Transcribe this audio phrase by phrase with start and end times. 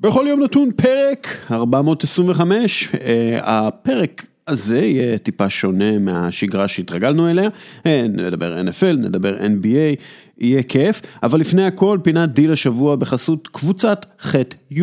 [0.00, 7.48] בכל יום נתון פרק 425, אה, הפרק הזה יהיה טיפה שונה מהשגרה שהתרגלנו אליה,
[7.86, 10.00] אה, נדבר NFL, נדבר NBA,
[10.38, 14.82] יהיה כיף, אבל לפני הכל פינת דיל השבוע בחסות קבוצת ח'-י'.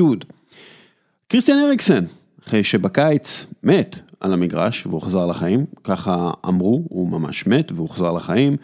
[1.28, 2.04] קריסטיאן אריקסן,
[2.48, 8.12] אחרי שבקיץ מת על המגרש והוא חזר לחיים, ככה אמרו, הוא ממש מת והוא חזר
[8.12, 8.58] לחיים,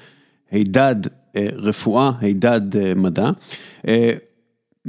[0.52, 0.96] הידד
[1.36, 3.30] אה, רפואה, הידד מדע.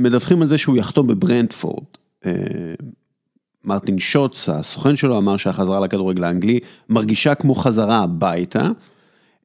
[0.00, 1.84] מדווחים על זה שהוא יחתום בברנדפורד.
[2.26, 2.32] אה,
[3.64, 8.68] מרטין שוטס, הסוכן שלו, אמר שהחזרה לכדורגל האנגלי מרגישה כמו חזרה הביתה.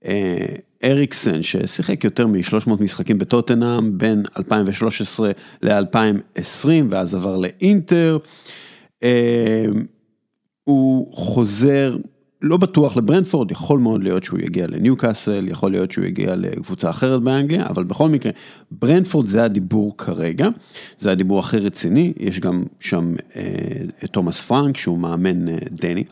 [0.06, 0.46] אה,
[0.84, 8.18] אריקסן, ששיחק יותר מ-300 משחקים בטוטנאם בין 2013 ל-2020 ואז עבר לאינטר,
[9.04, 9.66] אה,
[10.64, 11.98] הוא חוזר
[12.42, 17.22] לא בטוח לברנדפורד, יכול מאוד להיות שהוא יגיע לניוקאסל, יכול להיות שהוא יגיע לקבוצה אחרת
[17.22, 18.32] באנגליה, אבל בכל מקרה,
[18.72, 20.48] ברנדפורד זה הדיבור כרגע,
[20.98, 23.42] זה הדיבור הכי רציני, יש גם שם אה,
[24.04, 26.04] את תומאס פרנק שהוא מאמן אה, דני.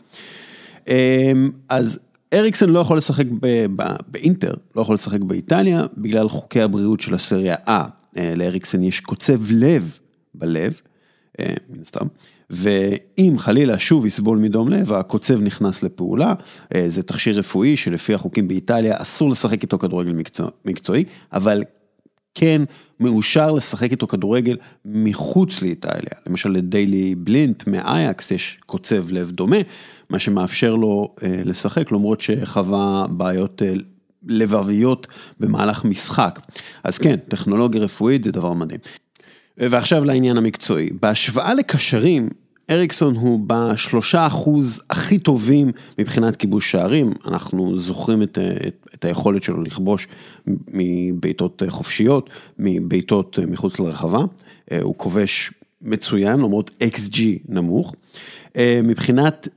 [0.88, 1.32] אה,
[1.68, 1.98] אז
[2.34, 7.14] אריקסן לא יכול לשחק ב, ב, באינטר, לא יכול לשחק באיטליה, בגלל חוקי הבריאות של
[7.14, 7.70] הסריה A.
[8.16, 9.98] אה, לאריקסן יש קוצב לב
[10.34, 10.80] בלב,
[11.40, 12.06] אה, מן הסתם.
[12.50, 16.34] ואם חלילה שוב יסבול מדום לב, הקוצב נכנס לפעולה,
[16.74, 21.62] אה, זה תכשיר רפואי שלפי החוקים באיטליה אסור לשחק איתו כדורגל מקצוע, מקצועי, אבל
[22.34, 22.62] כן
[23.00, 26.12] מאושר לשחק איתו כדורגל מחוץ לאיטליה.
[26.26, 29.56] למשל לדיילי בלינט מאייקס יש קוצב לב דומה,
[30.10, 33.74] מה שמאפשר לו אה, לשחק למרות שחווה בעיות אה,
[34.26, 35.06] לבביות
[35.40, 36.40] במהלך משחק.
[36.84, 38.80] אז כן, טכנולוגיה רפואית זה דבר מדהים.
[39.58, 42.28] ועכשיו לעניין המקצועי, בהשוואה לקשרים,
[42.70, 49.42] אריקסון הוא בשלושה אחוז הכי טובים מבחינת כיבוש שערים, אנחנו זוכרים את, את, את היכולת
[49.42, 50.08] שלו לכבוש
[50.46, 54.20] מבעיטות חופשיות, מבעיטות מחוץ לרחבה,
[54.82, 55.52] הוא כובש
[55.82, 57.94] מצוין למרות XG נמוך.
[58.58, 59.48] מבחינת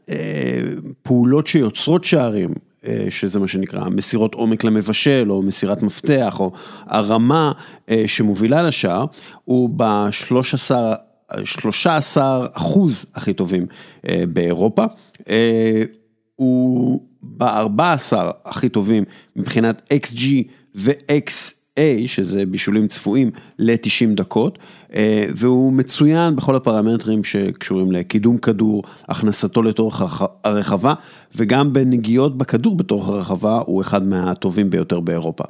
[1.01, 2.66] פעולות שיוצרות שערים, אה,
[3.09, 6.51] שזה מה שנקרא מסירות עומק למבשל או מסירת מפתח או
[6.85, 7.51] הרמה
[7.89, 9.05] אה, שמובילה לשער,
[9.43, 12.19] הוא ב-13
[12.53, 13.65] אחוז הכי טובים
[14.09, 14.85] אה, באירופה,
[16.35, 18.13] הוא ב-14
[18.45, 19.03] הכי טובים
[19.35, 20.21] מבחינת xG
[20.75, 24.59] ו- xA, שזה בישולים צפויים ל-90 דקות,
[24.93, 30.01] אה, והוא מצוין בכל הפרמטרים שקשורים לקידום כדור, הכנסתו לתוך
[30.43, 30.93] הרחבה,
[31.35, 35.43] וגם בנגיעות בכדור בתוך הרחבה, הוא אחד מהטובים ביותר באירופה.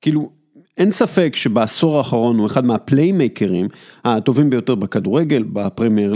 [0.00, 0.30] כאילו,
[0.78, 3.68] אין ספק שבעשור האחרון הוא אחד מהפליימייקרים
[4.04, 6.14] הטובים ביותר בכדורגל, בפרמייר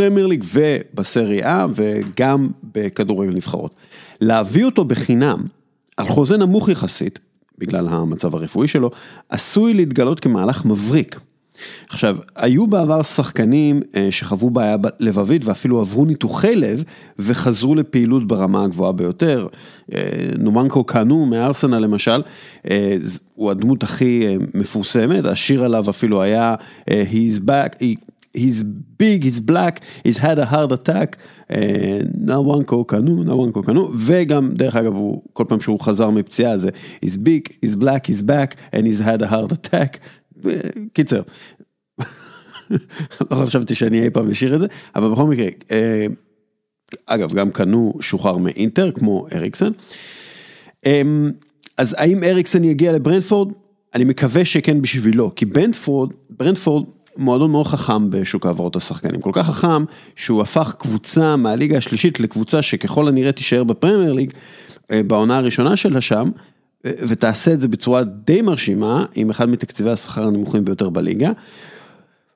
[0.00, 3.74] אה, ליג ובסריה וגם בכדורגל נבחרות.
[4.20, 5.42] להביא אותו בחינם,
[5.96, 7.18] על חוזה נמוך יחסית,
[7.58, 8.90] בגלל המצב הרפואי שלו,
[9.28, 11.20] עשוי להתגלות כמהלך מבריק.
[11.88, 16.84] עכשיו, היו בעבר שחקנים אה, שחוו בעיה לבבית ואפילו עברו ניתוחי לב
[17.18, 19.46] וחזרו לפעילות ברמה הגבוהה ביותר.
[19.94, 20.00] אה,
[20.38, 22.22] נומנקו קאנו מארסנל למשל,
[22.70, 22.96] אה,
[23.34, 26.54] הוא הדמות הכי מפורסמת, השיר עליו אפילו היה
[26.90, 27.82] He's back,
[28.38, 28.62] he's
[29.02, 31.16] big, he's black, he's had a heart attack,
[32.14, 36.68] נאוונקו קנו, נאוונקו קנו, וגם דרך אגב הוא כל פעם שהוא חזר מפציעה זה
[37.04, 39.98] he's big, he's black, he's back and he's had a heart attack,
[40.92, 41.22] קיצר,
[43.30, 44.66] לא חשבתי שאני אי פעם אשאיר את זה,
[44.96, 46.06] אבל בכל מקרה, אה,
[47.06, 49.70] אגב גם קנו שוחרר מאינטר כמו אריקסן,
[50.86, 51.30] אמ,
[51.76, 53.52] אז האם אריקסן יגיע לברנדפורד?
[53.94, 56.84] אני מקווה שכן בשבילו, כי ברנדפורד, ברנדפורד
[57.18, 59.84] מועדון מאוד חכם בשוק העברות השחקנים, כל כך חכם
[60.16, 64.32] שהוא הפך קבוצה מהליגה השלישית לקבוצה שככל הנראה תישאר בפרמייר ליג
[64.90, 66.30] אה, בעונה הראשונה שלה שם,
[66.86, 71.30] אה, ותעשה את זה בצורה די מרשימה, עם אחד מתקציבי השכר הנמוכים ביותר בליגה.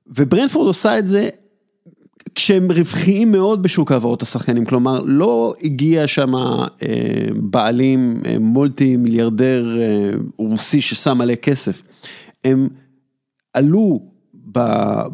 [0.07, 1.29] וברנפורד עושה את זה
[2.35, 6.69] כשהם רווחיים מאוד בשוק העברות השחקנים, כלומר לא הגיע שם אה,
[7.35, 9.79] בעלים מולטי מיליארדר
[10.37, 11.83] רוסי ששם מלא כסף,
[12.45, 12.69] הם
[13.55, 14.12] עלו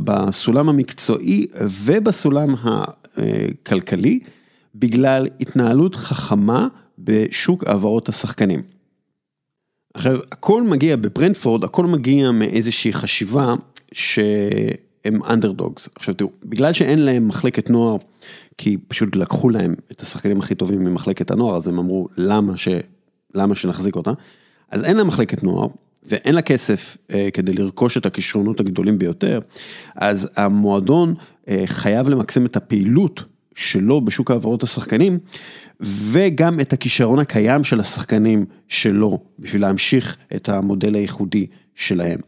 [0.04, 1.46] בסולם המקצועי
[1.84, 4.20] ובסולם הכלכלי
[4.74, 6.68] בגלל התנהלות חכמה
[6.98, 8.62] בשוק העברות השחקנים.
[9.94, 13.54] עכשיו, הכל מגיע בברנדפורד, הכל מגיע מאיזושהי חשיבה
[13.92, 15.88] שהם אנדרדוגס.
[15.96, 17.96] עכשיו תראו, בגלל שאין להם מחלקת נוער,
[18.58, 22.68] כי פשוט לקחו להם את השחקנים הכי טובים ממחלקת הנוער, אז הם אמרו, למה, ש...
[23.34, 24.12] למה שנחזיק אותה?
[24.70, 25.68] אז אין להם מחלקת נוער,
[26.02, 29.40] ואין לה כסף אה, כדי לרכוש את הכישרונות הגדולים ביותר,
[29.96, 31.14] אז המועדון
[31.48, 33.22] אה, חייב למקסם את הפעילות
[33.54, 35.18] שלו בשוק העברות השחקנים,
[35.80, 42.20] וגם את הכישרון הקיים של השחקנים שלו, בשביל להמשיך את המודל הייחודי שלהם.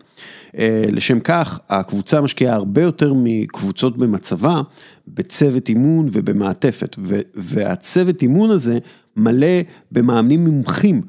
[0.58, 4.60] אה, לשם כך, הקבוצה משקיעה הרבה יותר מקבוצות במצבה,
[5.08, 6.96] בצוות אימון ובמעטפת,
[7.34, 8.78] והצוות אימון הזה
[9.16, 9.60] מלא
[9.92, 11.02] במאמנים מומחים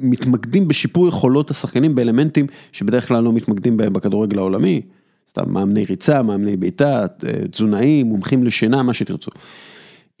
[0.00, 4.80] שמתמקדים בשיפור יכולות השחקנים באלמנטים שבדרך כלל לא מתמקדים בהם בכדורגל העולמי,
[5.28, 7.06] סתם מאמני ריצה, מאמני בעיטה,
[7.50, 9.30] תזונאים, מומחים לשינה, מה שתרצו.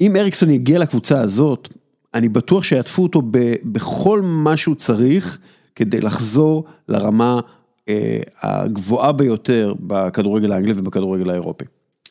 [0.00, 1.68] אם אריקסון יגיע לקבוצה הזאת,
[2.14, 3.22] אני בטוח שיעטפו אותו
[3.64, 5.38] בכל מה שהוא צריך
[5.76, 7.40] כדי לחזור לרמה
[7.88, 11.64] אה, הגבוהה ביותר בכדורגל האנגלי ובכדורגל האירופי.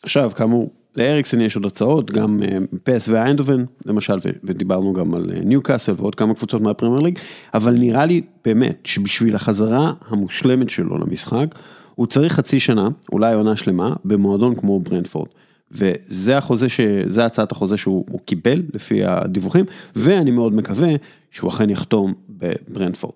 [0.04, 5.40] עכשיו, כאמור, לאריקסון יש עוד הצעות, גם אה, פס ואיינדובן למשל, ודיברנו גם על אה,
[5.44, 7.20] ניו קאסל ועוד כמה קבוצות מהפרמייר ליג,
[7.54, 11.56] אבל נראה לי באמת שבשביל החזרה המושלמת שלו למשחק,
[11.96, 15.28] הוא צריך חצי שנה, אולי עונה שלמה, במועדון כמו ברנדפורד.
[15.72, 16.82] וזה החוזה, ש...
[17.08, 19.66] זה הצעת החוזה שהוא קיבל לפי הדיווחים,
[19.96, 20.90] ואני מאוד מקווה
[21.32, 23.14] שהוא אכן יחתום בברנדפורד.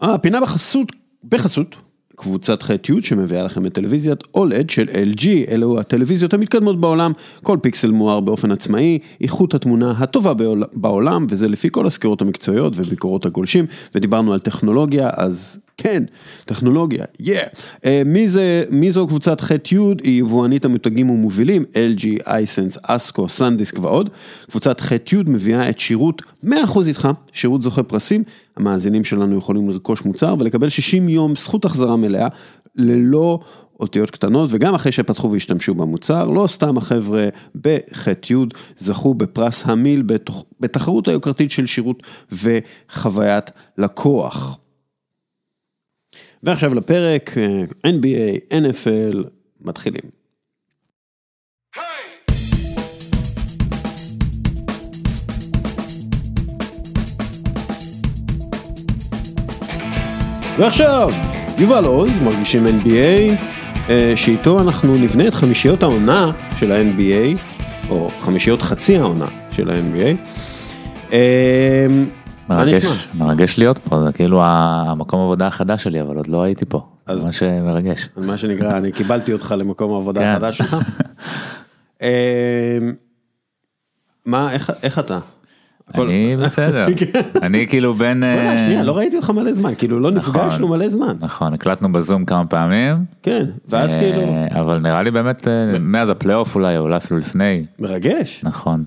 [0.00, 0.92] הפינה בחסות,
[1.28, 1.76] בחסות,
[2.16, 7.12] קבוצת ח'-י' שמביאה לכם את טלוויזיית אולד של LG, אלו הטלוויזיות המתקדמות בעולם,
[7.42, 10.32] כל פיקסל מואר באופן עצמאי, איכות התמונה הטובה
[10.72, 16.02] בעולם, וזה לפי כל הסקירות המקצועיות וביקורות הגולשים, ודיברנו על טכנולוגיה, אז כן,
[16.44, 17.26] טכנולוגיה, yeah.
[17.76, 23.78] Uh, מי זה, מי זו קבוצת ח'-י' היא יבואנית המותגים ומובילים, LG, אייסנס, אסקו, סנדיסק
[23.78, 24.10] ועוד.
[24.50, 26.48] קבוצת ח'-י' מביאה את שירות 100%
[26.86, 28.24] איתך, שירות זוכה פרסים,
[28.56, 32.28] המאזינים שלנו יכולים לרכוש מוצר ולקבל 60 יום זכות החזרה מלאה,
[32.76, 33.40] ללא
[33.80, 38.34] אותיות קטנות, וגם אחרי שפתחו והשתמשו במוצר, לא סתם החבר'ה בח'-י'
[38.76, 40.02] זכו בפרס המיל
[40.60, 42.02] בתחרות היוקרתית של שירות
[42.32, 44.58] וחוויית לקוח.
[46.42, 49.16] ועכשיו לפרק, אה, NBA, NFL,
[49.60, 50.22] מתחילים.
[60.58, 61.10] ועכשיו,
[61.58, 63.32] יובל עוז, מרגישים NBA,
[63.88, 67.38] אה, שאיתו אנחנו נבנה את חמישיות העונה של ה-NBA,
[67.90, 70.26] או חמישיות חצי העונה של ה-NBA.
[72.56, 76.86] מרגש, מרגש להיות פה, זה כאילו המקום עבודה החדש שלי, אבל עוד לא הייתי פה,
[77.14, 78.08] זה ממש מרגש.
[78.16, 80.26] מה שנקרא, אני קיבלתי אותך למקום העבודה כן.
[80.26, 80.76] החדש שלך.
[82.02, 82.08] אמ,
[84.26, 84.52] מה,
[84.82, 85.18] איך אתה?
[85.94, 87.20] אני בסדר, כן.
[87.42, 88.24] אני כאילו בין...
[88.24, 90.40] אה, שנייה, לא ראיתי אותך מלא זמן, כאילו לא נכון.
[90.40, 91.16] נפגשנו מלא זמן.
[91.20, 93.04] נכון, הקלטנו בזום כמה פעמים.
[93.22, 94.22] כן, ואז אה, כאילו...
[94.50, 97.64] אבל נראה לי באמת, אה, מאז הפלייאוף אולי, אולי אפילו לפני.
[97.78, 98.40] מרגש.
[98.44, 98.84] נכון.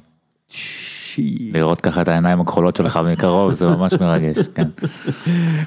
[1.54, 4.68] לראות ככה את העיניים הכחולות שלך מקרוב זה ממש מרגש, כן.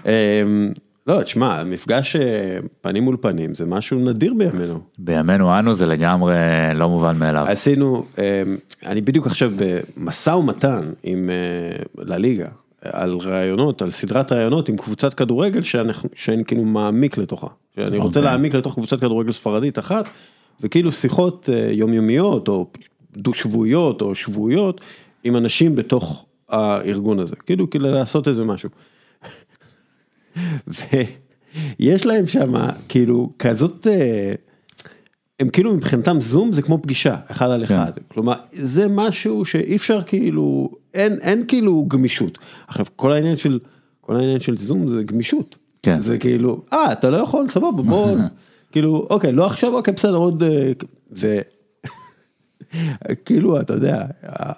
[0.06, 0.72] אמ,
[1.06, 4.80] לא, תשמע, מפגש אה, פנים מול פנים זה משהו נדיר בימינו.
[4.98, 6.34] בימינו אנו זה לגמרי
[6.74, 7.46] לא מובן מאליו.
[7.48, 8.22] עשינו, אמ,
[8.86, 9.52] אני בדיוק עכשיו
[9.96, 12.46] במשא ומתן עם אה, לליגה,
[12.82, 15.62] על רעיונות, על סדרת רעיונות עם קבוצת כדורגל
[16.14, 17.46] שאני כאילו מעמיק לתוכה.
[17.76, 18.30] שאני רוצה אוקיי.
[18.30, 20.08] להעמיק לתוך קבוצת כדורגל ספרדית אחת,
[20.60, 22.66] וכאילו שיחות אה, יומיומיות או
[23.16, 24.80] דו שבועיות או שבועיות
[25.24, 28.68] עם אנשים בתוך הארגון הזה, כאילו כדי לעשות איזה משהו.
[30.66, 32.54] ויש להם שם
[32.88, 34.32] כאילו כזאת, אה,
[35.40, 38.00] הם כאילו מבחינתם זום זה כמו פגישה, אחד על אחד, כן.
[38.08, 42.38] כלומר זה משהו שאי אפשר כאילו, אין, אין כאילו גמישות.
[42.68, 43.58] עכשיו כל העניין של,
[44.00, 45.58] כל העניין של זום זה גמישות.
[45.82, 45.98] כן.
[45.98, 48.16] זה כאילו, אה אתה לא יכול, סבבה בוא,
[48.72, 50.72] כאילו אוקיי לא עכשיו, אוקיי בסדר עוד, אה,
[51.16, 51.38] ו...
[53.24, 54.04] כאילו, אתה יודע,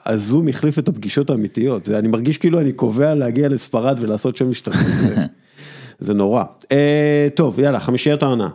[0.07, 4.51] הזום החליף את הפגישות האמיתיות, זה, אני מרגיש כאילו אני קובע להגיע לספרד ולעשות שם
[4.51, 5.27] השתתפות, זה,
[5.99, 6.45] זה נורא.
[6.73, 8.49] אה, טוב, יאללה, חמישיית העונה.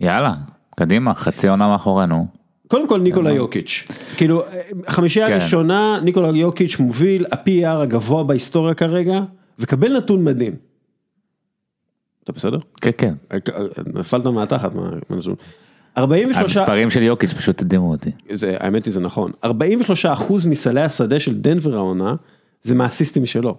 [0.00, 0.34] יאללה,
[0.76, 2.26] קדימה, חצי עונה מאחורינו.
[2.68, 3.84] קודם כל ניקולה יוקיץ',
[4.16, 4.42] כאילו,
[4.88, 5.34] חמישייה כן.
[5.34, 9.20] ראשונה, ניקולה יוקיץ' מוביל, ה-PR הגבוה בהיסטוריה כרגע,
[9.58, 10.54] וקבל נתון מדהים.
[12.24, 12.58] אתה בסדר?
[12.80, 13.14] כן, כן.
[13.94, 14.90] נפלת מהתחת, מה.
[15.98, 16.56] 43...
[16.56, 18.10] המספרים של יוקיץ' פשוט הדהימו אותי.
[18.32, 19.32] זה, האמת היא זה נכון.
[19.44, 22.14] 43 אחוז מסלי השדה של דנבר העונה,
[22.62, 23.58] זה מהאסיסטים שלו.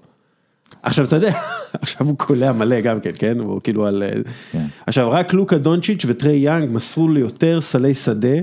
[0.83, 1.33] עכשיו אתה יודע,
[1.81, 3.39] עכשיו הוא קולע מלא גם כן, כן?
[3.39, 4.03] הוא כאילו על...
[4.51, 4.65] כן.
[4.87, 8.37] עכשיו רק לוקה דונצ'יץ' וטרי יאנג מסרו ליותר סלי שדה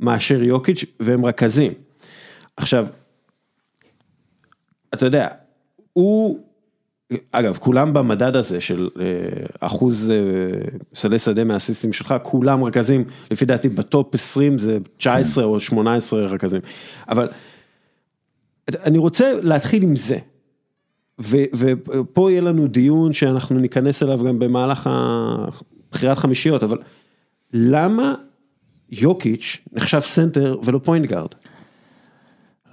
[0.00, 1.72] מאשר יוקיץ' והם רכזים.
[2.56, 2.86] עכשיו,
[4.94, 5.28] אתה יודע,
[5.92, 6.38] הוא
[7.32, 9.04] אגב, כולם במדד הזה של אה,
[9.60, 10.16] אחוז אה,
[10.94, 15.50] סלי שדה מהאסיסטים שלך, כולם רכזים, לפי דעתי בטופ 20 זה 19 כן.
[15.50, 16.60] או 18 רכזים.
[17.08, 17.28] אבל
[18.68, 20.18] אני רוצה להתחיל עם זה.
[21.20, 24.90] ו, ופה יהיה לנו דיון שאנחנו ניכנס אליו גם במהלך
[25.92, 26.78] בחירת חמישיות, אבל
[27.52, 28.14] למה
[28.90, 31.30] יוקיץ' נחשב סנטר ולא point guard?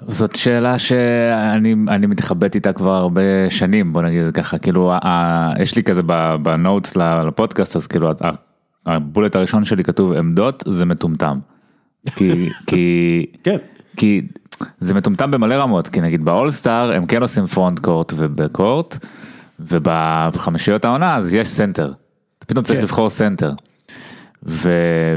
[0.08, 5.76] זאת שאלה שאני אני מתחבט איתה כבר הרבה שנים בוא נגיד ככה כאילו ה, יש
[5.76, 6.02] לי כזה
[6.42, 8.12] ב notes לפודקאסט אז כאילו
[8.86, 11.40] ה bullet הראשון שלי כתוב עמדות זה מטומטם.
[12.16, 13.58] כי כי כן.
[13.98, 14.22] כי
[14.80, 18.98] זה מטומטם במלא רמות כי נגיד באולסטאר הם כן עושים front court ו back court
[19.60, 21.94] ובחמישיות העונה אז יש סנטר.
[22.40, 22.84] פתאום צריך כן.
[22.84, 23.54] לבחור סנטר.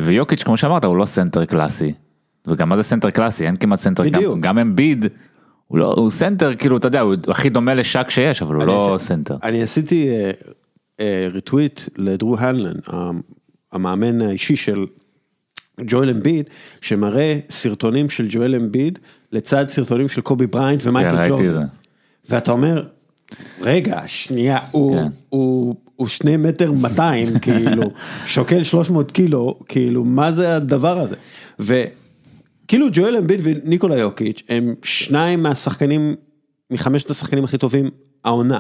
[0.03, 1.93] ויוקיץ' כמו שאמרת הוא לא סנטר קלאסי.
[2.51, 4.35] וגם מה זה סנטר קלאסי אין כמעט סנטר בדיוק.
[4.35, 5.05] גם, גם אמביד.
[5.67, 8.95] הוא לא הוא סנטר כאילו אתה יודע הוא הכי דומה לשאק שיש אבל הוא לא
[8.95, 9.37] עשיתי- סנטר.
[9.43, 10.31] אני עשיתי אה,
[11.01, 12.77] אה, retweet לדרו הנלן,
[13.73, 14.87] המאמן האישי של
[15.87, 16.45] ג'ואל אמביד,
[16.81, 18.99] שמראה סרטונים של ג'ואל אמביד
[19.33, 21.67] לצד סרטונים של קובי בריינט כן, ומייקל את ג'ורדן.
[22.31, 22.87] ואתה אומר,
[23.61, 25.07] רגע, שנייה, הוא, כן.
[25.29, 27.83] הוא, הוא שני מטר 200, כאילו,
[28.27, 31.15] שוקל 300 קילו, כאילו, מה זה הדבר הזה?
[32.69, 36.15] וכאילו ג'ואל אמביד וניקולה יוקיץ' הם שניים מהשחקנים,
[36.71, 37.91] מחמשת השחקנים הכי טובים
[38.25, 38.59] העונה.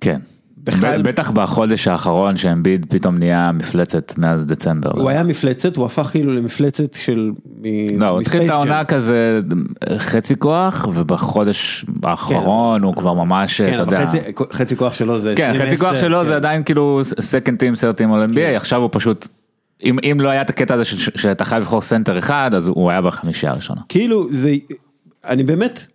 [0.00, 0.20] כן.
[0.64, 4.90] בכלל- בטח בחודש האחרון שאמביד פתאום נהיה מפלצת מאז דצמבר.
[4.90, 7.30] הוא היה מפלצת, הוא הפך כאילו למפלצת של...
[7.98, 8.84] לא, הוא התחיל את העונה.
[8.84, 9.40] כזה
[9.96, 14.06] חצי כוח ובחודש האחרון הוא כבר ממש כן, אתה יודע.
[14.06, 14.18] חצי,
[14.52, 15.32] חצי כוח שלו זה...
[15.36, 16.26] כן, 20, חצי כוח 10, שלו כן.
[16.26, 19.28] זה עדיין כאילו second team third team All NBA עכשיו הוא פשוט
[19.84, 22.90] אם אם לא היה את הקטע הזה ש- שאתה חייב לבחור סנטר אחד אז הוא
[22.90, 23.80] היה בחמישייה הראשונה.
[23.88, 24.54] כאילו זה,
[25.24, 25.86] אני באמת,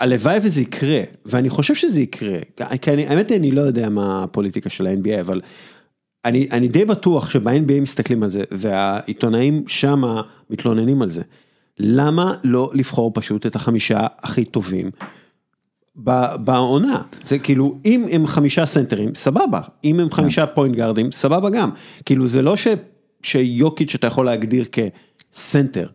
[0.00, 2.38] הלוואי וזה יקרה, ואני חושב שזה יקרה,
[2.82, 5.40] כי אני, האמת היא אני לא יודע מה הפוליטיקה של ה-NBA, אבל
[6.24, 11.22] אני, אני די בטוח שב-NBA מסתכלים על זה, והעיתונאים שמה מתלוננים על זה.
[11.78, 14.90] למה לא לבחור פשוט את החמישה הכי טובים
[16.36, 17.02] בעונה?
[17.22, 21.70] זה כאילו, אם הם חמישה סנטרים, סבבה, אם הם חמישה point גארדים, סבבה גם.
[22.04, 22.66] כאילו זה לא ש,
[23.22, 25.86] שיוקיץ' אתה יכול להגדיר כסנטר,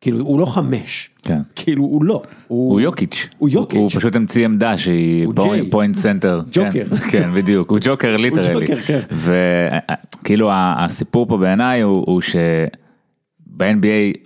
[0.00, 1.38] כאילו הוא לא חמש, כן.
[1.56, 3.28] כאילו הוא לא, הוא יוקיץ'.
[3.38, 3.78] הוא יוקיץ'.
[3.78, 5.34] הוא פשוט המציא עמדה שהיא הוא.
[5.70, 6.40] point center.
[6.52, 6.70] ג'וקר.
[6.70, 8.66] כן, כן בדיוק הוא ג'וקר literally.
[8.66, 9.00] כן.
[9.10, 14.18] וכאילו הסיפור פה בעיניי הוא הוא שב-NBA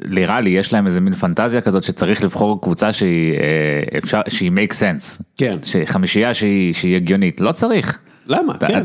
[0.00, 4.52] נראה לי יש להם איזה מין פנטזיה כזאת שצריך לבחור קבוצה שהיא אה, אפשר שהיא
[4.52, 5.22] make sense.
[5.36, 5.58] כן.
[5.62, 7.98] שחמישייה שהיא שהיא הגיונית לא צריך.
[8.28, 8.54] למה?
[8.58, 8.82] כן.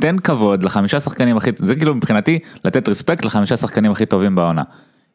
[0.00, 4.62] תן כבוד לחמישה שחקנים הכי, זה כאילו מבחינתי לתת respect לחמישה שחקנים הכי טובים בעונה.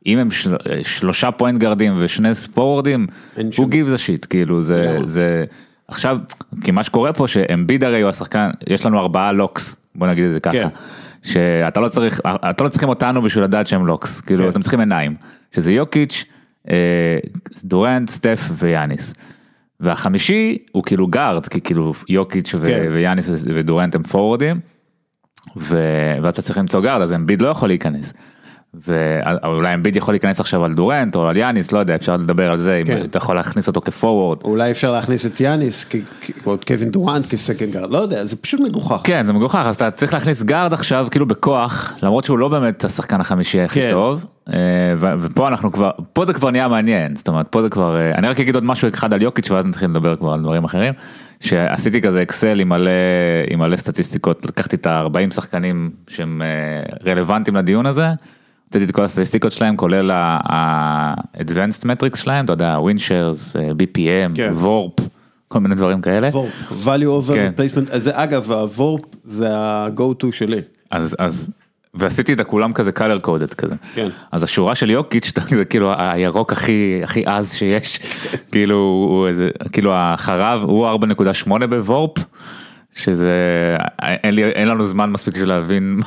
[0.05, 4.63] אם הם של, שלושה point גארדים ושני סמול פורוורדים, I don't give a shit, כאילו
[4.63, 4.97] זה.
[5.03, 5.45] זה,
[5.87, 6.17] עכשיו,
[6.63, 10.31] כי מה שקורה פה שאמביד הרי הוא השחקן, יש לנו ארבעה locks, בוא נגיד את
[10.31, 10.67] זה ככה, כן.
[11.23, 14.49] שאתה לא צריך, אתה לא צריכים אותנו בשביל לדעת שהם locks, כאילו כן.
[14.49, 15.15] אתם צריכים עיניים,
[15.55, 16.25] שזה יוקיץ',
[16.69, 17.17] אה,
[17.63, 19.13] דורנט, סטף ויאניס.
[19.81, 22.87] והחמישי הוא כאילו גארד, כי כאילו יוקיץ' ו- כן.
[22.93, 24.59] ויאניס ודורנט הם פורוורדים,
[25.57, 28.13] ו- ואז אתה צריך למצוא גארד, אז אמביד לא יכול להיכנס.
[28.73, 32.57] ואולי אמביד יכול להיכנס עכשיו על דורנט או על יאניס, לא יודע, אפשר לדבר על
[32.57, 32.97] זה, כן.
[32.97, 34.37] אם אתה יכול להכניס אותו כפורוורד.
[34.43, 35.85] אולי אפשר להכניס את יאניס,
[36.45, 39.01] או את קווין דורנט כ second guard, לא יודע, זה פשוט מגוחך.
[39.03, 42.83] כן, זה מגוחך, אז אתה צריך להכניס גארד עכשיו כאילו בכוח, למרות שהוא לא באמת
[42.83, 43.89] השחקן החמישי הכי כן.
[43.91, 47.95] טוב, אה, ופה אנחנו כבר, פה זה כבר נהיה מעניין, זאת אומרת, פה זה כבר,
[47.95, 50.63] אה, אני רק אגיד עוד משהו אחד על יוקיץ' ואז נתחיל לדבר כבר על דברים
[50.63, 50.93] אחרים,
[51.39, 52.91] שעשיתי כזה אקסל עם מלא,
[53.49, 58.07] עם מלא סטטיסטיקות, לקחתי את ה-40 שחקנים שהם אה, רלוונטיים לדיון הזה,
[58.71, 64.41] הוצאתי את כל הסטטיסטיקות שלהם, כולל ה-advanced metrics שלהם, אתה יודע, ווינשרס, BPM.
[64.53, 64.93] וורפ,
[65.47, 66.29] כל מיני דברים כאלה.
[66.31, 66.51] וורפ,
[66.85, 67.51] value over כן.
[67.57, 70.61] replacement, זה אגב, הוורפ זה ה-go to שלי.
[70.91, 71.49] אז אז
[71.93, 73.75] ועשיתי את הכולם כזה color coded כזה.
[73.93, 74.09] כן.
[74.31, 77.99] אז השורה של יוקיץ' זה כאילו הירוק הכי הכי עז שיש
[78.51, 79.27] כאילו הוא
[79.71, 80.87] כאילו הוא
[81.47, 82.17] 4.8 ב VORP.
[82.95, 83.35] שזה
[83.99, 85.99] אין לי אין לנו זמן מספיק בשביל להבין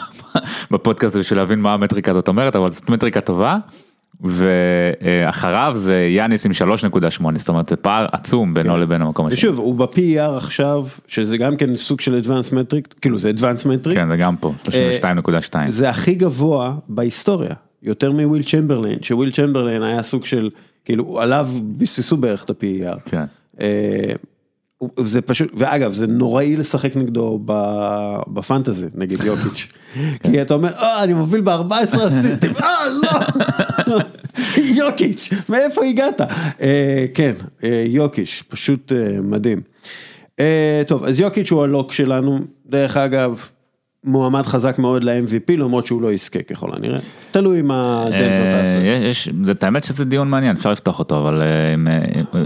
[0.70, 3.58] בפודקאסט בשביל להבין מה המטריקה הזאת אומרת אבל זאת מטריקה טובה.
[4.20, 6.52] ואחריו זה יאניס עם
[7.22, 9.38] 3.8 זאת אומרת זה פער עצום בינו לבין המקום השני.
[9.38, 13.94] ושוב, הוא ב-PER עכשיו, שזה גם כן סוג של advanced metric, כאילו זה advanced metric,
[13.94, 14.70] כן זה גם פה 32.2.
[15.68, 20.50] זה הכי גבוה בהיסטוריה, יותר מוויל צ'מברליין, שוויל צ'מברליין היה סוג של,
[20.84, 23.10] כאילו עליו ביססו בערך את ה-PER.
[23.10, 23.24] כן.
[25.00, 27.40] זה פשוט, ואגב זה נוראי לשחק נגדו
[28.28, 29.72] בפנטזי נגד יוקיץ',
[30.30, 32.88] כי אתה אומר, אה אני מוביל ב-14 אסיסטים, אה
[33.86, 33.96] לא,
[34.84, 36.20] יוקיץ', מאיפה הגעת?
[36.60, 37.32] אה, כן,
[37.64, 39.60] אה, יוקיץ', פשוט אה, מדהים.
[40.86, 43.50] טוב, אז יוקיץ' הוא הלוק שלנו, דרך אגב,
[44.04, 46.98] מועמד חזק מאוד ל-MVP למרות שהוא לא יזכה ככל הנראה,
[47.30, 48.18] תלוי מה דנבר
[48.60, 48.76] תעשה.
[48.78, 52.02] אה, יש, זה- את האמת שזה דיון מעניין, אפשר לפתוח אותו, אבל אה, אם, אה,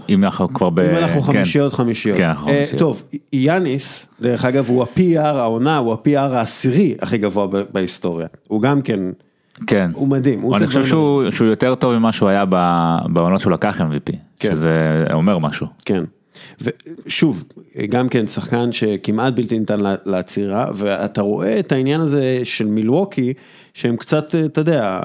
[0.09, 0.79] אם אנחנו כבר ב...
[0.81, 1.33] אם אנחנו כן.
[1.33, 2.17] חמישיות חמישיות.
[2.17, 2.79] כן, חמישיות.
[2.79, 8.27] טוב, יאניס, דרך אגב, הוא ה-PR העונה, הוא ה-PR העשירי הכי גבוה בהיסטוריה.
[8.49, 9.01] הוא גם כן,
[9.67, 9.91] כן.
[9.95, 10.41] הוא מדהים.
[10.41, 12.45] הוא אני חושב שהוא שהוא יותר טוב ממה שהוא היה
[13.07, 14.51] בעונות שהוא לקח MVP, כן.
[14.51, 15.67] שזה אומר משהו.
[15.85, 16.05] כן.
[16.61, 17.45] ושוב,
[17.91, 23.33] גם כן שחקן שכמעט בלתי ניתן לעצירה, ואתה רואה את העניין הזה של מילווקי,
[23.75, 25.01] שהם קצת, אתה יודע,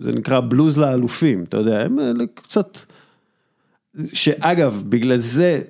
[0.00, 2.78] זה נקרא בלוז לאלופים, אתה יודע, הם אה, קצת,
[4.12, 5.60] שאגב, בגלל זה,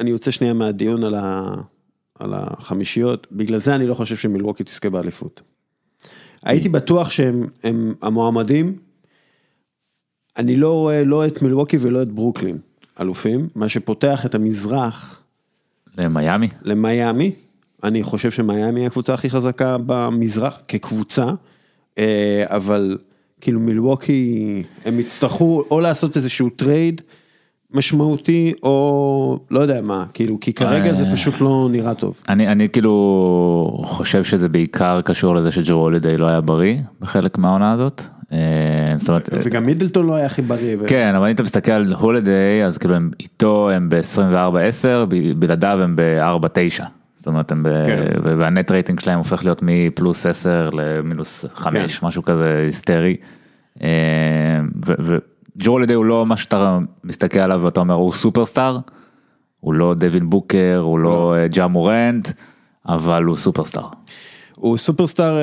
[0.00, 1.54] אני יוצא שנייה מהדיון על, ה,
[2.18, 5.42] על החמישיות, בגלל זה אני לא חושב שמילווקי תזכה באליפות.
[6.42, 8.78] הייתי בטוח שהם הם המועמדים,
[10.38, 12.58] אני לא רואה לא את מילווקי ולא את ברוקלין
[13.00, 15.20] אלופים, מה שפותח את המזרח
[15.98, 16.48] למיאמי.
[16.62, 17.32] למיאמי,
[17.84, 21.26] אני חושב שמיאמי היא הקבוצה הכי חזקה במזרח כקבוצה,
[21.98, 22.98] אה, אבל
[23.40, 27.00] כאילו מילווקי, הם יצטרכו או לעשות איזשהו trade
[27.70, 32.20] משמעותי, או לא יודע מה, כאילו, כי כרגע זה פשוט לא נראה טוב.
[32.28, 37.72] אני, אני כאילו חושב שזה בעיקר קשור לזה שג'רו הולידיי לא היה בריא בחלק מהעונה
[37.72, 38.02] הזאת.
[38.32, 38.38] אה,
[38.98, 40.76] זאת אומרת, וגם מידלטון לא היה הכי בריא.
[40.86, 45.06] כן, אבל אם אתה מסתכל על הולידיי, אז כאילו הם איתו הם ב-24-10,
[45.38, 46.82] בלעדיו הם ב-4-9.
[47.14, 47.68] זאת אומרת, הם ב...
[47.86, 48.12] כן.
[48.22, 52.06] וה net rating שלהם הופך להיות מפלוס 10 למינוס 5, כן.
[52.06, 53.16] משהו כזה היסטרי.
[53.82, 53.88] אה,
[54.86, 58.78] ו- וג'רו הולידיי הוא לא מה שאתה מסתכל עליו ואתה אומר, הוא superstar,
[59.60, 62.28] הוא לא דווין בוקר, הוא לא אה, ג'ה מורנט,
[62.88, 63.88] אבל הוא superstar.
[64.56, 65.42] הוא superstar אה,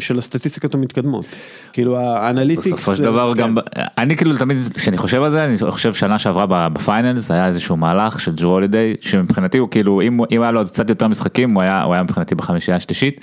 [0.00, 1.26] של הסטטיסטיקות המתקדמות.
[1.72, 2.66] כאילו ה analytics...
[2.72, 3.40] בסופו של אה, דבר כן.
[3.40, 3.56] גם,
[3.98, 7.76] אני כאילו תמיד כשאני חושב על זה, אני חושב שנה שעברה ב finals היה איזשהו
[7.76, 11.82] מהלך של ג'רו הולידיי, שמבחינתי הוא כאילו, אם היה לו קצת יותר משחקים, הוא היה
[11.82, 13.20] הוא היה מבחינתי בחמישייה השלישית,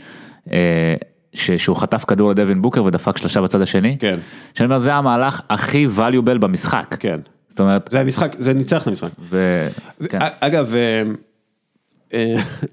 [0.51, 0.95] אה,
[1.33, 4.17] ש- שהוא חטף כדור לדווין בוקר ודפק שלושה בצד השני, כן,
[4.53, 7.19] שאני אומר זה המהלך הכי valuable במשחק, כן.
[7.49, 9.09] זאת אומרת, זה המשחק, זה ניצח את המשחק.
[9.29, 9.67] ו-
[10.09, 10.19] כן.
[10.39, 10.73] אגב,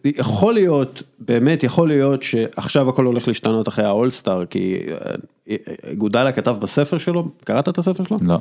[0.05, 5.15] יכול להיות, באמת יכול להיות שעכשיו הכל הולך להשתנות אחרי האולסטאר, כי אה,
[5.51, 8.17] אה, גודלה כתב בספר שלו, קראת את הספר שלו?
[8.23, 8.39] לא,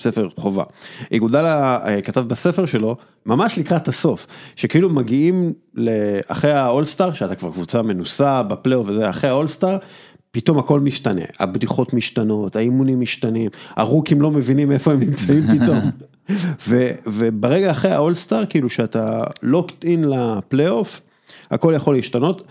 [0.00, 0.64] ספר חובה.
[1.18, 2.96] גודלה אה, כתב בספר שלו,
[3.26, 5.52] ממש לקראת הסוף, שכאילו מגיעים
[6.26, 9.78] אחרי האולסטאר, שאתה כבר קבוצה מנוסה בפלייאוף וזה, אחרי האולסטאר,
[10.38, 15.78] פתאום הכל משתנה, הבדיחות משתנות, האימונים משתנים, הרוקים לא מבינים איפה הם נמצאים פתאום.
[16.68, 21.00] ו, וברגע אחרי האולסטאר, כאילו שאתה לוקט אין לפלייאוף,
[21.50, 22.42] הכל יכול להשתנות.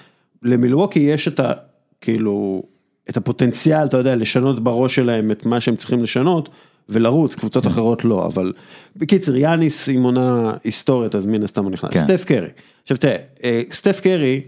[0.43, 1.53] למילווקי יש את ה...
[2.01, 2.63] כאילו,
[3.09, 6.49] את הפוטנציאל, אתה יודע, לשנות בראש שלהם את מה שהם צריכים לשנות,
[6.89, 8.53] ולרוץ, קבוצות אחרות לא, אבל
[8.95, 11.93] בקיצר, יאניס עם עונה היסטורית, אז מן הסתם הוא נכנס.
[11.93, 12.03] כן.
[12.03, 12.49] סטף קרי,
[12.83, 14.41] עכשיו תראה, אה, סטף קרי,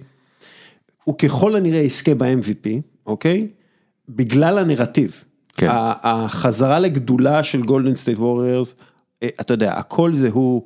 [1.04, 2.70] הוא ככל הנראה יזכה ב-MVP,
[3.10, 3.48] אוקיי?
[4.10, 5.24] בגלל הנרטיב.
[5.54, 5.68] כן.
[6.04, 8.76] החזרה לגדולה של גולדן סטייט ווריורס,
[9.24, 10.62] אתה יודע, הכל זה הוא,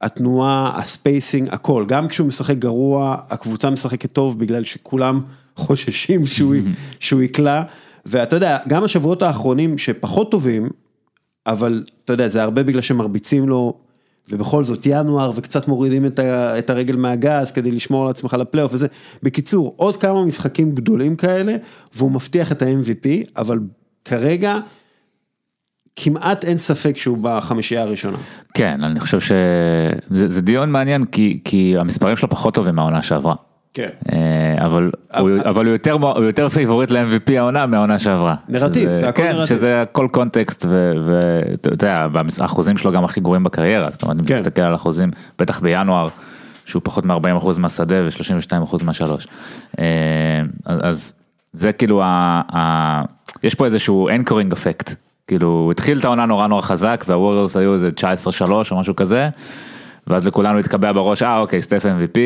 [0.00, 5.20] התנועה, ה spacing, הכל, גם כשהוא משחק גרוע, הקבוצה משחקת טוב בגלל שכולם
[5.56, 6.54] חוששים שהוא,
[7.00, 7.62] שהוא יקלע,
[8.06, 10.68] ואתה יודע, גם השבועות האחרונים שפחות טובים,
[11.46, 13.78] אבל אתה יודע, זה הרבה בגלל שמרביצים לו,
[14.30, 18.74] ובכל זאת ינואר וקצת מורידים את, ה, את הרגל מהגז כדי לשמור על עצמך לפלייאוף
[18.74, 18.86] וזה.
[19.22, 21.56] בקיצור, עוד כמה משחקים גדולים כאלה,
[21.94, 23.58] והוא מבטיח את ה-MVP, אבל
[24.04, 24.58] כרגע
[25.96, 28.18] כמעט אין ספק שהוא בחמישייה הראשונה.
[28.54, 33.34] כן, אני חושב שזה זה דיון מעניין כי, כי המספרים שלו פחות טובים מהעונה שעברה.
[33.76, 33.88] כן.
[34.12, 38.34] אה, אבל, הוא, אבל הוא יותר, הוא יותר favorite ל-MVP העונה מהעונה שעברה.
[38.48, 39.46] נרטיב, שזה, זה הכל כן, נרטיב.
[39.46, 40.66] שזה הכל context
[41.04, 42.06] ואתה יודע,
[42.40, 44.38] האחוזים שלו גם הכי גרועים בקריירה, זאת אומרת, אם כן.
[44.38, 46.08] תסתכל על אחוזים, בטח בינואר,
[46.64, 49.26] שהוא פחות מ-40% מהשדה ו-32% מהשלוש.
[49.78, 49.84] אה,
[50.66, 51.14] אז
[51.52, 53.02] זה כאילו, ה, ה,
[53.42, 54.94] יש פה איזשהו anchoring אפקט.
[55.26, 57.88] כאילו, הוא התחיל את העונה נורא נורא חזק והווריורס היו איזה
[58.40, 59.28] 19-3 או משהו כזה,
[60.06, 62.18] ואז לכולנו התקבע בראש, אה אוקיי, סטף MVP.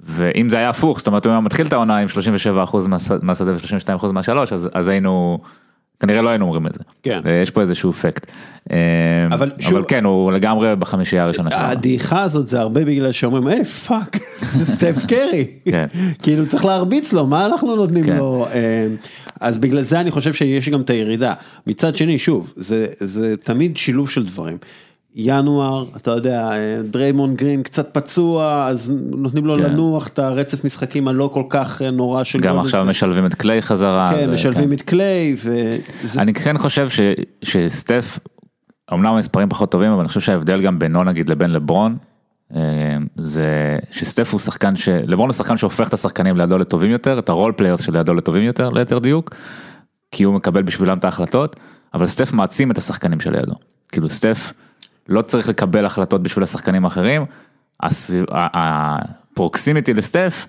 [0.00, 2.16] ואם זה היה הפוך, זאת אומרת, אם הוא היה מתחיל את העונה עם 37%
[2.88, 5.38] מהש- מהשדה ו-32% מהשלוש, אז, אז היינו,
[6.00, 6.80] כנראה לא היינו אומרים את זה.
[7.02, 7.20] כן.
[7.42, 8.30] יש פה איזשהו אפקט.
[8.72, 8.76] אה,
[9.26, 11.62] אבל אבל שוב- כן, הוא לגמרי בחמישייה הראשונה שלנו.
[11.64, 14.16] הדעיכה הזאת זה הרבה בגלל שאומרים, היי fuck,
[14.56, 15.46] זה סטף קרי.
[15.64, 15.86] כן.
[16.22, 18.16] כאילו צריך להרביץ לו, מה אנחנו נותנים כן.
[18.16, 18.46] לו?
[18.52, 18.86] אה,
[19.40, 21.34] אז בגלל זה אני חושב שיש גם את הירידה.
[21.66, 24.56] מצד שני, שוב, זה, זה תמיד שילוב של דברים.
[25.14, 29.62] ינואר, אתה יודע, אה, דריימון גרין קצת פצוע, אז נותנים לו כן.
[29.62, 32.88] לנוח את הרצף משחקים הלא כל כך אה, נורא של גולדן סטייט.
[32.88, 34.08] משלבים את קליי חזרה.
[34.10, 36.20] כן, ו- משלבים את קליי, וזה...
[36.20, 37.00] אני כן חושב ש,
[37.42, 38.18] שסטף,
[38.92, 41.96] אמנם המספרים פחות טובים, אבל אני חושב שההבדל גם בינו נגיד לבין לברון,
[42.56, 42.60] אה,
[43.16, 44.88] זה שסטף הוא שחקן ש...
[44.88, 48.42] לברון הוא שחקן שהופך את השחקנים לידו לטובים יותר, את ה role players שלידו לטובים
[48.42, 49.34] יותר, ליתר דיוק,
[50.10, 51.56] כי הוא מקבל בשבילם את ההחלטות,
[51.94, 53.54] אבל סטף מעצים את השחקנים שלידו.
[53.92, 54.52] כאילו סטף
[55.08, 57.24] לא צריך לקבל החלטות בשביל השחקנים האחרים,
[57.80, 60.46] הסביב- ה proximity לסטף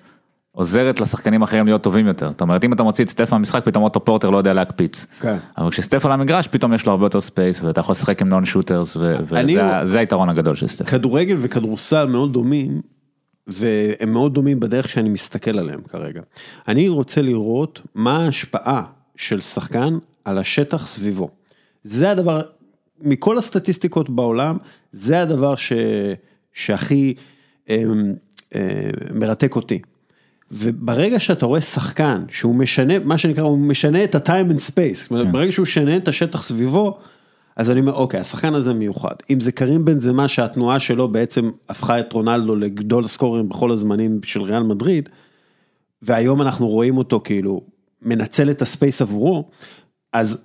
[0.52, 2.28] עוזרת לשחקנים אחרים להיות טובים יותר.
[2.28, 5.06] זאת אומרת, אם אתה מוציא את סטף מהמשחק, פתאום אוטו פורטר לא יודע להקפיץ.
[5.20, 5.36] כן.
[5.58, 8.44] אבל כשסטף על המגרש, פתאום יש לו הרבה יותר space, ואתה יכול לשחק עם non
[8.44, 10.90] shooters, וזה היתרון הגדול של סטף.
[10.90, 12.80] כדורגל וכדורסל מאוד דומים,
[13.46, 16.20] והם מאוד דומים בדרך שאני מסתכל עליהם כרגע.
[16.68, 18.82] אני רוצה לראות מה ההשפעה
[19.16, 21.30] של שחקן על השטח סביבו.
[21.84, 22.40] זה הדבר,
[23.00, 24.56] מכל הסטטיסטיקות בעולם,
[24.92, 25.72] זה הדבר ש,
[26.52, 27.14] שהכי
[27.70, 27.82] אה,
[28.54, 29.80] אה, מרתק אותי.
[30.50, 35.32] וברגע שאתה רואה שחקן שהוא משנה, מה שנקרא, הוא משנה את ה-time and space, אומרת,
[35.32, 36.98] ברגע שהוא משנה את השטח סביבו,
[37.56, 39.14] אז אני אומר, אוקיי, השחקן הזה מיוחד.
[39.30, 44.20] אם זה קרים בן זמה שהתנועה שלו בעצם הפכה את רונלדו לגדול הסקוררים בכל הזמנים
[44.24, 45.08] של ריאל מדריד,
[46.02, 47.60] והיום אנחנו רואים אותו כאילו
[48.02, 49.48] מנצל את הספייס עבורו,
[50.12, 50.44] אז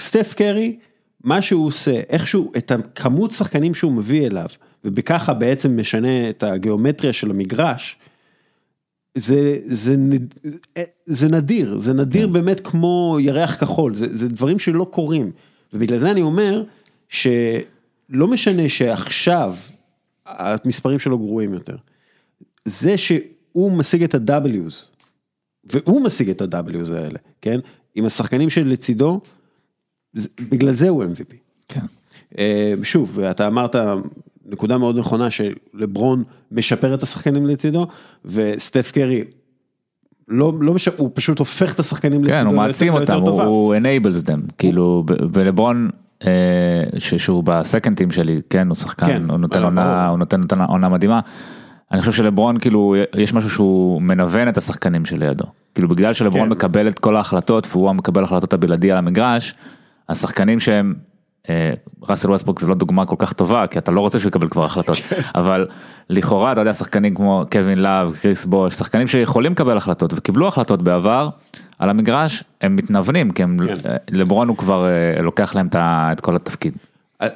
[0.00, 0.78] סטף קרי,
[1.24, 4.46] מה שהוא עושה, איכשהו, את הכמות שחקנים שהוא מביא אליו,
[4.84, 7.96] ובככה בעצם משנה את הגיאומטריה של המגרש,
[9.18, 9.96] זה, זה,
[11.06, 15.30] זה נדיר, זה נדיר באמת כמו ירח כחול, זה, זה דברים שלא קורים.
[15.72, 16.62] ובגלל זה אני אומר
[17.08, 19.54] שלא משנה שעכשיו
[20.26, 21.76] המספרים שלו גרועים יותר,
[22.64, 24.74] זה שהוא משיג את ה-W's,
[25.64, 27.60] והוא משיג את ה-W's האלה, כן?
[27.94, 29.30] עם השחקנים שלצידו, זה-
[30.50, 31.34] בגלל זה הוא MVP.
[31.68, 31.80] כן.
[32.38, 33.76] אה, שוב, אתה אמרת
[34.46, 36.22] נקודה מאוד נכונה שלברון
[36.52, 37.86] משפר את השחקנים לצידו,
[38.24, 39.24] וסטף קרי
[40.28, 42.38] לא, לא משפר, הוא פשוט הופך את השחקנים לצידו.
[42.38, 43.42] כן, הוא מעצים אותם, הוא-.
[43.42, 45.90] הוא enables them, כאילו, ולברון,
[46.26, 46.30] אה,
[46.98, 49.62] ש- שהוא בסקנטים שלי, כן, הוא שחקן, כן, הוא נותן.
[49.62, 51.20] עונה, הוא נותן נותן עונה מדהימה.
[51.92, 55.44] אני חושב שלברון, כאילו, יש משהו שהוא מנוון את השחקנים שלידו.
[55.74, 56.52] כאילו, בגלל שלברון כן.
[56.52, 59.54] מקבל את כל ההחלטות, והוא המקבל החלטות הבלעדי על המגרש,
[60.08, 60.94] השחקנים שהם...
[61.48, 61.74] אה,
[62.08, 64.64] ראסל ווסטברוק זה לא דוגמה כל כך טובה כי אתה לא רוצה שהוא יקבל כבר
[64.64, 65.20] החלטות כן.
[65.34, 65.66] אבל
[66.10, 70.82] לכאורה אתה יודע שחקנים כמו קווין לאב קריס בוש שחקנים שיכולים לקבל החלטות וקיבלו החלטות
[70.82, 71.28] בעבר
[71.78, 73.90] על המגרש הם מתנוונים כי הם כן.
[73.90, 76.76] אה, לברון הוא כבר אה, לוקח להם את כל התפקיד.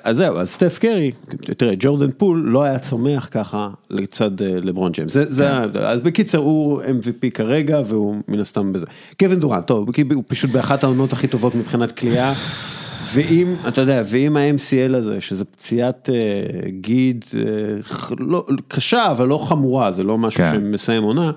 [0.02, 1.10] אז זהו, אז סטף קרי,
[1.56, 5.12] תראה, ג'ורדן פול לא היה צומח ככה לצד אה, לברון ג'יימס.
[5.12, 8.86] זה, זה, ה- אז בקיצר, הוא MVP כרגע, והוא מן הסתם בזה.
[9.20, 12.32] קווין דורנט, טוב, הוא פשוט באחת העונות הכי טובות מבחינת כליאה.
[13.14, 17.24] ואם, אתה יודע, ואם ה-MCL הזה, שזה פציעת אה, גיד,
[17.82, 20.50] ח- לא, קשה, אבל לא חמורה, זה לא משהו כן.
[20.54, 21.30] שמסיים עונה,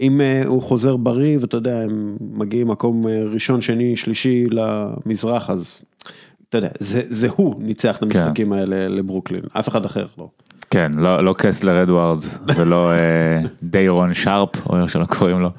[0.00, 5.50] אם אה, הוא חוזר בריא, ואתה יודע, הם מגיעים מקום אה, ראשון, שני, שלישי למזרח,
[5.50, 5.80] אז
[6.54, 10.28] אתה יודע, זה, זה הוא ניצח את המשחקים האלה לברוקלין, אף אחד אחר לא.
[10.70, 12.96] כן לא לא קסלר אדוארדס ולא אה,
[13.62, 15.50] דיירון שרפ או איך שלא קוראים לו.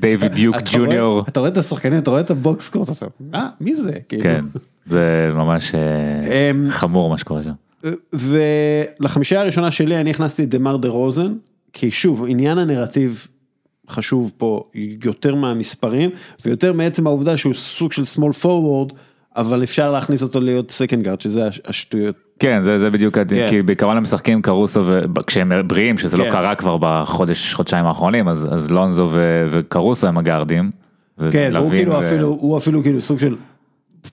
[0.00, 1.24] דיוויד דיוק ג'וניור.
[1.28, 3.92] אתה רואה את השחקנים, אתה רואה את הבוקסקורט, אתה אומר, אה, מי זה?
[4.08, 4.22] כאילו.
[4.22, 4.44] כן
[4.86, 7.52] זה ממש אה, אמ, חמור מה שקורה שם.
[8.12, 11.34] ולחמישייה הראשונה שלי אני הכנסתי את דמר דה רוזן,
[11.72, 13.26] כי שוב, עניין הנרטיב
[13.90, 14.64] חשוב פה
[15.04, 16.10] יותר מהמספרים,
[16.44, 18.94] ויותר מעצם העובדה שהוא סוג של small forward,
[19.36, 22.14] אבל אפשר להכניס אותו להיות second guard, שזה הש- השטויות.
[22.38, 23.48] כן זה זה בדיוק כן.
[23.48, 26.30] כי בעיקרון הם משחקים קרוסו וכשהם בריאים שזה לא כן.
[26.30, 30.70] קרה כבר בחודש חודשיים האחרונים אז אז לונזו ו- וקרוסו הם הגארדים.
[31.30, 33.36] כן, והוא ולוין כאילו ו- אפילו, הוא אפילו כאילו סוג של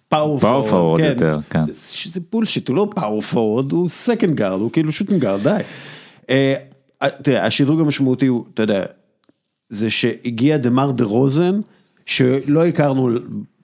[0.09, 1.63] power, power forward יותר, כן.
[1.73, 5.57] שזה bullshit, הוא לא power forward, הוא second guard, הוא כאילו shooting guard, די.
[6.29, 6.53] אה,
[7.23, 8.83] תראה, השדרוג המשמעותי הוא, אתה יודע,
[9.69, 11.59] זה שהגיע דמאר דה רוזן,
[12.05, 13.09] שלא הכרנו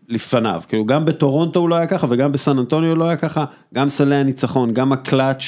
[0.07, 3.89] לפניו, כאילו גם בטורונטו הוא לא היה ככה וגם בסן אנטוניו לא היה ככה, גם
[3.89, 5.43] סלי ניצחון, גם הקלאץ',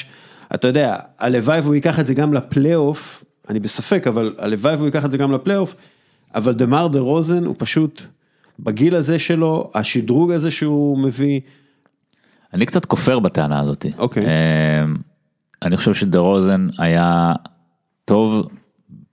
[0.54, 5.04] אתה יודע, הלוואי והוא ייקח את זה גם לפלייאוף, אני בספק, אבל הלוואי והוא ייקח
[5.04, 5.74] את זה גם לפלייאוף,
[6.34, 8.02] אבל דמאר דה רוזן הוא פשוט,
[8.60, 11.40] בגיל הזה שלו, השדרוג הזה שהוא מביא,
[12.54, 13.86] אני קצת כופר בטענה הזאת.
[13.98, 14.22] אוקיי.
[14.24, 14.96] אמ,
[15.62, 17.32] אני חושב שדה רוזן היה
[18.04, 18.48] טוב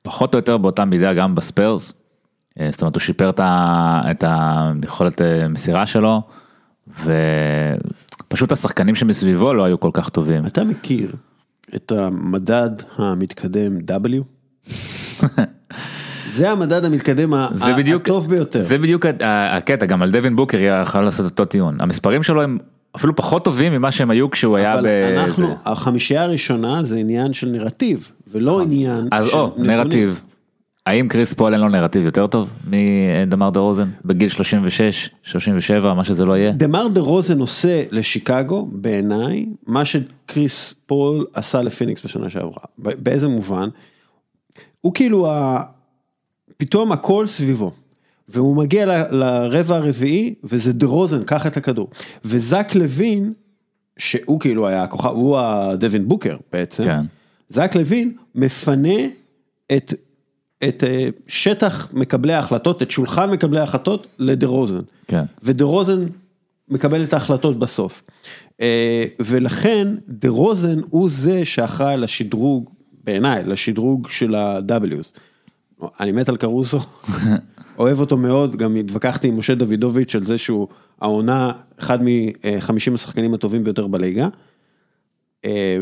[0.02, 1.94] פחות או יותר באותה מידה גם בספיירס.
[2.60, 4.24] אה, זאת אומרת הוא שיפר את
[4.84, 6.22] היכולת אה, מסירה שלו
[8.28, 10.46] ופשוט השחקנים שמסביבו לא היו כל כך טובים.
[10.46, 11.16] אתה מכיר
[11.76, 14.24] את המדד המתקדם W?
[16.32, 18.62] זה המדד המתקדם זה בדיוק, הטוב ביותר.
[18.62, 21.82] זה בדיוק הקטע, גם על דווין בוקר יכול לעשות אותו טיעון.
[21.82, 22.58] המספרים שלו הם
[22.96, 25.24] אפילו פחות טובים ממה שהם היו כשהוא היה אבל בזה.
[25.24, 29.54] אנחנו, החמישייה הראשונה זה עניין של נרטיב, ולא עניין אז של או.
[29.58, 30.22] נרטיב.
[30.86, 36.04] האם קריס פול אין לו נרטיב יותר טוב מדמאר דה רוזן בגיל 36, 37, מה
[36.04, 36.52] שזה לא יהיה?
[36.52, 42.64] דמאר דה רוזן עושה לשיקגו, בעיניי, מה שקריס פול עשה לפיניקס בשנה שעברה.
[42.78, 43.70] באיזה מובן?
[44.82, 45.64] הוא כאילו, ה...
[46.58, 47.72] פתאום הכל סביבו.
[48.30, 51.90] והוא מגיע ל- לרבע הרביעי, וזה דה רוזן, קח את הכדור.
[52.26, 53.34] וזק לוין,
[53.98, 56.84] שהוא כאילו היה הכוכב, הוא הדווין בוקר בעצם.
[56.84, 57.02] כן.
[57.50, 59.00] זק לוין מפנה
[59.76, 59.94] את
[60.68, 64.82] את אה, שטח מקבלי ההחלטות, את שולחן מקבלי ההחלטות לדה רוזן.
[65.08, 65.24] כן.
[65.44, 66.04] ודה רוזן
[66.70, 68.04] מקבל את ההחלטות בסוף.
[68.62, 72.70] אה, ולכן דה רוזן הוא זה שאחראי לשדרוג,
[73.04, 75.20] בעיניי, לשדרוג של ה-W's.
[76.00, 76.80] אני מת על קרוסו,
[77.80, 80.68] אוהב אותו מאוד, גם התווכחתי עם משה דוידוביץ' על זה שהוא
[81.02, 84.28] העונה, אחד מ-50 השחקנים הטובים ביותר בליגה.
[85.46, 85.78] אה,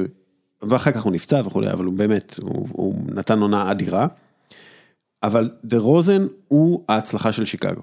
[0.62, 4.08] ואחר כך הוא נפצע וכולי, אבל הוא באמת, הוא, הוא נתן עונה אדירה.
[5.24, 7.82] אבל דה רוזן הוא ההצלחה של שיקגו,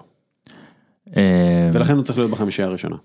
[1.17, 2.97] אה, ולכן הוא צריך להיות בחמישייה הראשונה.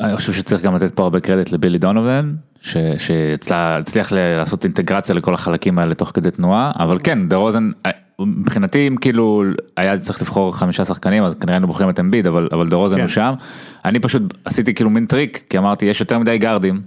[0.00, 2.34] אני חושב שצריך גם לתת פה הרבה קרדיט לבילי דונובן,
[2.98, 8.88] שהצליח לעשות אינטגרציה לכל החלקים האלה תוך כדי תנועה, אבל כן, דה רוזן, אה, מבחינתי
[8.88, 9.42] אם כאילו
[9.76, 12.96] היה צריך לבחור חמישה שחקנים אז כנראה היינו בוחרים את אמביד, אבל, אבל דה רוזן
[12.96, 13.02] כן.
[13.02, 13.34] הוא שם.
[13.84, 16.80] אני פשוט עשיתי כאילו מין טריק, כי אמרתי יש יותר מדי guardים,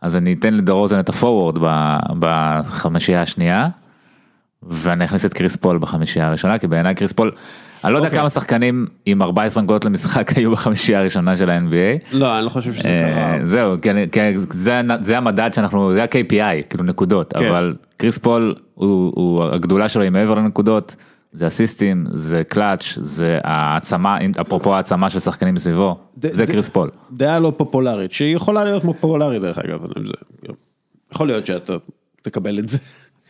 [0.00, 1.58] אז אני אתן לדה רוזן את ה forward
[2.18, 3.68] בחמישייה השנייה,
[4.68, 7.30] ואני אכניס את קריס פול בחמישייה הראשונה, כי בעיניי קריס פול,
[7.84, 8.20] אני לא יודע אוקיי.
[8.20, 12.12] כמה שחקנים עם 14 נקודות למשחק היו בחמישייה הראשונה של ה-NBA.
[12.12, 13.46] לא, אני לא חושב שזה אה, קרה.
[13.46, 13.76] זהו,
[14.48, 17.46] זה, זה המדד שאנחנו, זה ה-KPI, כאילו נקודות, כן.
[17.46, 18.54] אבל קריס פול,
[19.52, 20.96] הגדולה שלו היא מעבר לנקודות,
[21.32, 26.90] זה assistים, זה קלאץ', זה העצמה, אפרופו העצמה של שחקנים מסביבו, זה קריס פול.
[27.12, 29.80] דעה לא פופולרית, שהיא יכולה להיות פופולרית דרך אגב,
[31.12, 31.76] יכול להיות שאתה
[32.22, 32.78] תקבל את זה.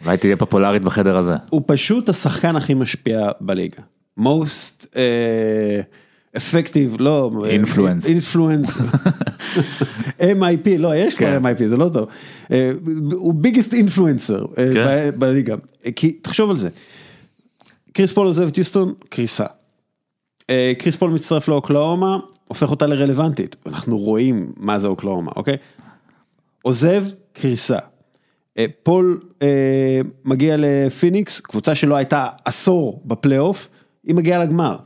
[0.05, 1.35] אולי תהיה פופולרית בחדר הזה.
[1.51, 3.83] הוא פשוט השחקן הכי משפיע בליגה.
[4.21, 7.31] most uh, effective, לא,
[7.63, 8.05] Influence.
[8.07, 8.81] influence,
[10.21, 11.47] MIP, לא, יש כבר כן.
[11.47, 12.09] MIP, זה לא טוב.
[12.53, 12.73] אה,
[13.13, 15.11] הוא biggest influencer כן.
[15.19, 15.55] בליגה.
[15.97, 16.69] כי תחשוב על זה,
[17.93, 19.47] קריס פול עוזב את יוסטון, קריסה.
[20.51, 23.57] אה, קריס פול מצטרף לאוקלהומה, הופך אותה לרלוונטית.
[23.67, 25.57] אנחנו רואים מה זה אוקלהומה, אוקיי?
[26.63, 27.79] עוזב, קריסה.
[28.59, 33.69] אה, פול אה, מגיע לפיניקס, קבוצה שלא הייתה עשור בפלייאוף,
[34.05, 34.77] היא מגיעה לגמר.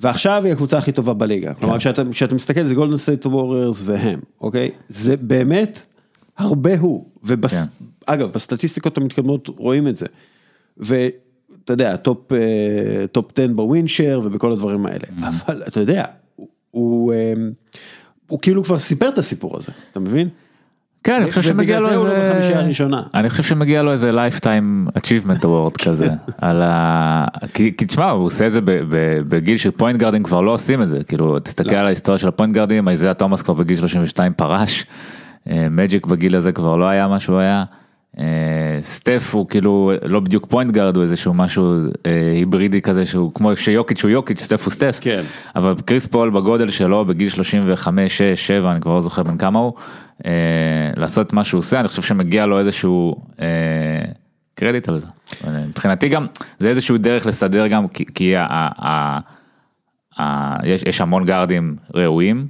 [0.00, 1.54] ועכשיו היא הקבוצה הכי טובה בליגה.
[1.54, 4.70] כלומר, כשאתה, כשאתה מסתכל, זה גולדן סטייט ווריירס והם, אוקיי?
[4.88, 5.86] זה באמת
[6.38, 7.06] הרבה הוא.
[7.24, 7.54] ובס...
[7.54, 7.84] כן.
[8.06, 10.06] אגב, בסטטיסטיקות המתקדמות רואים את זה.
[10.76, 15.04] ואתה יודע, top, אה, top 10 ב win share ובכל הדברים האלה.
[15.28, 16.04] אבל אתה יודע,
[16.36, 17.32] הוא, הוא, אה,
[18.26, 20.28] הוא כאילו כבר סיפר את הסיפור הזה, אתה מבין?
[21.04, 22.30] כן, אני חושב שמגיע לו ובגלל זה הוא לא איזה...
[22.30, 23.02] בחמישייה הראשונה.
[23.14, 26.08] אני חושב שמגיע לו איזה lifetime achievement award כזה,
[26.40, 27.24] על ה...
[27.54, 30.82] כי, כי תשמע, הוא עושה את זה ב- ב- בגיל שפוינט גארדים כבר לא עושים
[30.82, 34.86] את זה, כאילו, תסתכל על ההיסטוריה של הפוינט גארדים, איזיה תומאס כבר בגיל 32 פרש,
[35.50, 37.81] אה, מג'יק בגיל הזה כבר לא היה מה שהוא היה, אה,
[38.80, 41.74] סטף הוא כאילו לא בדיוק פוינט גארד, הוא איזשהו משהו
[42.06, 45.22] אה, היברידי כזה שהוא כמו שיוקיץ' הוא יוקיץ', סטף הוא סטף, כן.
[45.56, 49.58] אבל קריס פול בגודל שלו בגיל 35, 6, 7, אני כבר לא זוכר בן כמה
[49.58, 49.72] הוא,
[50.26, 53.46] אה, לעשות את מה שהוא עושה, אני חושב שמגיע לו איזשהו אה,
[54.54, 55.06] קרדיט על זה.
[55.46, 56.26] אה, מבחינתי גם,
[56.58, 59.18] זה איזשהו דרך לסדר גם, כי, כי ה, ה, ה,
[60.18, 62.46] ה, יש, יש המון גארדים ראויים,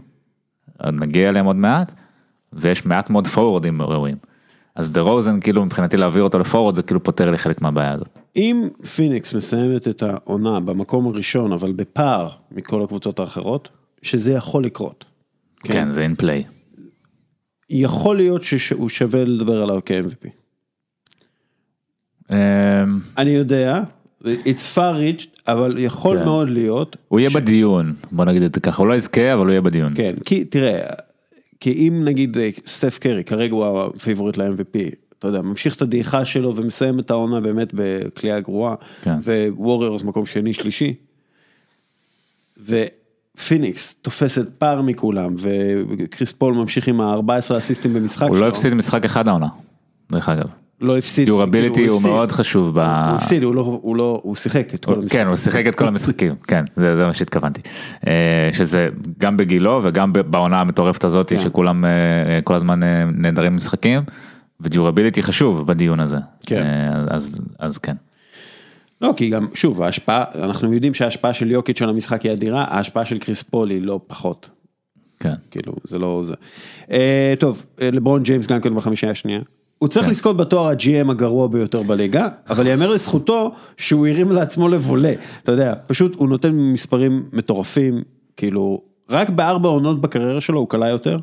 [0.93, 1.93] נגיע אליהם עוד מעט,
[2.53, 4.32] ויש מעט מאוד פורורדים ראויים.
[4.75, 8.19] אז דה רוזן כאילו מבחינתי להעביר אותו לפורוורד זה כאילו פותר לי חלק מהבעיה הזאת.
[8.37, 13.69] אם פיניקס מסיימת את העונה במקום הראשון, אבל בפער מכל הקבוצות האחרות,
[14.03, 15.05] שזה יכול לקרות.
[15.61, 16.45] כן, כן זה in play.
[17.71, 20.29] יכול להיות שהוא שווה לדבר עליו כ-MVP.
[22.31, 22.37] אמ,
[23.19, 23.83] אני יודע,
[24.25, 26.25] it's far-fetched, אבל יכול כן.
[26.25, 29.51] מאוד להיות, הוא יהיה בדיון, בוא נגיד את זה ככה, הוא לא יזכה אבל הוא
[29.51, 29.93] יהיה בדיון.
[29.95, 30.81] כן, כי תראה,
[31.63, 36.25] כי אם נגיד אה, סטף קרי, כרגע הוא הפייבוריט ל-MVP, אתה יודע, ממשיך את הדעיכה
[36.25, 39.15] שלו ומסיים את העונה באמת בקליעה גרועה, כן.
[39.57, 40.95] ווריורס מקום שני שלישי,
[42.59, 48.75] ופיניקס תופסת פער מכולם, וקריס פול ממשיך עם ה-14 אסיסטים במשחק הוא שלו, לא הפסיד
[48.75, 49.49] משחק אחד העונה,
[50.13, 50.62] דרך אגב.
[50.83, 52.03] לא הפסיד, דיורביליטי כאילו, הוא.
[52.03, 52.79] מאוד חשוב ב...
[52.79, 55.19] הוא הפסיד, הוא לא, הוא לא, הוא שיחק את כל המשחק.
[55.19, 57.61] כן, הוא שיחק את כל המשחקים, כן, זה מה שהתכוונתי.
[58.07, 61.39] אה, שזה גם בגילו וגם בעונה המטורפת הזאת כן.
[61.39, 62.81] שכולם אה, אה, כל הזמן
[63.15, 64.03] נהדרים משחקים,
[64.61, 66.19] ודיורביליטי חשוב בדיון הזה.
[66.47, 66.67] כן.
[67.59, 67.95] אז כן.
[69.01, 73.05] לא, כי גם, שוב, ההשפעה, אנחנו יודעים שההשפעה של יוקיץ' על המשחק היא אדירה, ההשפעה
[73.05, 74.51] של קריס פול היא לא פחות.
[75.21, 75.35] כן.
[75.51, 76.35] כאילו, זה לא זה.
[76.91, 79.41] אה, טוב, לברון ג'יימס גם כן בחמישייה השנייה.
[79.83, 85.13] הוא צריך לזכות בתואר ה-GM הגרוע ביותר בליגה, אבל יאמר לזכותו שהוא הרים לעצמו לבולה.
[85.43, 88.03] אתה יודע, פשוט הוא נותן מספרים מטורפים,
[88.37, 91.19] כאילו, רק בארבע עונות בקריירה שלו הוא קלע יותר.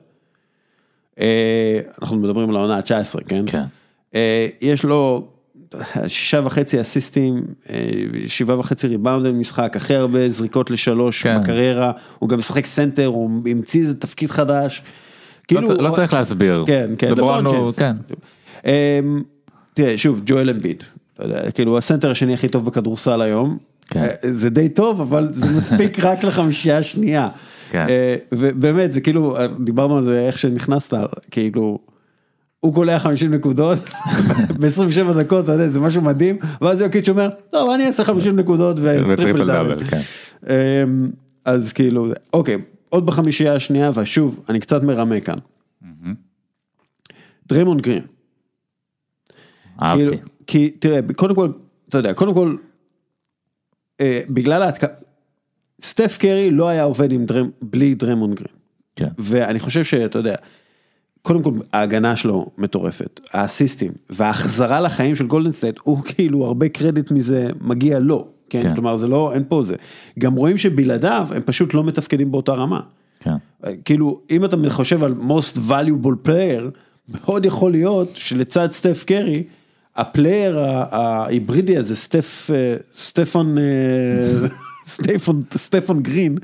[1.20, 3.42] אה, אנחנו מדברים על העונה ה-19, כן?
[3.46, 3.64] כן.
[4.16, 5.28] אה, יש לו
[6.08, 7.80] שישה וחצי אסיסטים, אה,
[8.28, 11.40] שבעה וחצי ריבאונד במשחק, הכי הרבה זריקות לשלוש כן.
[11.42, 14.82] בקריירה, הוא גם משחק סנטר, הוא המציא איזה תפקיד חדש.
[15.52, 16.64] לא צ- לא צריך להסביר.
[16.68, 17.80] כן, כן, לברון ג'יימס.
[17.80, 17.96] כן.
[18.66, 19.22] אמ,
[19.74, 20.84] תראה, שוב, ג'ואל אמביד,
[21.20, 24.00] יודע, כאילו הסנטר השני הכי טוב בכדורסל היום, כן.
[24.00, 27.30] אה, זה די טוב, אבל זה מספיק רק לחמישייה השנייה.
[27.72, 27.86] כן.
[27.90, 30.94] אה, ובאמת, זה כאילו, דיברנו על זה איך שנכנסת,
[31.32, 31.80] כאילו,
[32.60, 33.80] הוא קולע 50 נקודות,
[34.60, 38.80] ב-27 דקות, אתה יודע, זה משהו מדהים, ואז יוקיץ' אומר, טוב, אני אעשה 50 נקודות
[38.80, 39.84] וטריפל דאבל.
[39.84, 40.02] כן.
[40.48, 41.10] אמ,
[41.46, 42.58] אז כאילו, אוקיי,
[42.90, 45.38] עוד בחמישייה השנייה, ושוב, אני קצת מרמה כאן.
[47.48, 48.04] דריימונד גרין.
[49.82, 50.06] אהבתי.
[50.06, 51.52] כאילו, כי תראה, קודם כל,
[51.90, 52.56] אתה יודע, קודם כל,
[54.02, 54.94] אה, בגלל ההתקפה,
[55.82, 58.54] סטף קרי לא היה עובד עם דרם, בלי דריימונד גרין.
[58.96, 59.10] כן.
[59.18, 60.36] ואני חושב שאתה יודע,
[61.22, 67.12] קודם כל ההגנה שלו מטורפת, האסיסטים וההחזרה לחיים של גולדן סטייט, הוא כאילו הרבה קרדיט
[67.12, 68.62] מזה מגיע לו, כן?
[68.62, 68.76] כן.
[68.76, 69.76] כלומר זה לא, אין פה זה.
[70.20, 72.80] גם רואים שבלעדיו הם פשוט לא מתפקדים באותה רמה.
[73.20, 73.36] כן.
[73.86, 76.64] כאילו, אם אתה חושב על most valuable player,
[77.10, 79.44] מאוד יכול להיות שלצד סטף קרי,
[80.00, 80.60] ה player
[80.92, 84.48] ההיברידי הזה, סטף, אה, סטפון, אה,
[84.86, 86.36] סטפון, סטפון גרין,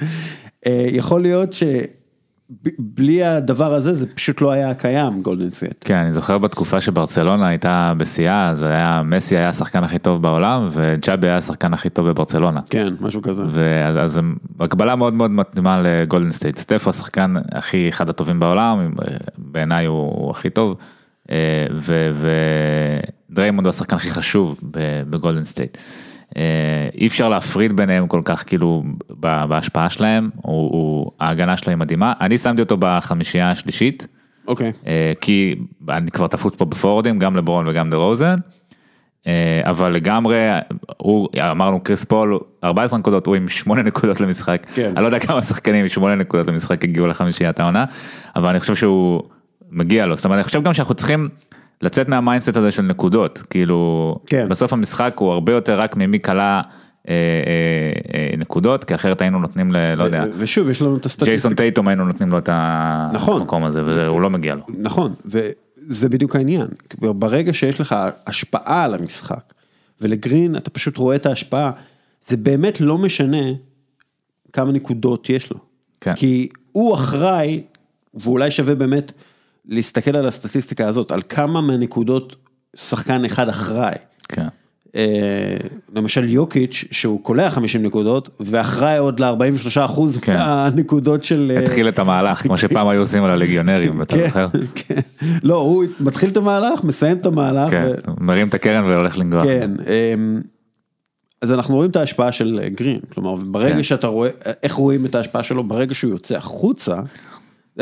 [0.68, 5.76] אה, יכול להיות שבלי הדבר הזה זה פשוט לא היה קיים גולדן סטייט.
[5.82, 10.68] כן, אני זוכר בתקופה שברצלונה הייתה בשיאה, אז היה, מסי היה השחקן הכי טוב בעולם,
[10.72, 12.60] וצ'אבי היה השחקן הכי טוב בברצלונה.
[12.70, 13.44] כן, משהו כזה.
[13.50, 14.22] ואז אז
[14.60, 16.58] ההקבלה מאוד מאוד מתאימה לגולדן סטייט.
[16.58, 18.94] סטף הוא השחקן הכי אחד הטובים בעולם,
[19.38, 20.78] בעיניי הוא, הוא הכי טוב,
[21.32, 22.12] אה, ו-
[23.36, 24.60] ודריימונד הוא השחקן הכי חשוב
[25.10, 25.78] בגולדן סטייט.
[26.38, 26.42] אה,
[26.96, 28.84] אי אפשר להפריד ביניהם כל כך כאילו
[29.20, 32.14] בהשפעה שלהם, הוא, הוא, ההגנה שלו היא מדהימה.
[32.22, 34.08] אני שמתי אותו בחמישייה השלישית.
[34.48, 34.72] אוקיי.
[34.88, 35.56] אה, כי
[35.90, 38.36] אני כבר תפוס פה בפורוורדים, גם לברון וגם דה רוזן.
[39.28, 40.38] אה, אבל לגמרי,
[40.98, 44.66] הוא, אמרנו קריס פול, 14 נקודות, הוא עם 8 נקודות למשחק.
[44.74, 44.92] כן.
[44.96, 47.86] אני לא יודע כמה שחקנים עם 8 נקודות למשחק הגיעו לחמישיית העונה,
[48.36, 49.22] אבל אני חושב שהוא
[49.72, 50.16] מגיע לו.
[50.16, 51.30] זאת אומרת, אני חושב גם שאנחנו צריכים
[51.82, 53.44] לצאת מה mindset הזה של נקודות.
[53.50, 54.48] כאילו, כן.
[54.50, 56.62] בסוף המשחק הוא הרבה יותר רק ממי קלה
[57.08, 59.96] אה, אה, אה, נקודות, כי אחרת היינו נותנים ל...
[59.96, 60.26] לא יודע.
[60.38, 61.56] ושוב, יש לנו את ג'ייסון הסטטיסטיקה.
[61.56, 62.50] טייטום היינו נותנים לו את
[63.14, 63.42] נכון.
[63.42, 64.62] המקום הזה, והוא לא מגיע לו.
[64.78, 66.68] נכון, וזה בדיוק העניין.
[67.02, 67.96] ברגע שיש לך
[68.28, 69.54] השפעה על המשחק,
[70.02, 71.72] ולגרין אתה פשוט רואה את ההשפעה,
[72.22, 73.48] זה באמת לא משנה
[74.54, 75.58] כמה נקודות יש לו.
[76.02, 76.16] כן.
[76.16, 77.64] כי הוא אחראי,
[78.14, 79.12] ואולי שווה באמת
[79.68, 82.36] להסתכל על הסטטיסטיקה הזאת, על כמה מהנקודות
[82.76, 83.96] שחקן אחד אחראי.
[84.28, 84.48] כן.
[84.96, 85.58] אה,
[85.96, 90.36] למשל יוקיץ' שהוא קולע 50 נקודות ואחראי עוד ל-43 אחוז כן.
[90.38, 91.52] מהנקודות של...
[91.56, 94.48] אה, התחיל את המהלך, כמו שפעם היו עושים על הלגיונרים, אתה כן, זוכר?
[94.76, 95.00] כן.
[95.44, 97.72] לא, הוא מתחיל את המהלך, מסיים את המהלך.
[97.72, 99.44] כן, ו- מרים את הקרן והולך לנגוח.
[99.44, 99.72] כן.
[99.80, 100.42] אמ,
[101.42, 103.84] אז אנחנו רואים את ההשפעה של גרין, כלומר ברגע כן.
[103.84, 104.30] שאתה רואה,
[104.64, 106.96] איך רואים את ההשפעה שלו, ברגע שהוא יוצא החוצה,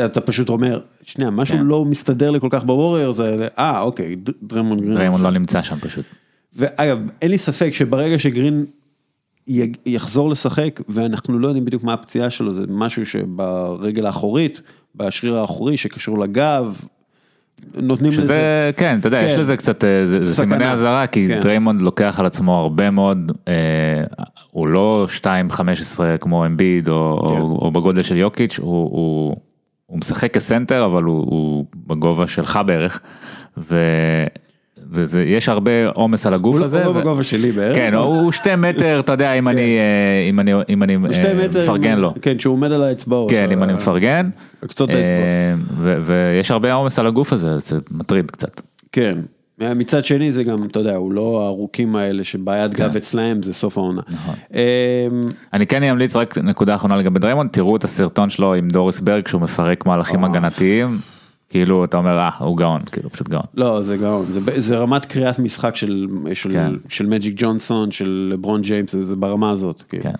[0.04, 1.62] אתה פשוט אומר, שנייה, משהו כן.
[1.64, 4.96] לא מסתדר לי כל כך בווריורס האלה, אה אוקיי, דרמון גרין.
[4.96, 5.22] עכשיו.
[5.24, 6.04] לא נמצא שם פשוט.
[6.56, 8.64] ואגב, אין לי ספק שברגע שגרין
[9.86, 14.60] יחזור לשחק, ואנחנו לא יודעים בדיוק מה הפציעה שלו, זה משהו שברגל האחורית,
[14.96, 16.76] בשריר האחורי שקשור לגב,
[17.74, 18.22] נותנים לזה.
[18.22, 19.40] שזה, כן, אתה יודע, יש כן.
[19.40, 20.34] לזה קצת, אה, זה זה.
[20.34, 21.40] סימני אזהרה, כי כן.
[21.40, 24.04] דריימונד לוקח על עצמו הרבה מאוד, אה,
[24.50, 25.60] הוא לא 2.15
[26.20, 27.40] כמו אמביד או כן.
[27.40, 29.36] או- או בגודל של יוקיץ', הוא- הוא
[29.86, 33.00] הוא משחק כסנטר, אבל הוא- הוא בגובה שלך בערך,
[33.58, 34.26] ו-
[34.90, 36.84] וזה, יש הרבה עומס על הגוף הוא לא- הזה.
[36.86, 37.76] הוא לא ו- בגובה שלי בערך.
[37.76, 41.98] כן, הוא שתי מטר, אתה יודע, אם אני, אה, אם אני, אם אני אה, מפרגן
[41.98, 42.14] לו.
[42.22, 43.30] כן, שהוא עומד על האצבעות.
[43.30, 44.30] כן, אם אני מפרגן.
[44.66, 45.24] קצות אה, האצבעות.
[45.78, 48.60] ו- ויש הרבה עומס על הגוף הזה, זה מטריד קצת.
[48.92, 49.18] כן.
[49.58, 52.84] מצד שני זה גם, אתה יודע, הוא לא הארוכים האלה שבעיית כן.
[52.84, 54.02] גב אצלהם זה סוף העונה.
[54.08, 54.34] נכון.
[54.54, 54.58] אמ,
[55.52, 59.28] אני כן אמליץ רק נקודה אחרונה לגבי דריימונד, תראו את הסרטון שלו עם דוריס ברק
[59.28, 60.24] שהוא מפרק מהלכים.
[60.24, 60.98] הגנתיים,
[61.48, 63.42] כאילו אתה אומר אה הוא גאון, כאילו פשוט גאון.
[63.54, 66.72] לא, זה גאון, זה, זה רמת קריאת משחק של, של, כן.
[66.88, 69.82] של מג'יק ג'ונסון, של לברון ג'יימס, זה ברמה הזאת.
[69.88, 70.02] כאילו.
[70.02, 70.12] כן.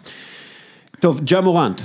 [1.00, 1.80] טוב, ג'ה מורנט.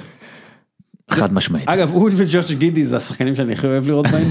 [1.10, 1.68] חד משמעית.
[1.68, 4.28] אגב, הוא וג'וש גידי זה השחקנים שאני הכי אוהב לראות בהם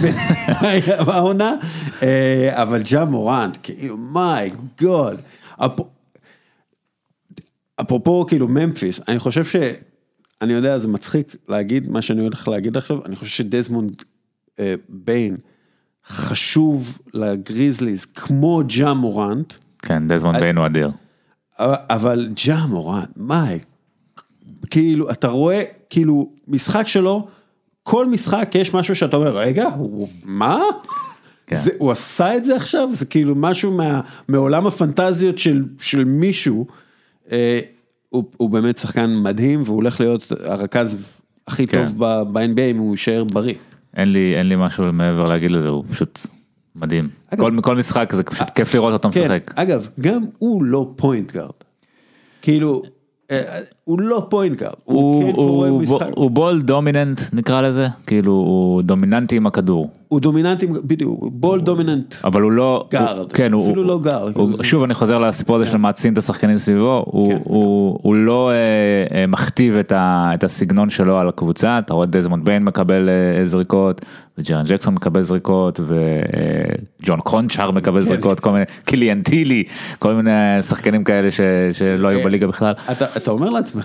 [1.06, 1.54] בעונה,
[2.02, 5.20] אה, אבל ג'ה מורנט, כאילו, my God.
[7.80, 9.56] אפרופו כאילו ממפיס, אני חושב ש...
[10.42, 14.02] אני יודע, זה מצחיק להגיד מה שאני הולך להגיד עכשיו, אני חושב שדזמונד
[14.58, 15.36] אה, ביין
[16.06, 19.52] חשוב לגריזליז כמו ג'ה מורנט,
[19.82, 20.90] כן, דזמונד ביין הוא אדיר.
[21.58, 23.58] אבל ג'ה מורנט, מיי,
[24.70, 27.26] כאילו, אתה רואה, כאילו, משחק שלו,
[27.82, 30.58] כל משחק יש משהו שאתה אומר, רגע, הוא, מה?
[31.46, 31.56] כן.
[31.56, 32.88] זה, הוא עשה את זה עכשיו?
[32.92, 36.66] זה כאילו משהו מה, מעולם הפנטזיות של, של מישהו.
[37.32, 37.60] אה,
[38.08, 40.96] הוא, הוא באמת שחקן מדהים, והוא הולך להיות הרכז
[41.46, 41.84] הכי כן.
[41.84, 43.54] טוב ב-NBA אם הוא יישאר בריא.
[43.96, 46.20] אין לי אין לי משהו מעבר להגיד לזה, הוא פשוט
[46.76, 47.08] מדהים.
[47.30, 49.52] אגב- כל, כל משחק זה פשוט כיף לראות אותו כן, משחק.
[49.56, 51.50] אגב, גם הוא לא פוינט גארד.
[52.42, 52.82] כאילו,
[53.30, 57.88] אה, הוא לא פוינט גארד, הוא כן קורא הוא, משחק, הוא ball dominant נקרא לזה,
[58.06, 59.90] כאילו הוא דומיננטי עם הכדור.
[60.08, 62.14] הוא דומיננטי, בדיוק, הוא ball dominant.
[62.24, 64.62] אבל הוא לא, גארד, הוא, כן, הוא, אפילו הוא, לא גארד, הוא.
[64.62, 67.38] שוב אני חוזר לסיפור הזה של מעצים את השחקנים סביבו, הוא, כן.
[67.44, 68.54] הוא, הוא לא אה,
[69.18, 73.44] אה, מכתיב את, ה, את הסגנון שלו על הקבוצה, אתה רואה דזמונד ביין מקבל אה,
[73.44, 74.00] זריקות,
[74.38, 79.64] וג'רן ג'קסון מקבל זריקות, וג'ון קרונצ'אר מקבל זריקות, כל מיני, קיליאן טילי,
[79.98, 81.28] כל מיני שחקנים כאלה
[81.72, 82.74] שלא היו אה, בליגה בכלל.
[83.16, 83.77] אתה אומר לעצמך,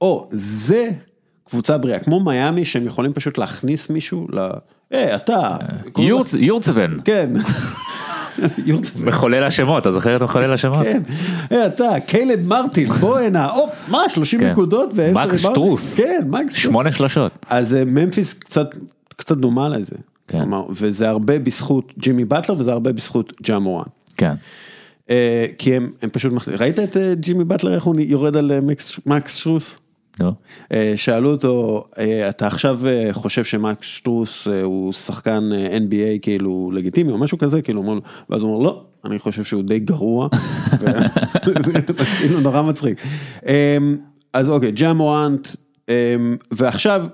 [0.00, 0.88] או, זה
[1.50, 4.38] קבוצה בריאה, כמו מיאמי שהם יכולים פשוט להכניס מישהו ל...
[4.90, 5.56] היי, אתה.
[5.86, 7.30] לך- יורצ- יורצבן, כן.
[9.04, 10.82] מחולל השמות, אתה זוכר את מחולל השמות?
[10.82, 11.02] כן,
[11.50, 14.50] היי אתה, קיילד מרטין, בוא הנה, הופ, מה, 30 כן.
[14.50, 15.50] נקודות ועשר מקס ריבאונדים?
[15.52, 15.96] שטרוס.
[16.00, 16.62] כן, מקס שטרוס.
[16.62, 17.46] שמונה שלושות.
[17.50, 18.70] אז אה, ממפיס קצת,
[19.16, 19.96] קצת דומה לזה.
[20.28, 20.38] כן.
[20.38, 23.84] כלומר, וזה הרבה בזכות ג'ימי באטלר וזה הרבה בזכות ג'ה מורן.
[24.16, 24.34] כן.
[25.10, 26.32] אה, כי הם, הם פשוט.
[26.48, 29.78] ראית את אה, ג'ימי באטלר איך הוא יורד על אה, מקס, מקס שטרוס?
[30.20, 30.32] נו.
[30.72, 31.84] אה, שאלו אותו,
[32.28, 32.80] אתה עכשיו
[33.12, 35.50] חושב שמקס שטרוס הוא שחקן
[35.88, 38.00] NBA כאילו לגיטימי או משהו כזה, כאילו,
[38.30, 40.28] ואז הוא אומר, לא, אני חושב שהוא די גרוע,
[41.88, 42.98] זה כאילו נורא מצחיק.
[43.46, 43.78] אה,
[44.32, 45.48] אז אוקיי, ג'ה מורנט,
[45.88, 46.16] אה,
[46.50, 47.06] ועכשיו,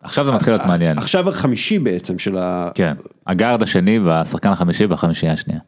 [0.00, 0.98] עכשיו זה מתחיל להיות מעניין.
[0.98, 2.70] עכשיו החמישי בעצם של ה...
[2.74, 2.94] כן.
[3.26, 5.60] הגארד השני והשחקן החמישי והחמישייה השנייה.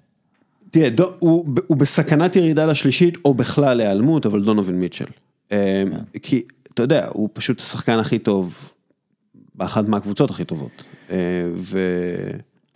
[0.71, 5.05] תראה, דו, הוא, הוא בסכנת ירידה לשלישית או בכלל להיעלמות, אבל דונובין מיטשל.
[5.53, 5.83] אה,
[6.23, 6.43] כי,
[6.75, 8.75] אתה יודע, הוא פשוט השחקן הכי טוב
[9.55, 10.85] באחת מהקבוצות הכי טובות.
[11.11, 11.17] אה,
[11.57, 11.79] ו...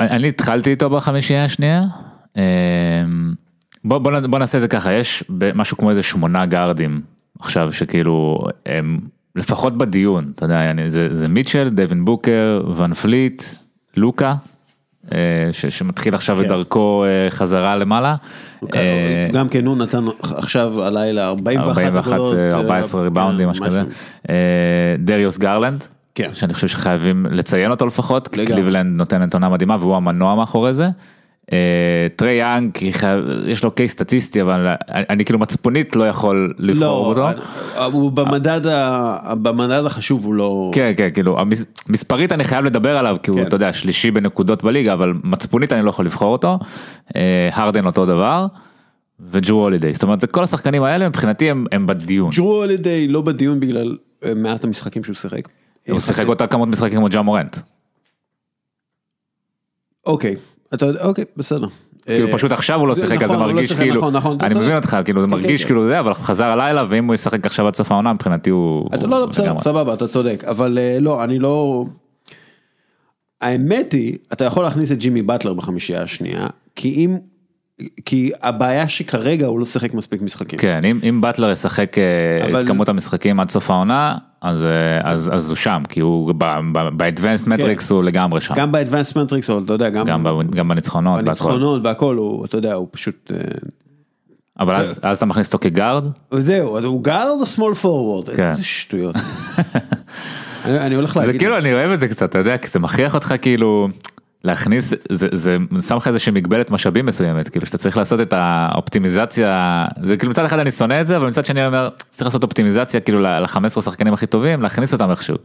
[0.01, 1.85] אני התחלתי איתו בחמישייה השנייה.
[2.37, 2.43] אמ,
[3.85, 5.25] בוא, בוא, בוא נעשה את זה ככה, יש
[5.55, 7.01] משהו כמו איזה שמונה גארדים
[7.41, 8.99] עכשיו שכאילו הם
[9.37, 13.43] לפחות בדיון, אתה יודע, אני, זה, זה מיטשל, דווין בוקר, ון פליט,
[13.97, 14.35] לוקה,
[15.53, 16.49] ש, שמתחיל עכשיו את כן.
[16.49, 18.17] דרכו אה, חזרה למעלה.
[18.75, 22.37] אה, גם כן הוא נתן עכשיו הלילה 41 41, נקודות.
[22.37, 23.83] אה, אה, 14 ריבאונדים, כן, משהו כזה.
[24.31, 24.35] אה,
[24.99, 25.85] דריוס גרלנד,
[26.15, 26.31] כן.
[26.33, 28.45] שאני חושב שחייבים לציין אותו לפחות, כי.
[28.47, 30.89] קליבלנד נותנת עונה מדהימה והוא המנוע מאחורי זה.
[31.53, 32.71] אה, טרי יאנג,
[33.47, 37.27] יש לו case סטטיסטי, אבל אני, אני כאילו מצפונית לא יכול לבחור לא, אותו.
[37.77, 40.71] אה, הוא במדד, ה- במדד החשוב הוא לא...
[40.75, 41.39] כן, כן, כאילו,
[41.89, 43.47] מספרית אני חייב לדבר עליו, כי הוא, כן.
[43.47, 46.59] אתה יודע, שלישי בנקודות בליגה, אבל מצפונית אני לא יכול לבחור אותו.
[47.17, 48.47] אה, הרדן אותו דבר,
[49.31, 49.93] וג'רו הולידיי.
[49.93, 52.31] זאת אומרת, זה כל השחקנים האלה מבחינתי הם, הם בדיון.
[52.31, 53.97] ג'רו הולידיי לא בדיון בגלל
[54.37, 55.49] מעט המשחקים שהוא שיחק.
[55.89, 57.57] הוא שיחק אותה כמות משחקים כמו ג'ה מורנט.
[60.07, 60.37] אוקיי,
[60.75, 61.67] אתה יודע, אוקיי, בסדר.
[62.07, 64.39] כאילו אה, פשוט עכשיו הוא לא שיחק אז נכון, זה לא מרגיש כאילו, נכון, נכון,
[64.41, 64.55] אני.
[64.55, 65.67] מבין אותך, כאילו זה כן, מרגיש כן.
[65.69, 68.89] כאילו זה, אבל חזר הלילה ואם הוא ישחק עכשיו עד סוף העונה מבחינתי הוא...
[68.95, 69.59] אתה לא, לא, בסדר.
[69.59, 71.85] סבבה, אתה צודק, אבל אה, לא, אני לא...
[73.41, 76.47] האמת היא, אתה יכול להכניס את ג'ימי באטלר בחמישייה השנייה,
[76.77, 77.17] כי אם...
[78.05, 80.59] כי הבעיה שכרגע הוא לא שיחק מספיק משחקים.
[80.59, 85.01] כן, אם, אם באטלר ישחק אה, אבל- את כמות המשחקים עד סוף העונה, אז, אה,
[85.11, 88.61] אז, אז הוא שם, כי הוא ב-advanced matrix הוא לגמרי שם, כן.
[88.61, 91.25] גם ב-advanced matrix, אבל אתה יודע, גם גם, ב- גם בניצחונות.
[91.25, 93.31] בניצחונות, בהכל, הוא, אתה יודע, הוא פשוט...
[93.35, 93.39] אה,
[94.61, 98.29] אבל אז, אז אתה מכניס אותו כגארד, וזהו, אז הוא גארד או שמאל פורוורד?
[98.31, 98.51] כן.
[98.51, 99.17] איזה שטויות.
[100.65, 101.41] אני אני הולך זה להגיד...
[101.41, 103.89] כאילו אני אוהב את זה קצת, אתה יודע, כי זה מכריח אותך כאילו
[104.45, 105.57] להכניס, זה, זה
[105.89, 110.45] שם לך איזושהי מגבלת משאבים מסוימת, כאילו שאתה צריך לעשות את האופטימיזציה, זה כאילו מצד
[110.45, 113.81] אחד אני שונא את זה, אבל מצד שני אני אומר, צריך לעשות אופטימיזציה כאילו ל-15
[113.81, 115.37] שחקנים הכי טובים, להכניס אותם איכשהו,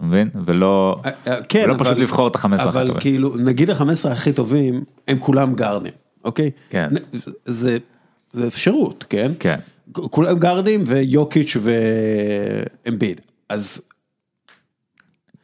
[0.00, 0.28] מבין?
[0.46, 3.00] ולא, אה, אה, כן, ולא אבל- פשוט לבחור את ה-15 הכי אבל טובים.
[3.00, 5.92] כאילו, נגיד ה-15 הכי טובים, הם כולם גארדים,
[6.24, 6.50] אוקיי?
[6.70, 6.88] כן.
[7.46, 7.78] זה,
[8.32, 9.32] זה אפשרות, כן?
[9.38, 9.58] כן.
[9.92, 11.56] כולם גארדים ויוקיץ'
[12.86, 13.20] ואמביד.
[13.48, 13.80] אז,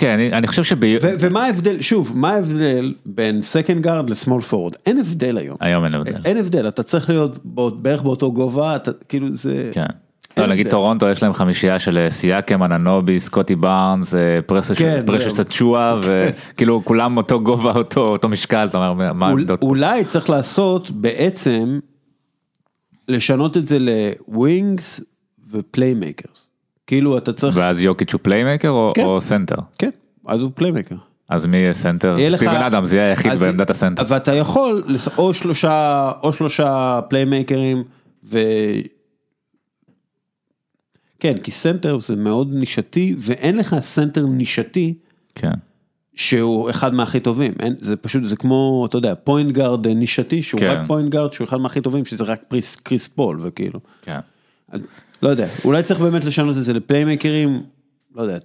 [0.02, 4.72] כן, אני, אני חושב ו- ומה ההבדל, שוב, מה ההבדל בין סקנד גארד לסמול פורד?
[4.86, 5.56] אין הבדל היום.
[5.62, 6.20] אין הבדל.
[6.24, 7.38] אין הבדל, אתה צריך להיות
[7.74, 9.70] בערך באותו גובה, אתה כאילו זה...
[9.72, 9.86] כן.
[10.36, 10.70] לא, נגיד.
[10.70, 15.40] טורונטו יש להם חמישייה של אה, סיאקם, אננובי, סקוטי בארנס, אה, פרשס כן, פרשס.
[15.50, 19.62] אצ'ואה, וכאילו כולם אותו גובה, אותו אותו משקל, אתה אומר, מה- העמדות?
[19.62, 21.78] אולי צריך לעשות בעצם,
[23.08, 25.00] לשנות את זה ל wings
[25.50, 26.51] ו playmakers.
[26.92, 29.04] כאילו אתה צריך, ואז יוקיץ' הוא playmaker או, כן.
[29.04, 29.56] או סנטר?
[29.78, 29.90] כן,
[30.26, 30.94] אז הוא playmaker.
[31.28, 32.14] אז מי יהיה סנטר?
[32.18, 34.02] יהיה לך- סטיבן אדמס יהיה היחיד בעמדת הסנטר.
[34.08, 34.82] ואתה יכול,
[35.18, 37.84] או שלושה, או שלושה playmaker ים,
[38.24, 38.38] ו...
[41.20, 44.94] כן, כי סנטר זה מאוד נישתי, ואין לך סנטר נישתי
[45.34, 45.52] כן.
[46.14, 50.60] שהוא אחד מהכי טובים, אין, זה פשוט, זה כמו, אתה יודע, פוינט גארד נישתי, שהוא
[50.60, 50.70] כן.
[50.70, 53.80] רק פוינט גארד, שהוא אחד מהכי טובים, שזה רק פריס, קריס פול, וכאילו.
[54.02, 54.18] כן.
[55.22, 57.62] לא יודע, אולי צריך באמת לשנות את זה ל playmaker ים,
[58.16, 58.38] לא יודע,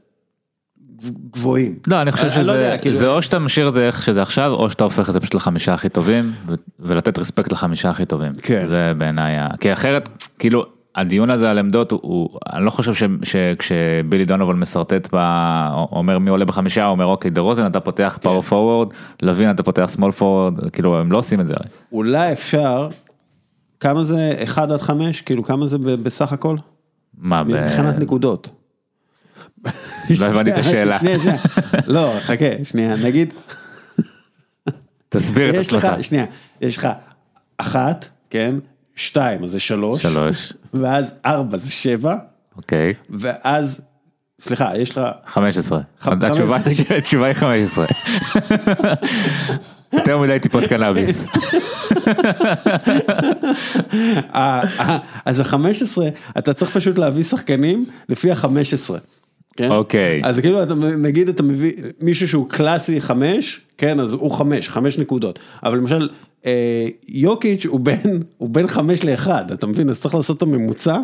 [1.31, 1.79] גבוהים.
[1.87, 4.21] לא, אני חושב לא יודע, שזה כאילו- זה או שאתה משאיר את זה איך שזה
[4.21, 8.05] עכשיו, או שאתה הופך את זה פשוט לחמישה הכי טובים, ו- ולתת respect לחמישה הכי
[8.05, 8.31] טובים.
[8.41, 8.65] כן.
[8.67, 10.09] זה בעיניי, ה- כי אחרת,
[10.39, 10.65] כאילו,
[10.95, 16.29] הדיון הזה על עמדות, הוא- אני לא חושב ש- שכשבילי דונובן משרטט, ב- אומר מי
[16.29, 18.87] עולה בחמישה, הוא אומר אוקיי, דה רוזן אתה פותח פאור פורוורד,
[19.21, 21.53] לאבין אתה פותח סמול פורוורד, כאילו, הם לא עושים את זה.
[21.91, 22.87] אולי אפשר,
[23.79, 25.21] כמה זה 1 עד 5?
[25.21, 26.57] כאילו כמה זה בסך הכל?
[27.17, 28.49] מה, ב- מבחינת נקודות.
[30.19, 30.97] לא הבנתי את השאלה.
[31.87, 33.33] לא, חכה, שנייה, נגיד,
[35.09, 35.87] תסביר את עצמך.
[36.01, 36.25] שנייה,
[36.61, 36.87] יש לך
[37.57, 38.55] אחת, כן,
[38.95, 42.15] שתיים, אז זה שלוש, שלוש, ואז ארבע זה שבע,
[42.57, 43.81] אוקיי, ואז,
[44.41, 45.79] סליחה, יש לך, 15.
[46.01, 46.97] ח- התשובה 15.
[46.97, 47.85] התשובה היא 15.
[49.93, 51.25] יותר מדי טיפות קנאביס.
[54.35, 58.99] אה, אה, אז החמש עשרה, אתה צריך פשוט להביא שחקנים לפי החמש עשרה.
[59.55, 59.71] כן?
[59.71, 60.21] אוקיי.
[60.23, 61.71] אז כאילו אתה נגיד אתה מביא
[62.01, 66.09] מישהו שהוא קלאסי חמש, כן אז הוא חמש, חמש נקודות, אבל למשל
[66.45, 69.89] אה, יוקיץ' הוא בין, הוא בין חמש לאחד, אתה מבין?
[69.89, 70.97] אז צריך לעשות את הממוצע,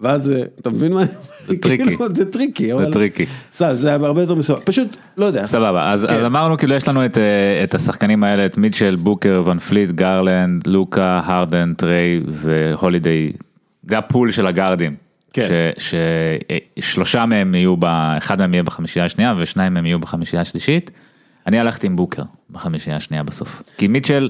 [0.00, 1.04] ואז אה, אתה מבין מה?
[1.46, 1.84] זה tricky.
[1.84, 2.92] כאילו, זה tricky, אבל...
[2.92, 3.26] tricky.
[3.50, 5.44] זה היה הרבה יותר מסוים, פשוט לא יודע.
[5.44, 6.24] סבבה, אז, כן.
[6.24, 10.66] אמרנו כאילו יש לנו את, אה, את השחקנים האלה, את מיטשל, בוקר, ון פליט, גרלנד,
[10.66, 13.32] לוקה, הרדן, טריי והולידיי,
[13.88, 14.94] זה ה pool של הגארדים.
[15.32, 15.48] כן.
[16.78, 17.84] ששלושה מהם יהיו, ב,
[18.18, 20.90] אחד מהם יהיה בחמישייה השנייה ושניים מהם יהיו בחמישייה השלישית.
[21.46, 23.62] אני הלכתי עם בוקר בחמישייה השנייה בסוף.
[23.78, 24.28] כי מיטשל,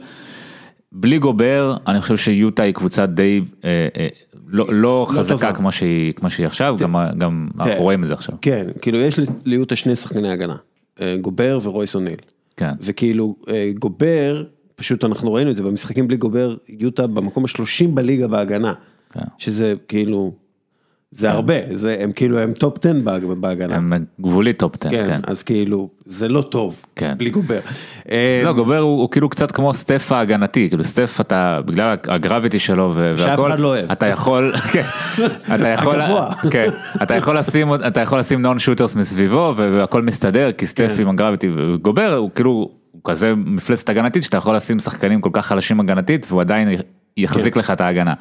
[0.92, 4.08] בלי גובר, אני חושב שיוטה היא קבוצה די, אה, אה,
[4.46, 5.52] לא, לא חזקה טובה.
[5.52, 8.34] כמו שהיא, כמו שהיא עכשיו, גם, גם אנחנו רואים את זה עכשיו.
[8.40, 10.56] כן, כאילו יש ליוטה שני שחקני הגנה,
[11.00, 12.16] אה, גובר ורויס אוניל.
[12.56, 12.72] כן.
[12.80, 14.44] וכאילו אה, גובר,
[14.76, 18.72] פשוט אנחנו ראינו את זה במשחקים בלי גובר, יוטה במקום השלושים בליגה בהגנה.
[19.12, 19.20] כן.
[19.38, 20.34] שזה כאילו,
[21.10, 23.76] זה הרבה, זה, הם כאילו, הם top 10 בהג- בהגנה.
[23.76, 25.20] הם גבולי top 10, כן, כן.
[25.26, 27.14] אז כאילו, זה לא טוב, כן.
[27.18, 27.58] בלי גובר.
[28.10, 32.14] אה, לא, גובר הוא, הוא כאילו קצת כמו סטף ההגנתי, כאילו סטף אתה, בגלל ה
[32.14, 33.90] gravity שלו ו- שאף והכל, אחד לא אוהב.
[33.92, 34.82] אתה יכול, כן,
[35.54, 35.96] אתה יכול.
[36.50, 36.68] כן,
[37.02, 41.02] אתה יכול לשים, אתה יכול לשים נון שוטרס מסביבו והכל מסתדר, כי סטף כן.
[41.02, 42.50] עם הגרביטי, וגובר הוא כאילו,
[42.90, 46.68] הוא כזה מפלצת הגנתית שאתה יכול לשים שחקנים כל כך חלשים הגנתית והוא עדיין
[47.16, 47.60] יחזיק כן.
[47.60, 48.14] לך את ההגנה.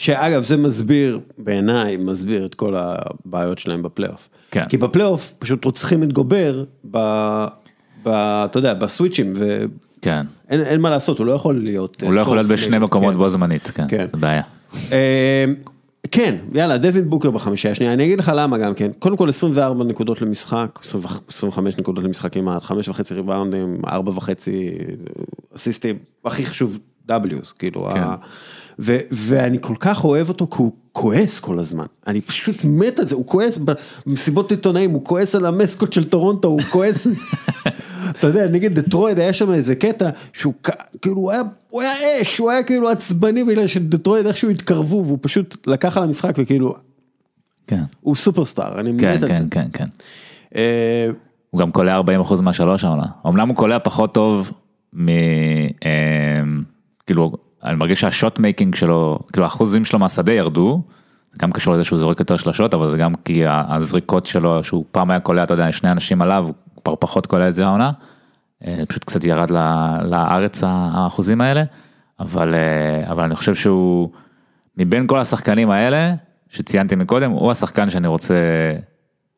[0.00, 4.28] שאגב, זה מסביר, בעיניי, מסביר את כל הבעיות שלהם בפלייאוף.
[4.50, 4.64] כן.
[4.68, 6.98] כי בפלייאוף פשוט רוצחים את גובר, ב,
[8.02, 8.08] ב,
[8.44, 9.32] אתה יודע, בסוויצ'ים,
[10.02, 12.02] כן, אין מה לעשות, הוא לא יכול להיות...
[12.02, 13.18] הוא לא יכול להיות בשני נגד- מקומות כן.
[13.18, 14.06] בו זמנית, כן, כן.
[14.12, 14.42] זה בעיה.
[14.92, 15.44] אה,
[16.10, 19.84] כן, יאללה, דווין בוקר בחמישייה השנייה, אני אגיד לך למה גם כן, קודם כל 24
[19.84, 20.78] נקודות למשחק,
[21.28, 24.70] 25 נקודות למשחק כמעט, 5 וחצי ריבאונדים, 4 וחצי
[25.56, 26.78] אסיסטים, הכי חשוב
[27.10, 28.00] W's, כאילו, כן.
[28.02, 28.14] ה...
[28.78, 33.14] ואני כל כך אוהב אותו כי הוא כועס כל הזמן, אני פשוט מת על זה,
[33.14, 33.58] הוא כועס
[34.06, 37.06] במסיבות עיתונאים, הוא כועס על המסקוט של טורונטו, הוא כועס,
[38.10, 40.54] אתה יודע, נגד דטרויד היה שם איזה קטע שהוא
[41.02, 45.56] כאילו היה, הוא היה אש, הוא היה כאילו עצבני בגלל שדטרויד איכשהו התקרבו והוא פשוט
[45.66, 46.74] לקח על המשחק וכאילו,
[47.66, 49.48] כן, הוא סופרסטאר, אני כן, מת על כן, זה.
[49.50, 49.86] כן, כן.
[50.56, 51.10] אה,
[51.50, 53.06] הוא גם קולע 40% מהשלוש העונה.
[53.26, 54.50] אמנם הוא קולע פחות טוב
[54.92, 55.08] מ...
[55.84, 56.40] אה,
[57.06, 57.32] כאילו,
[57.64, 60.82] אני מרגיש שה shot making שלו, כאילו האחוזים שלו מהשדה ירדו.
[61.32, 64.84] זה גם קשור לזה שהוא זורק יותר שלשות, אבל זה גם כי הזריקות שלו, שהוא
[64.92, 67.90] פעם היה קולע, אתה יודע, שני אנשים עליו, הוא כבר פחות קולע את זה העונה.
[68.66, 69.50] אה, פשוט קצת ירד
[70.04, 71.62] לארץ האחוזים האלה.
[72.20, 74.10] אבל, אה, אבל אני חושב שהוא,
[74.76, 76.14] מבין כל השחקנים האלה,
[76.48, 78.34] שציינתי מקודם, הוא השחקן שאני רוצה,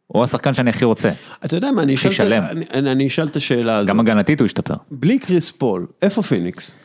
[0.06, 1.10] הוא השחקן שאני הכי רוצה.
[1.44, 4.74] אתה יודע מה, אני אשאל את השאלה הזאת, גם הגנתית הוא השתפר.
[4.90, 6.76] בלי קריס פול, איפה פיניקס?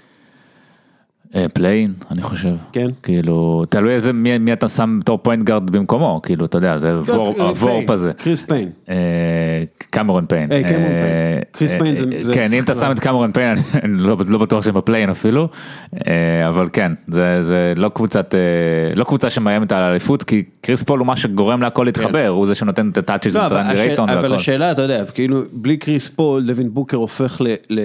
[1.36, 2.56] אה, play-in, אני חושב.
[2.72, 2.88] כן.
[3.04, 7.00] כאילו, תלוי איזה, מי, מי אתה שם בתור פוינט גארד במקומו, כאילו, אתה יודע, זה
[7.02, 8.12] VOR- ה VORP הזה.
[8.18, 8.70] קריס פיין.
[8.90, 8.96] אה,
[9.90, 10.52] קמרון פיין.
[10.52, 10.62] אה.
[11.52, 12.74] קריס אה, פיין זה- אה, כן, אם אתה.
[12.74, 15.48] שם את קמרון פיין, אני לא לא בטוח שהם ב play-in אפילו,
[16.08, 18.40] אה, אבל כן, זה זה לא קבוצת, אה,
[18.96, 22.56] לא קבוצה שמאיימת על האליפות, כי קריס פול הוא מה שגורם להכל להתחבר, הוא זה
[22.56, 23.42] שנותן את ה touches כן.
[23.42, 24.36] לא, אבל, וטרנד השאל, אייטון אבל והכל.
[24.36, 27.80] השאלה, אתה יודע, כאילו, בלי קריס פול, דווין בוקר הופך ל, ל,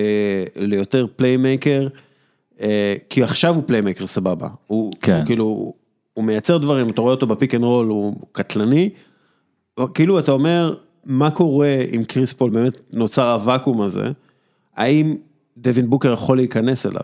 [0.56, 1.88] ליותר playmaker, אה,
[3.08, 4.48] כי עכשיו הוא playmaker סבבה.
[4.66, 5.16] הוא, כן.
[5.16, 5.74] הוא כאילו,
[6.14, 8.90] הוא מייצר דברים, אתה רואה אותו בפיק אנד רול, הוא קטלני.
[9.94, 10.74] כאילו, אתה אומר,
[11.04, 14.10] מה קורה אם קריס פול באמת נוצר הוואקום הזה,
[14.76, 15.16] האם
[15.58, 17.02] דווין בוקר יכול להיכנס אליו?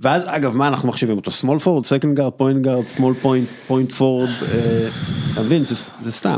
[0.00, 3.98] ואז אגב מה אנחנו מחשיבים אותו small forward, shooting guard, point guard, small point, point
[3.98, 4.88] forward, אה,
[5.32, 5.62] אתה מבין
[6.02, 6.36] זה סתם,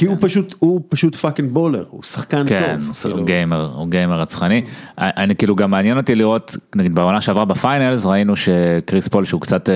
[0.00, 3.24] כי הוא פשוט הוא פשוט fucking baller, הוא שחקן כן, טוב, הוא כאילו.
[3.24, 4.62] gamer, הוא gamer רצחני.
[4.98, 9.68] אני כאילו גם מעניין אותי לראות, נגיד בעונה שעברה בפיינלס ראינו שקריס פול שהוא קצת
[9.68, 9.74] אה,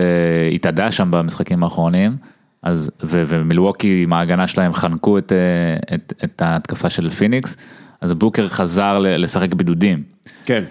[0.54, 2.16] התאדה שם במשחקים האחרונים,
[2.62, 7.56] אז ו- ומילווקי עם ההגנה שלהם חנקו את, אה, את, את ההתקפה של פיניקס,
[8.00, 10.02] אז בוקר חזר ל- לשחק בידודים.
[10.44, 10.64] כן.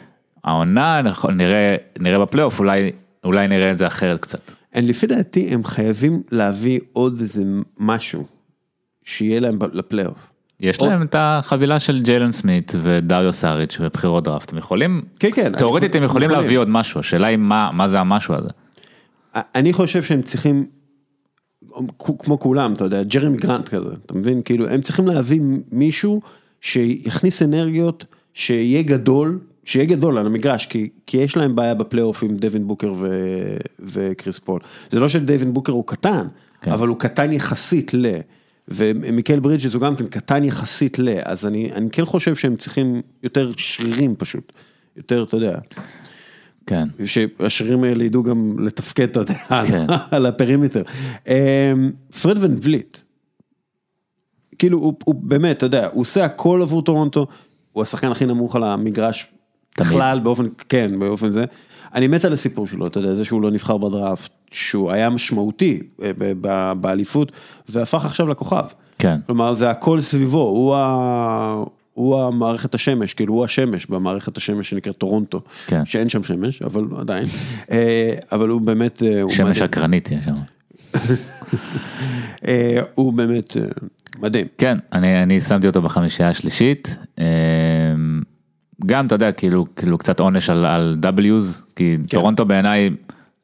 [0.43, 2.91] העונה נכון, נראה, נראה בפלייאוף, אולי,
[3.23, 4.51] אולי נראה את זה אחרת קצת.
[4.75, 7.43] לפי דעתי הם חייבים להביא עוד איזה
[7.79, 8.32] משהו
[9.03, 10.33] שיהיה להם לפלייאוף.
[10.59, 15.31] יש או- להם את החבילה של ג'יילן סמית ודריו סאריץ' ובחירות דראפט, הם יכולים, כן,
[15.31, 15.51] כן.
[15.57, 16.29] תאורטית הם יכולים.
[16.29, 18.49] להביא עוד משהו, השאלה היא מה, מה זה המשהו הזה.
[19.35, 20.65] אני חושב שהם צריכים,
[22.19, 24.41] כמו כולם, אתה יודע, ג'רמי גרנט כזה, אתה מבין?
[24.41, 25.41] כאילו, הם צריכים להביא
[25.71, 26.21] מישהו
[26.61, 32.37] שיכניס אנרגיות, שיהיה גדול, שיהיה גדול על המגרש, כי, כי יש להם בעיה בפלייאוף עם
[32.37, 33.07] דווין בוקר ו,
[33.79, 34.59] וקריס פול.
[34.89, 36.27] זה לא שדווין בוקר הוא קטן,
[36.61, 36.71] כן.
[36.71, 38.05] אבל הוא קטן יחסית ל...
[38.67, 41.09] ומיקל ברידג'ס הוא גם כן קטן יחסית ל...
[41.23, 44.53] אז אני, אני כן חושב שהם צריכים יותר שרירים פשוט.
[44.97, 45.57] יותר, אתה יודע,
[46.65, 46.87] כן.
[47.05, 49.85] שהשרירים האלה ידעו גם לתפקד, אתה יודע, כן.
[50.15, 50.83] על הפרימטר.
[51.27, 51.91] אמ,
[52.21, 52.97] פרד ון וליט,
[54.59, 57.27] כאילו הוא, הוא באמת, אתה יודע, הוא עושה הכל עבור טורונטו,
[57.71, 59.27] הוא השחקן הכי נמוך על המגרש,
[59.75, 59.89] תמיד.
[59.89, 61.45] בכלל, באופן, כן, באופן זה.
[61.93, 65.79] אני מת על הסיפור שלו, אתה יודע, זה שהוא לא נבחר בדראפט, שהוא היה משמעותי
[66.03, 66.11] אה,
[66.75, 67.31] באליפות,
[67.69, 68.65] והפך עכשיו לכוכב.
[68.99, 69.19] כן.
[69.25, 71.63] כלומר, זה הכל סביבו, הוא, ה...
[71.93, 75.85] הוא המערכת השמש, כאילו הוא השמש במערכת השמש שנקראת טורונטו, כן.
[75.85, 77.25] שאין שם שמש, אבל עדיין,
[77.71, 79.61] אה, אבל הוא באמת, אה, שמש.
[79.61, 80.35] אקרנית יש שם.
[82.95, 83.57] הוא באמת
[84.19, 84.47] מדהים.
[84.57, 86.95] כן, אני, אני שמתי אותו בחמישייה השלישית.
[88.85, 92.03] גם, אתה יודע, כאילו, כאילו קצת עונש על, על W's, כי כן.
[92.07, 92.89] טורונטו בעיניי,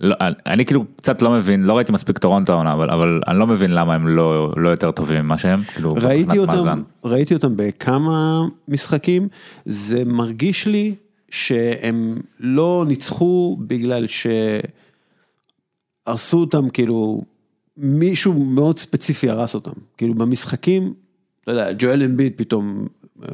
[0.01, 3.47] לא, אני כאילו קצת לא מבין, לא ראיתי מספיק טורונטו העונה, אבל, אבל אני לא
[3.47, 6.81] מבין למה הם לא, לא יותר טובים ממה שהם, כאילו, ראיתי אותם, מאזן.
[7.03, 9.27] ראיתי אותם בכמה משחקים,
[9.65, 10.95] זה מרגיש לי
[11.29, 14.05] שהם לא ניצחו בגלל
[16.07, 17.21] שהרסו אותם, כאילו,
[17.77, 20.93] מישהו מאוד ספציפי הרס אותם, כאילו במשחקים,
[21.47, 22.87] לא יודע, ג'ואל אמביד פתאום
[23.23, 23.27] אה,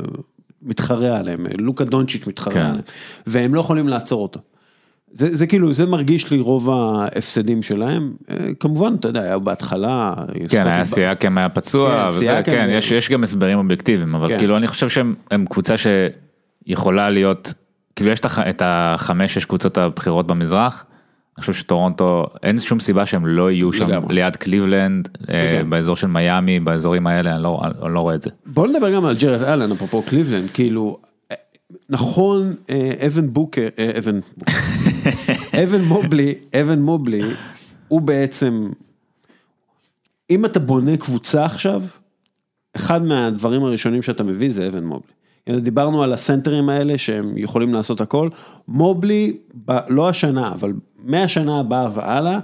[0.61, 2.59] מתחרה עליהם, לוקה דונצ'יץ' מתחרה כן.
[2.59, 2.81] עליהם,
[3.27, 4.39] והם לא יכולים לעצור אותו.
[5.17, 10.13] זה, זה כאילו, זה מרגיש לי רוב ההפסדים שלהם, אה, כמובן, אתה יודע, היה בהתחלה,
[10.49, 14.29] כן, היה סיאקם היה פצוע, כן, וזה, כן, אה, יש, יש גם הסברים אובייקטיביים, אבל
[14.29, 14.37] כן.
[14.37, 15.73] כאילו אני חושב שהם הם קבוצה
[16.67, 17.53] שיכולה להיות,
[17.95, 20.85] כאילו יש את הח- את החמש, שש קבוצות הבכירות במזרח,
[21.37, 24.15] אני חושב שטורונטו, אין שום סיבה שהם לא יהיו שם לגמרי.
[24.15, 25.69] ליד קליבלנד, אה, כן.
[25.69, 28.29] באזור של מיאמי, באזורים האלה, אני לא, אני לא רואה את זה.
[28.45, 30.97] בוא נדבר גם על ג'רד אלן, אפרופו קליבלנד, כאילו,
[31.31, 31.35] אה,
[31.89, 33.67] נכון, אה, אוון בוקר,
[33.97, 34.53] אוון, בוקר.
[35.63, 37.21] אוון מובלי, אוון מובלי,
[37.87, 38.69] הוא בעצם,
[40.29, 41.83] אם אתה בונה קבוצה עכשיו,
[42.75, 45.11] אחד מהדברים הראשונים שאתה מביא זה אוון מובלי.
[45.49, 48.29] דיברנו על הסנטרים האלה שהם יכולים לעשות הכל,
[48.67, 52.39] מובלי, ב, לא השנה, אבל מהשנה הבאה והלאה,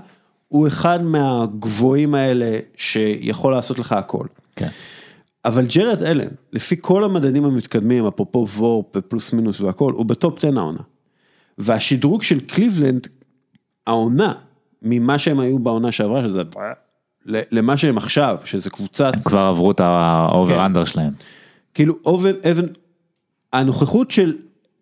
[0.48, 4.26] הוא אחד מהגבוהים האלה שיכול לעשות לך הכל.
[4.56, 4.70] כן.
[5.46, 10.60] אבל ג'רד אלן, לפי כל המדדים המתקדמים, אפרופו VORP ופלוס מינוס והכל, הוא בטופ 10
[10.60, 10.80] העונה.
[11.62, 13.08] והשדרוג של קליבלנד,
[13.88, 14.34] העונה,
[14.82, 16.42] ממה שהם היו בעונה שעברה, שזה
[17.26, 21.12] למה שהם עכשיו, שזה קבוצת, הם כבר עברו את ה over under שלהם.
[21.74, 22.66] כאילו אוון, אוון,
[23.54, 24.34] הנוכחות של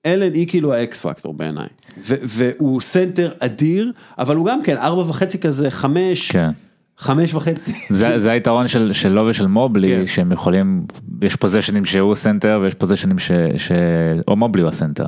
[0.06, 1.68] אלן היא כאילו ה X factor בעיניי.
[1.98, 6.50] והוא סנטר אדיר, אבל הוא גם כן ארבע וחצי כזה, חמש, כן.
[6.98, 7.74] חמש וחצי.
[7.90, 10.08] זה, זה היתרון של, שלו ושל מובלי, כן.
[10.08, 10.86] שהם יכולים,
[11.22, 13.32] יש פוזשנים שהוא סנטר ויש פוזיישנים ש...
[13.58, 13.72] ש...
[14.28, 15.06] או מובלי הוא הסנטר.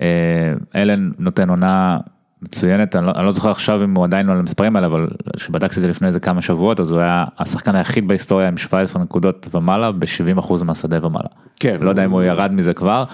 [0.00, 1.98] אה, אלן נותן עונה
[2.42, 5.76] מצוינת, אני לא, אני לא זוכר עכשיו אם הוא עדיין על המספרים האלה, אבל כשבדקתי
[5.76, 9.48] את זה לפני איזה כמה שבועות, אז הוא היה השחקן היחיד בהיסטוריה עם 17 נקודות
[9.54, 11.28] ומעלה ב-70% מהשדה ומעלה.
[11.60, 11.76] כן.
[11.80, 13.04] לא יודע אם הוא ירד מזה כבר,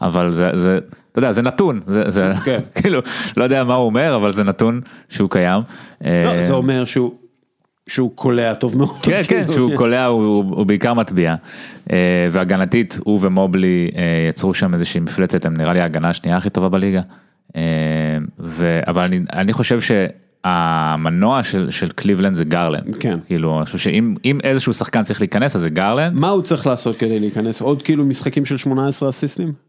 [0.00, 0.78] אבל זה, זה
[1.12, 2.60] אתה יודע, זה נתון, זה, זה כן.
[2.82, 3.00] כאילו,
[3.36, 5.62] לא יודע מה הוא אומר, אבל זה נתון שהוא קיים.
[6.00, 7.14] לא, אה, זה אומר שהוא,
[7.88, 8.98] שהוא קולע טוב מאוד.
[9.02, 11.34] כן, כן, כאילו, שהוא קולע, הוא, הוא, בעיקר מטביע.
[11.92, 16.50] אה, והגנתית, הוא ומובלי אה, יצרו שם איזושהי מפלצת, הם נראה לי ההגנה השנייה הכי
[16.50, 17.00] טובה בליגה.
[17.56, 17.62] אה,
[18.40, 22.96] ו, אבל אני, אני חושב שהמנוע של, של קליבלנד זה גרלנד.
[23.00, 23.18] כן.
[23.26, 26.20] כאילו, אני חושב שאם אם איזשהו שחקן צריך להיכנס, אז זה גרלנד.
[26.20, 27.60] מה הוא צריך לעשות כדי להיכנס?
[27.60, 29.67] עוד כאילו משחקים של 18 אסיסטים?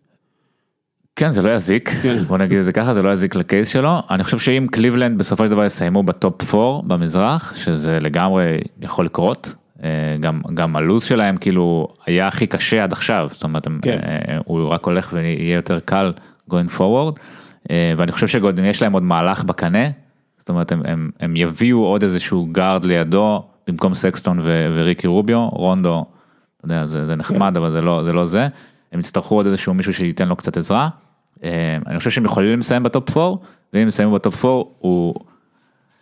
[1.20, 2.18] כן, זה לא יזיק, כן.
[2.28, 4.02] בוא נגיד את זה ככה, זה לא יזיק ל case שלו.
[4.10, 9.56] אני חושב שאם קליבלנד בסופו של דבר יסיימו בטופ 4 במזרח, שזה לגמרי יכול לקרות,
[9.84, 9.90] אה,
[10.20, 14.00] גם, גם הלו"ז שלהם כאילו היה הכי קשה עד עכשיו, זאת אומרת, הם, כן.
[14.04, 16.12] אה, הוא רק הולך ויהיה יותר קל
[16.50, 17.20] going forward,
[17.72, 19.90] אה, ואני חושב שגם יש להם עוד מהלך בקנה,
[20.38, 25.50] זאת אומרת, הם, הם, הם יביאו עוד איזשהו גארד לידו, במקום סקסטון ו- וריקי רוביו,
[25.50, 26.06] רונדו,
[26.58, 28.48] אתה יודע, זה, זה נחמד, אבל זה לא, זה לא זה,
[28.92, 30.90] הם יצטרכו עוד איזשהו מישהו שייתן לו קצת עזרה.
[31.44, 31.50] אה,
[31.88, 33.36] אני חושב שהם יכולים לסיים בטופ 4,
[33.74, 35.16] ואם הם יסיימו בטופ 4, הוא,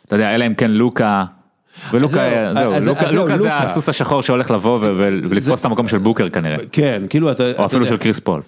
[0.06, 1.26] אתה יודע, אלא אם כן לוקה
[1.94, 2.16] ולוקה,
[2.54, 3.58] זהו, זהו, לוקה לוקה זה.
[3.58, 7.66] הסוס השחור שהולך לבוא ולתפוס את המקום של בוקר כנראה, כן, כאילו אתה, או אתה
[7.66, 8.42] אפילו יודע, של קריס פול.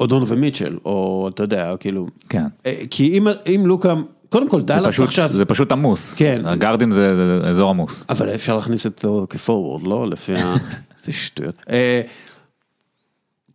[0.00, 2.44] או דון ומיטשל, או אתה יודע, כאילו, כן.
[2.66, 3.94] אה, כי אם, אם לוקה,
[4.28, 6.42] קודם כל דאלאס פשוט- עכשיו, זה פשוט עמוס, כן.
[6.44, 8.06] הגארדים זה זה אזור עמוס.
[8.08, 10.10] אבל אפשר להכניס אותו כפורוורד, לא?
[10.10, 10.54] לפי ה...
[11.02, 11.66] זה שטויות.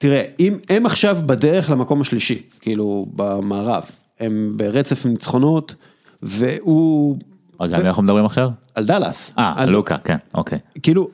[0.04, 3.84] אה, תראה, אם הם עכשיו בדרך למקום השלישי, כאילו במערב,
[4.20, 5.76] הם ברצף ניצחונות,
[6.24, 7.18] והוא...
[7.60, 8.50] רגע, על מי אנחנו מדברים עכשיו?
[8.76, 9.34] על דאלאס.
[9.38, 10.60] אה, על- לוקה, כן, אוקיי.
[10.84, 11.10] כאילו,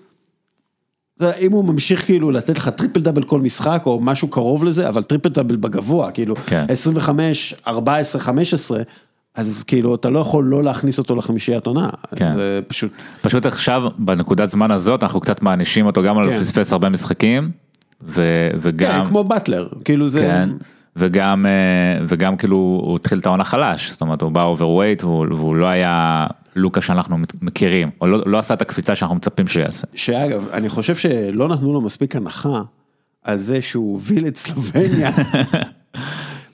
[1.21, 5.03] אם הוא ממשיך כאילו לתת לך triple double כל משחק או משהו קרוב לזה, אבל
[5.03, 6.65] triple double בגבוה, כאילו כן.
[6.69, 8.81] 25, 14, 15,
[9.35, 12.33] אז כאילו אתה לא יכול לא להכניס אותו לחמישיית עונה, כן.
[12.35, 16.33] זה פשוט, פשוט עכשיו בנקודת זמן הזאת אנחנו קצת מענישים אותו גם על כן.
[16.33, 17.51] הוא פספס הרבה משחקים
[18.01, 20.49] ו- וגם כן, כמו באטלר, כאילו זה, כן
[20.97, 25.25] וגם אה, וגם כאילו הוא התחיל את העונה חלש זאת אומרת הוא בא overweight והוא,
[25.29, 29.63] והוא לא היה לוקה שאנחנו מכירים או לא, לא עשה את הקפיצה שאנחנו מצפים שהוא
[29.63, 29.87] יעשה.
[29.95, 32.61] שאגב, אני חושב שלא נתנו לו מספיק הנחה
[33.23, 35.11] על זה שהוא הוביל את סלובניה.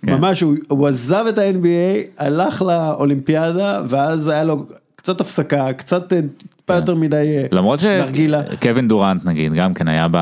[0.05, 0.13] כן.
[0.13, 4.65] ממש, הוא, הוא עזב את ה-NBA, הלך לאולימפיאדה, ואז היה לו
[5.03, 6.19] קצת הפסקה, קצת אה,
[6.55, 7.55] טיפה יותר מדי אה, כן.
[7.57, 7.79] למרות.
[7.79, 10.17] שקווין דורנט נגיד גם כן היה ב,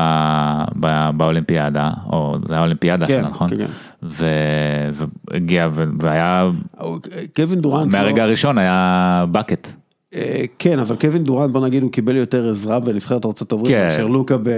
[0.80, 3.48] ב, באולימפיאדה או זה היה אולימפיאדה כן, שלה נכון?
[3.48, 3.66] כן, כן.
[4.02, 4.90] ו-
[5.30, 6.98] והגיע ו- והיה הוא-
[7.36, 9.72] קווין דורנט, מהרגע לא, הראשון היה בקט.
[10.14, 13.86] אה, כן, אבל קווין דורנט, בוא נגיד, הוא קיבל יותר עזרה בנבחרת ארצות הברית, כן.
[13.86, 14.50] מאשר לוקה ב...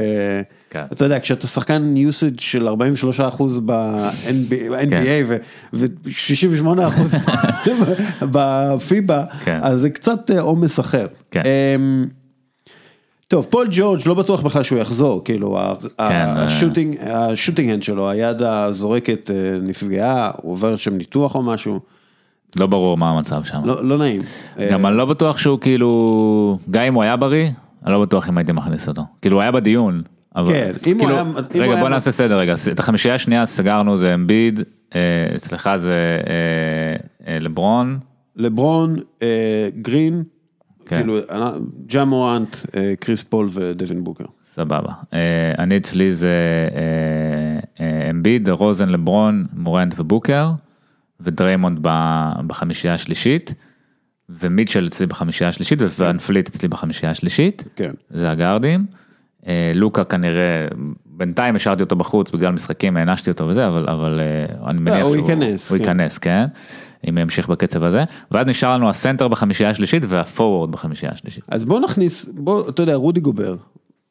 [0.70, 0.84] כן.
[0.92, 2.72] אתה יודע, כשאתה שחקן usage של 43%
[3.64, 5.24] ב-NBA כן.
[5.72, 6.68] ו-68%
[8.20, 9.58] בפיבה, כן.
[9.62, 11.06] אז זה קצת אה, עומס אחר.
[11.36, 12.04] אמ,
[13.28, 15.74] טוב, פול ג'ורג' לא בטוח בכלל שהוא יחזור, כאילו אה.
[17.10, 21.80] השוטינג, הנד שלו, היד הזורקת אה, נפגעה, הוא עובר שם ניתוח או משהו,
[22.60, 23.60] לא ברור מה המצב שם.
[23.64, 24.20] לא לא נעים.
[24.72, 27.48] גם אני לא בטוח שהוא כאילו, גם אם הוא היה בריא,
[27.84, 29.02] אני לא בטוח אם הייתי מכניס אותו.
[29.22, 30.02] כאילו הוא היה בדיון.
[30.36, 33.14] אבל, כן, אם הוא כאילו, היה- הוא רגע היה- בוא נעשה סדר רגע, את החמישייה
[33.14, 34.60] השנייה סגרנו זה אמביד,
[34.94, 35.00] אה,
[35.36, 35.92] אצלך זה
[36.26, 36.96] אה,
[37.32, 37.98] אה, לברון,
[38.36, 39.26] לברון, אה,
[39.82, 40.22] גרין,
[40.86, 40.96] כן.
[40.98, 41.50] כאילו, אה,
[41.86, 44.24] ג'ה מורנט, אה, קריס פול ודווין בוקר.
[44.44, 44.92] סבבה.
[45.12, 45.18] אה,
[45.58, 46.28] אני אצלי זה
[46.74, 50.50] אה, אה, אמביד, רוזן, לברון, מורנט ובוקר,
[51.24, 51.78] ודריימונד
[52.46, 53.54] בחמישייה השלישית,
[54.28, 57.64] ומיטשל אצלי בחמישייה השלישית, ואן פליט אצלי בחמישייה השלישית.
[57.76, 57.92] כן.
[58.10, 58.86] זה הגארדים.
[59.46, 60.66] אה, לוקה כנראה,
[61.06, 65.14] בינתיים השארתי אותו בחוץ בגלל משחקים, הענשתי אותו וזה, אבל, אבל אה, אני מניח הוא
[65.14, 65.84] שהוא ייכנס, הוא כן.
[65.84, 66.44] ייכנס, כן,
[67.08, 68.04] אם ימשיך בקצב הזה.
[68.30, 71.44] ואז נשאר לנו הסנטר בחמישייה השלישית והפורוורד בחמישייה השלישית.
[71.48, 73.56] אז בוא נכניס, בוא, אתה יודע, רודי גובר,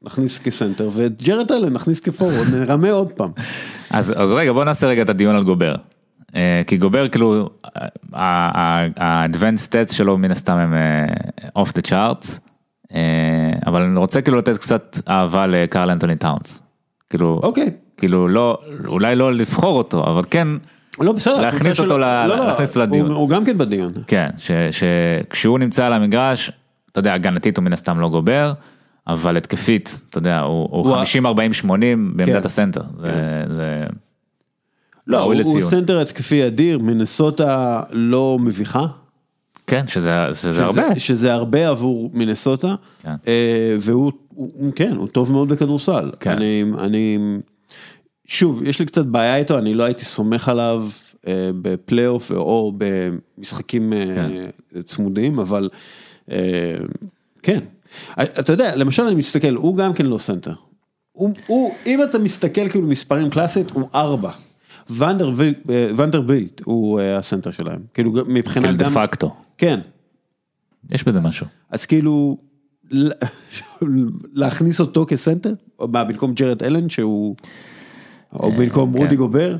[0.01, 3.31] נכניס כסנטר, ואת ג'רד אלן נכניס כפורוורד, נרמה עוד פעם.
[3.89, 5.75] אז, אז רגע, בוא נעשה רגע את הדיון על גובר.
[6.35, 7.49] אה, כי גובר כאילו,
[8.13, 11.05] ה-advanced stats שלו מן הסתם הם אה,
[11.63, 12.39] off the charts,
[12.95, 12.99] אה,
[13.65, 16.63] אבל אני רוצה כאילו לתת קצת אהבה לקרל אנטוני טאונס.
[17.09, 17.69] כאילו, אוקיי.
[17.97, 18.57] כאילו לא,
[18.87, 20.47] אולי לא לבחור אותו, אבל כן,
[20.99, 21.41] לא, בסדר.
[21.41, 23.07] להכניס אותו הקבוצה שלו- ל- לא, לא, להכניס אותו לדיון.
[23.11, 23.89] הוא- הוא גם כן בדיון.
[24.07, 26.51] כן, ש, שכשהוא נמצא על המגרש,
[26.91, 28.53] אתה יודע, הגנתית הוא מן הסתם לא גובר,
[29.07, 32.45] אבל התקפית, אתה יודע, הוא, הוא הוא- 50, 40, 80 בעמדת כן.
[32.45, 32.81] הסנטר.
[32.97, 33.83] זה, זה,
[35.07, 35.61] לא, הוא הוא.
[35.61, 38.85] סנטר התקפי אדיר, מינסוטה לא מביכה.
[39.67, 40.99] כן, שזה, שזה שזה- הרבה.
[40.99, 43.15] שזה הרבה עבור מינסוטה, כן.
[43.27, 46.11] אה, והוא, הוא- כן, הוא טוב מאוד בכדורסל.
[46.19, 46.31] כן.
[46.31, 47.17] אני, אני,
[48.27, 50.87] שוב, יש לי קצת בעיה איתו, אני לא הייתי סומך עליו
[51.27, 54.81] אה, בפלייאוף או במשחקים אה, כן.
[54.81, 55.69] צמודים, אבל
[56.31, 56.37] אה,
[57.43, 57.59] כן.
[58.19, 60.53] אתה יודע, למשל אני מסתכל, הוא גם כן לא סנטר.
[61.11, 64.31] הוא, הוא, אם אתה מסתכל כאילו מספרים קלאסית, הוא ארבע.
[64.89, 69.35] ונדרבילט, אה, הוא אה, הסנטר שלהם, כאילו מבחינת כאילו דה פקטו.
[69.57, 69.79] כן,
[70.91, 71.45] יש בזה משהו.
[71.69, 72.37] אז כאילו,
[74.33, 77.35] להכניס אותו כסנטר, או מה, במקום ג'רד אלן שהוא,
[78.33, 78.97] או במקום כן.
[79.03, 79.57] רודי גובר,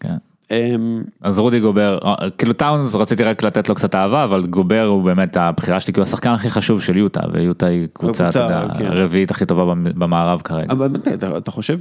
[0.00, 0.16] כן.
[0.50, 4.84] אמ, אז רודי גובר, אה, כאילו טאונס רציתי רק לתת לו קצת אהבה, אבל גובר
[4.84, 8.38] הוא באמת הבחירה שלי, כי הוא השחקן הכי חשוב של יוטה, ויוטה היא קבוצה, אתה
[8.38, 8.84] יודע, כן.
[8.86, 10.72] הרביעית הכי טובה במ- במערב כרגע.
[10.72, 10.90] אבל
[11.36, 11.78] אתה חושב?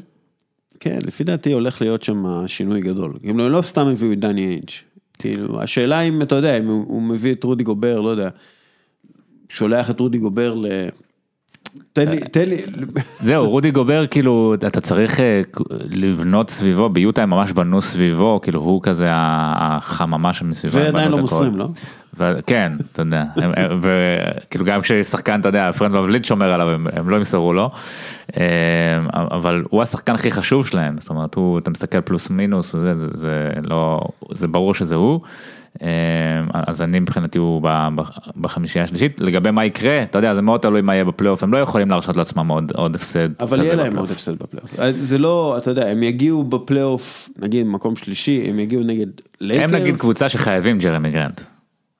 [0.80, 3.13] כן, לפי דעתי הולך להיות שם שינוי גדול.
[3.23, 4.69] הם לא סתם הביאו את דני איינג'.
[5.19, 8.30] כאילו, השאלה אם, אתה יודע, אם הוא מביא את רודי גובר, לא יודע,
[9.49, 10.65] שולח את רודי גובר ל...
[11.93, 12.57] תן לי, תן לי,
[13.20, 15.41] זהו, רודי גובר, כאילו, אתה צריך אה,
[15.89, 20.76] לבנות סביבו, ביוטה הם ממש בנו סביבו, כאילו הוא כזה החממה שמסביבו.
[20.76, 21.17] ועדיין לא.
[21.17, 21.67] מוסרים, לא?
[22.47, 23.24] כן, אתה יודע,
[23.82, 27.70] וכאילו גם כששחקן, אתה יודע, פרד ואן פליט שומר עליו, הם, הם לא ימסרו לו,
[28.38, 28.43] אה,
[29.13, 33.07] אבל הוא השחקן הכי חשוב שלהם, זאת אומרת, הוא, אתה מסתכל פלוס מינוס, זה, זה,
[33.13, 34.01] זה לא,
[34.32, 35.22] זה ברור שזה הוא,
[36.53, 37.61] אז אני מבחינתי הוא
[38.38, 41.57] בחמישייה השלישית, לגבי מה יקרה, אתה יודע, זה מאוד תלוי מה יהיה בפלייאוף, הם לא
[41.57, 43.30] יכולים להרשות לעצמם עוד, עוד הפסד.
[43.41, 43.97] אבל יהיה להם.
[43.97, 44.80] עוד הפסד בפלייאוף.
[44.80, 49.07] אה, זה לא, אתה יודע, הם יגיעו בפלייאוף, נגיד מקום שלישי, הם יגיעו נגד
[49.41, 49.74] לייקרס.
[49.74, 51.41] הם נגיד קבוצה שחייבים ג'רמי גרנט.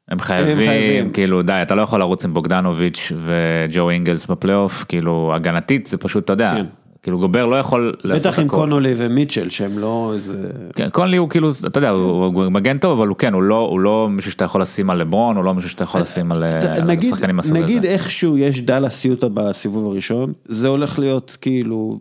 [0.10, 1.12] הם חייבים, חייבים.
[1.12, 6.26] כאילו די, אתה לא יכול לרוץ עם בוגדנוביץ' וג'ו אינגלס בפלייאוף, כאילו הגנתית זה פשוט,
[6.26, 6.66] אתה יודע, כן.
[7.04, 8.58] כאילו גובר לא יכול לעשות בטח עם הכל.
[8.58, 10.50] קונלי ומיטשל, שהם לא איזה...
[10.76, 13.58] כן, קונלי הוא כאילו, אתה יודע, הוא הוא מגן טוב, אבל הוא כן, הוא לא,
[13.58, 16.44] הוא לא מישהו שאתה יכול לשים על לברון, הוא לא מישהו שאתה יכול לשים על
[16.44, 17.66] אה, נגיד, שחקנים מהסוג הזה.
[17.66, 22.00] נגיד איכשהו יש דאלאס יוטה בסיבוב הראשון, זה הולך להיות כאילו,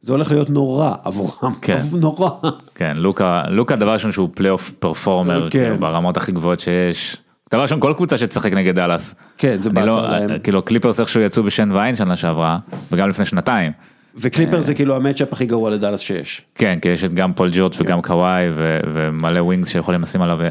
[0.00, 1.80] זה הולך להיות נורא עבורם, כן.
[2.00, 2.30] נורא.
[2.74, 5.58] כן, לוקה, לוקה דבר ראשון שהוא playoff performer, כן.
[5.58, 7.16] כאילו, ברמות הכי גבוהות שיש.
[7.52, 9.14] דבר ראשון, כל קבוצה שתשחק נגד דאלאס.
[9.38, 10.38] כן, זה באסה לא, להם.
[10.38, 12.58] כאילו קליפרס איכשהו יצאו בשן ועין שנה שעברה,
[12.92, 13.72] וגם לפני שנתיים.
[14.16, 16.42] וקליפרס זה כאילו ה-matchup הכי גרוע לדאלאס שיש.
[16.54, 17.84] כן, כי יש את גם פול ג'ורג' כן.
[17.84, 20.48] וגם קוואי ו- ומלא wings שיכולים לשים עליו אה,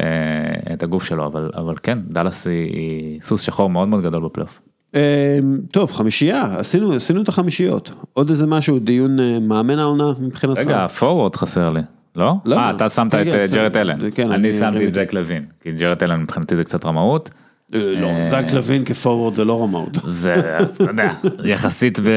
[0.72, 4.60] את הגוף שלו, אבל, אבל כן, דאלאס היא, סוס שחור מאוד מאוד גדול בפלייאוף.
[4.94, 5.38] אה,
[5.70, 7.92] טוב, חמישייה, עשינו, עשינו את החמישיות.
[8.12, 10.60] עוד איזה משהו, דיון אה, מאמן העונה מבחינתך?
[10.60, 11.80] רגע, פורוורד חסר לי,
[12.16, 12.34] לא?
[12.44, 12.56] לא.
[12.56, 13.46] אה, אתה שמת כן, את כן, אה.
[13.52, 14.10] ג'רד אלן.
[14.10, 17.30] כן, אני שמתי את זק לוין, כי ג'רד אלן מבחינתי זה קצת רמאות.
[17.74, 19.98] אה, לא, זק לוין כפורוורד זה לא רמאות.
[20.04, 21.12] זה, אתה יודע,
[21.44, 22.08] יחסית, ב...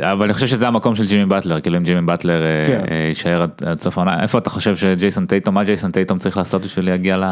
[0.00, 2.84] אבל אני חושב שזה המקום של ג'ימי באטלר, כאילו אם ג'ימי באטלר אה, כן.
[2.90, 6.62] אה, יישאר עד סוף העונה, איפה אתה חושב שג'ייסון טייטום, מה ג'ייסון טייטום צריך לעשות
[6.62, 7.24] בשביל להגיע ל...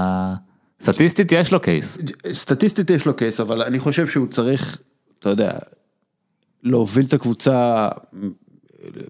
[0.80, 1.98] סטטיסטית יש לו case.
[2.32, 4.78] סטטיסטית יש לו case, אבל אני חושב שהוא צריך,
[5.18, 5.52] אתה יודע,
[6.62, 7.88] להוביל את הקבוצה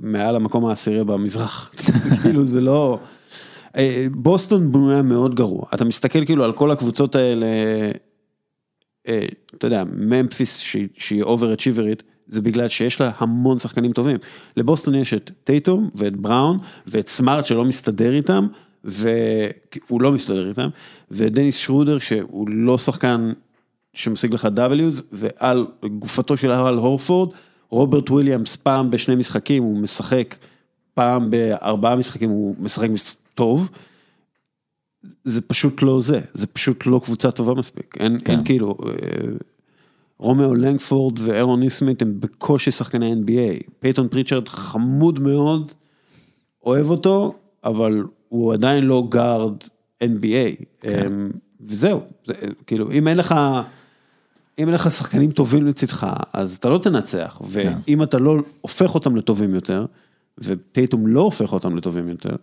[0.00, 1.70] מעל המקום העשירי במזרח.
[2.22, 2.98] כאילו זה לא...
[3.76, 5.64] אה, בוסטון בנויה מאוד גרוע.
[5.74, 7.90] אתה מסתכל כאילו על כל הקבוצות האלה, אה,
[9.04, 14.16] אתה יודע, ממפיס שהיא- אובר-אצ'יברית, זה בגלל שיש לה המון שחקנים טובים.
[14.56, 18.46] לבוסטון יש את טייטום ואת בראון ואת סמארט שלא מסתדר איתם,
[18.84, 20.68] והוא לא מסתדר איתם,
[21.10, 23.32] ודניס שרודר שהוא לא שחקן
[23.94, 25.66] שמשיג לך W's, ועל
[25.98, 27.32] גופתו של הרל הורפורד,
[27.68, 30.34] רוברט וויליאמס פעם בשני משחקים הוא משחק,
[30.94, 32.88] פעם בארבעה משחקים הוא משחק
[33.34, 33.70] טוב.
[35.24, 38.32] זה פשוט לא זה, זה פשוט לא קבוצה טובה מספיק, אין, כן.
[38.32, 38.92] אין כאילו, אה,
[40.18, 45.70] רומאו לנגפורד ואהרון ניסמית הם בקושי שחקני NBA, פייתון פריצ'רד חמוד מאוד,
[46.66, 47.34] אוהב אותו,
[47.64, 49.54] אבל הוא עדיין לא גארד
[50.02, 51.12] NBA, כן.
[51.60, 52.34] וזהו, זה,
[52.66, 53.34] כאילו אם אין לך,
[54.58, 57.72] אם אין לך שחקנים טובים לצדך, אז אתה לא תנצח, כן.
[57.86, 59.86] ואם אתה לא הופך אותם לטובים יותר,
[60.38, 62.36] ופייתום לא הופך אותם לטובים יותר,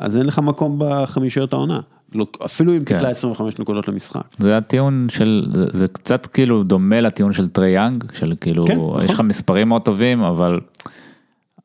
[0.00, 1.80] אז אין לך מקום בחמישיות העונה,
[2.14, 2.98] לא, אפילו אם כן.
[2.98, 4.20] תקלע 25 נקודות למשחק.
[4.38, 8.76] זה הטיעון של, זה, זה קצת כאילו דומה לטיעון של טרי יאנג, של כאילו, כן,
[8.76, 9.04] נכון.
[9.04, 10.60] יש לך מספרים מאוד טובים, אבל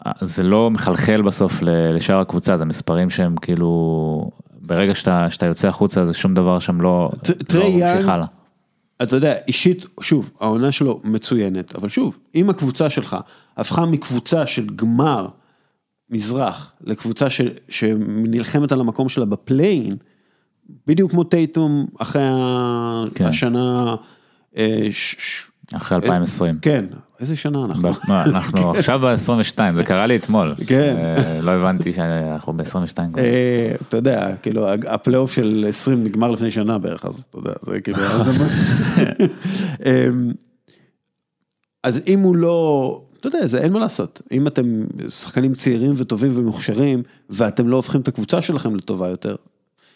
[0.08, 4.32] אה, זה לא מחלחל בסוף לשאר הקבוצה, זה מספרים שהם כאילו,
[4.62, 8.26] ברגע שאתה, שאתה יוצא החוצה, זה שום דבר שם לא, ט- לא ממשיך הלאה.
[9.04, 13.18] אתה יודע, אישית, שוב, העונה שלו מצוינת, אבל שוב, אם הקבוצה שלך
[13.58, 15.28] הפכה מקבוצה של גמר
[16.10, 19.96] מזרח לקבוצה ש, שנלחמת על המקום שלה ב-play-in,
[20.88, 22.22] בדיוק כמו טייטום אחרי
[23.16, 23.26] כן.
[23.26, 23.96] השנה,
[24.58, 25.16] אה, ש,
[25.74, 26.60] אחרי 2020.
[26.62, 26.86] כן,
[27.20, 27.90] איזה שנה אנחנו?
[28.10, 30.56] אנחנו עכשיו ב-22, זה קרה לי אתמול.
[30.68, 30.96] כן.
[30.98, 32.98] אה, לא הבנתי שאנחנו ב-22.
[33.18, 37.82] אה, אתה יודע, כאילו הפלייאוף של 20 נגמר לפני שנה בערך, אז אתה יודע, זה
[37.82, 37.98] כאילו...
[37.98, 38.46] מה-
[39.86, 40.32] אמ,
[41.84, 44.22] אז אם הוא לא, אתה יודע, זה אין מה לעשות.
[44.32, 49.36] אם אתם שחקנים צעירים וטובים ומוכשרים, ואתם לא הופכים את הקבוצה שלכם לטובה יותר.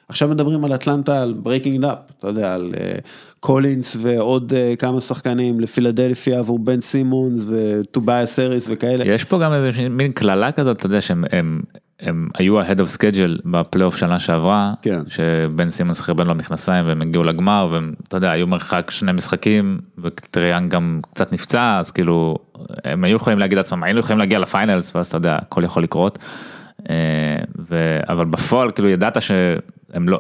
[0.10, 2.92] עכשיו מדברים על אטלנטה, על breaking up, אתה יודע, על אה,
[3.40, 9.06] קולינס ועוד אה, כמה שחקנים לפילדלפיה עבור בן סימונס וטוביאס האריס וכאלה.
[9.06, 11.62] יש פה גם איזה מין קללה כזאת, אתה יודע שהם הם,
[12.00, 15.02] הם היו ahead of schedule בפלייאוף שנה שעברה, כן.
[15.08, 20.70] שבן סימונס חרבן במכנסיים והם הגיעו לגמר, והם, אתה יודע, היו מרחק שני משחקים, וטריאן
[20.70, 22.38] גם קצת נפצע, אז כאילו,
[22.84, 25.84] הם היו יכולים להגיד לעצמם, היינו יכולים להגיע ל finals, ואז אתה יודע, הכל יכול
[25.84, 26.20] לקרות.
[26.90, 28.00] אה, ו...
[28.10, 30.20] אבל בפועל, כאילו, ידעת שהם לא,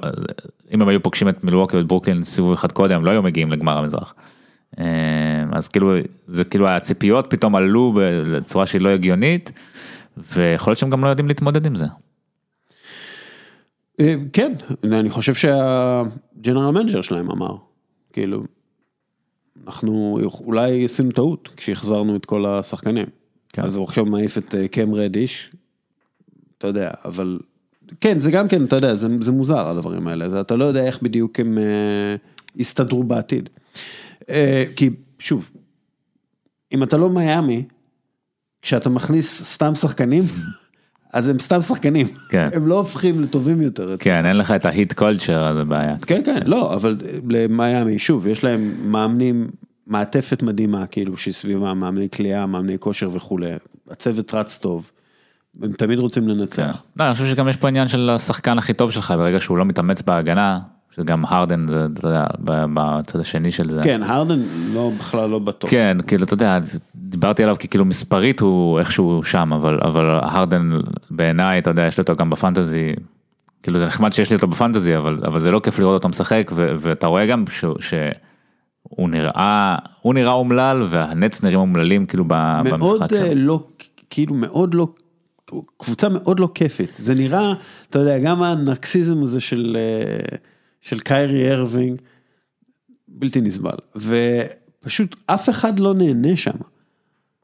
[0.73, 3.51] אם הם היו פוגשים את מילווקי ואת ברוקלין סיבוב אחד קודם, הם לא היו מגיעים
[3.51, 4.13] לגמר המזרח.
[4.79, 4.85] אה,
[5.51, 5.93] אז כאילו,
[6.27, 9.51] זה כאילו הציפיות פתאום עלו בצורה שהיא לא הגיונית,
[10.17, 11.85] ויכול להיות שהם גם לא יודעים להתמודד עם זה.
[13.99, 17.55] אה, כן, אני חושב שה general manager שלהם אמר,
[18.13, 18.43] כאילו,
[19.69, 23.05] אנחנו אולי עשינו טעות כשהחזרנו את כל השחקנים.
[23.53, 23.61] כן.
[23.61, 25.51] אז הוא עכשיו מעיף את אה, קם רדיש,
[26.57, 27.39] אתה יודע, אבל
[28.01, 30.85] כן, זה גם כן, אתה יודע, זה, זה מוזר הדברים האלה, זה, אתה לא יודע
[30.85, 32.15] איך בדיוק הם אה,
[32.55, 33.49] יסתדרו בעתיד.
[34.29, 34.89] אה, כי
[35.19, 35.51] שוב,
[36.73, 37.63] אם אתה לא מיאמי,
[38.61, 40.23] כשאתה מכניס סתם שחקנים,
[41.13, 42.49] אז הם סתם שחקנים, כן.
[42.53, 43.95] הם לא הופכים לטובים יותר.
[43.99, 45.95] כן, אין לך את ההיט קולצ'ר, זה בעיה.
[45.97, 46.97] כן, כן, לא, אבל
[47.29, 49.49] למיאמי, שוב, יש להם מאמנים,
[49.87, 53.51] מעטפת מדהימה, כאילו, שסביבה, מאמני כליאה, מאמני כושר וכולי,
[53.91, 54.91] הצוות רץ טוב,
[55.63, 56.29] הם תמיד רוצים כן.
[56.29, 56.83] לנצח.
[56.97, 59.65] לא, אני חושב שגם יש פה עניין של השחקן הכי טוב שלך, ברגע שהוא לא
[59.65, 60.59] מתאמץ בהגנה,
[60.95, 62.25] שגם הרדן, זה, אתה יודע,
[62.73, 63.81] בצד השני של זה.
[63.83, 64.39] כן, הרדן
[64.73, 65.71] לא, בכלל לא בטוח.
[65.71, 66.59] כן, כאילו, אתה יודע,
[66.95, 70.71] דיברתי עליו כי כאילו מספרית הוא איכשהו שם, אבל, אבל הרדן
[71.11, 72.93] בעיניי, אתה יודע, יש לי אותו גם בפנטזי,
[73.63, 76.51] כאילו זה נחמד שיש לי אותו בפנטזי, אבל, אבל זה לא כיף לראות אותו משחק,
[76.55, 82.67] ו, ואתה רואה גם ש, שהוא נראה, הוא נראה אומלל, והנץ נראים אומללים כאילו מאוד
[82.67, 83.13] במשחק.
[83.13, 83.37] אה, שם.
[83.37, 83.63] לא,
[84.09, 84.87] כאילו מאוד לא,
[85.77, 86.95] קבוצה מאוד לא כיפית.
[86.95, 87.53] זה נראה,
[87.89, 90.37] אתה יודע, גם הנרקסיזם הזה של, אה,
[90.81, 92.01] של קיירי הרווינג,
[93.07, 93.77] בלתי נסבל.
[93.95, 96.57] ופשוט אף אחד לא נהנה שם.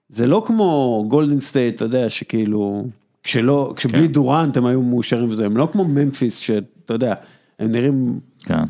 [0.10, 2.88] זה לא כמו גולדן סטייט, אתה יודע, שכאילו,
[3.24, 4.12] כשלא, כשבלי כן.
[4.12, 7.14] דורנט הם היו מאושרים וזה, הם לא כמו ממפיס, שאתה יודע,
[7.60, 8.64] הם נראים כן,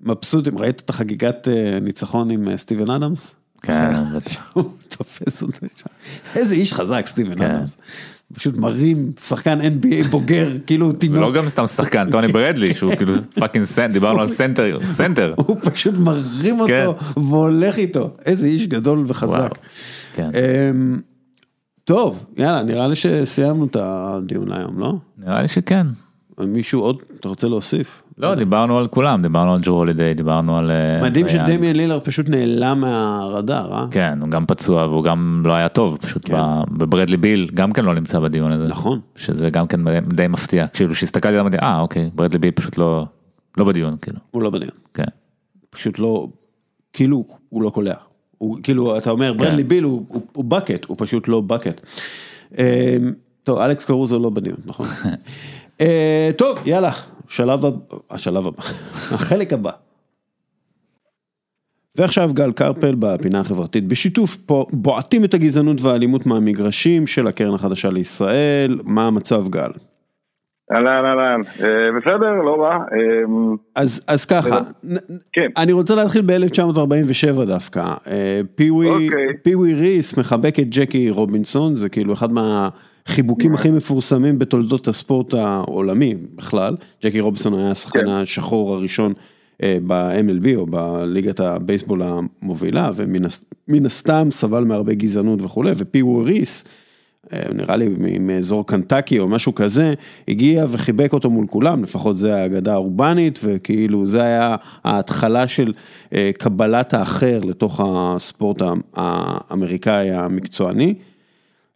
[0.00, 0.58] מבסוטים.
[0.58, 3.34] ראית את החגיגת אה, ניצחון עם אה, סטיבן אדמס?
[3.62, 3.94] כן.
[4.52, 5.86] הוא תופס אותו שם.
[6.36, 7.64] איזה איש חזק סטיבן כן.
[8.32, 11.20] פשוט מרים שחקן NBA בוגר, כאילו תינוק.
[11.20, 15.34] לא גם סתם שחקן, טוני ברדלי, שהוא כאילו fucking סנטר, דיברנו על סנטר, סנטר.
[15.36, 16.86] הוא פשוט מרים כן.
[16.86, 18.10] אותו והולך איתו.
[18.24, 19.50] איזה איש גדול וחזק.
[20.14, 20.30] כן.
[20.34, 20.96] אמ,
[21.84, 24.94] טוב, יאללה, נראה לי שסיימנו את הדיון היום, לא?
[25.18, 25.86] נראה לי שכן.
[26.40, 28.02] מישהו עוד, אתה רוצה להוסיף?
[28.18, 30.70] לא, דיברנו על כולם, דיברנו על ג'ו הולידיי, דיברנו על...
[30.70, 31.28] אה, מדהים.
[31.28, 33.86] שדמיאן לילר פשוט נעלם מהרדאר, אה?
[33.90, 37.84] כן, הוא גם פצוע והוא גם לא היה טוב, פשוט ב- בברדלי ביל גם כן
[37.84, 38.72] לא נמצא בדיון הזה.
[38.72, 39.00] נכון.
[39.16, 43.06] שזה גם כן די מפתיע, כאילו שהסתכלתי עליו, אמרתי, אה אוקיי, ברדלי ביל פשוט לא,
[43.56, 44.74] לא בדיון, כאילו, הוא לא בדיון.
[44.94, 45.04] כן.
[45.70, 46.28] פשוט לא,
[46.92, 47.94] כאילו הוא לא קולע.
[48.38, 51.80] הוא כאילו, אתה אומר, ברדלי ביל הוא, בקט, הוא פשוט לא בקט.
[52.58, 52.96] אה,
[53.42, 54.86] טוב, אלכס קרוזו לא בדיון, נכון?
[55.80, 56.92] אה, טוב, יאללה,
[57.28, 57.76] שלב הבא,
[58.10, 58.62] השלב הבא,
[59.14, 59.70] החלק הבא.
[61.98, 67.88] ועכשיו גל קרפל בפינה החברתית בשיתוף פה בועטים את הגזענות והאלימות מהמגרשים של הקרן החדשה
[67.88, 69.70] לישראל, מה המצב גל?
[70.72, 72.74] אהלן אהלן, אה, בסדר, לא רע.
[72.74, 74.58] אה, אז, אז ככה,
[75.32, 75.48] כן.
[75.56, 77.94] אני רוצה להתחיל ב-1947 דווקא.
[78.06, 79.26] אה, פיווי אוקיי.
[79.42, 82.32] פיווי ריס מחבק את ג'קי רובינסון, זה כאילו אחד
[83.08, 86.76] מהחיבוקים הכי מפורסמים בתולדות הספורט העולמי בכלל.
[87.04, 88.08] ג'קי רובינסון היה השחקן כן.
[88.08, 89.12] השחור הראשון
[89.62, 96.24] אה, ב-MLB או בליגת הבייסבול המובילה, ומן הס- מן הסתם סבל מהרבה גזענות וכולי, ופיווי
[96.24, 96.64] ריס.
[97.32, 97.88] אה, נראה לי
[98.20, 99.94] מאזור קנטקי או משהו כזה,
[100.28, 105.72] הגיע וחיבק אותו מול כולם, לפחות זה האגדה האורבנית, וכאילו זה היה ההתחלה של
[106.14, 108.62] אה, קבלת האחר לתוך הספורט
[108.94, 110.94] האמריקאי המקצועני.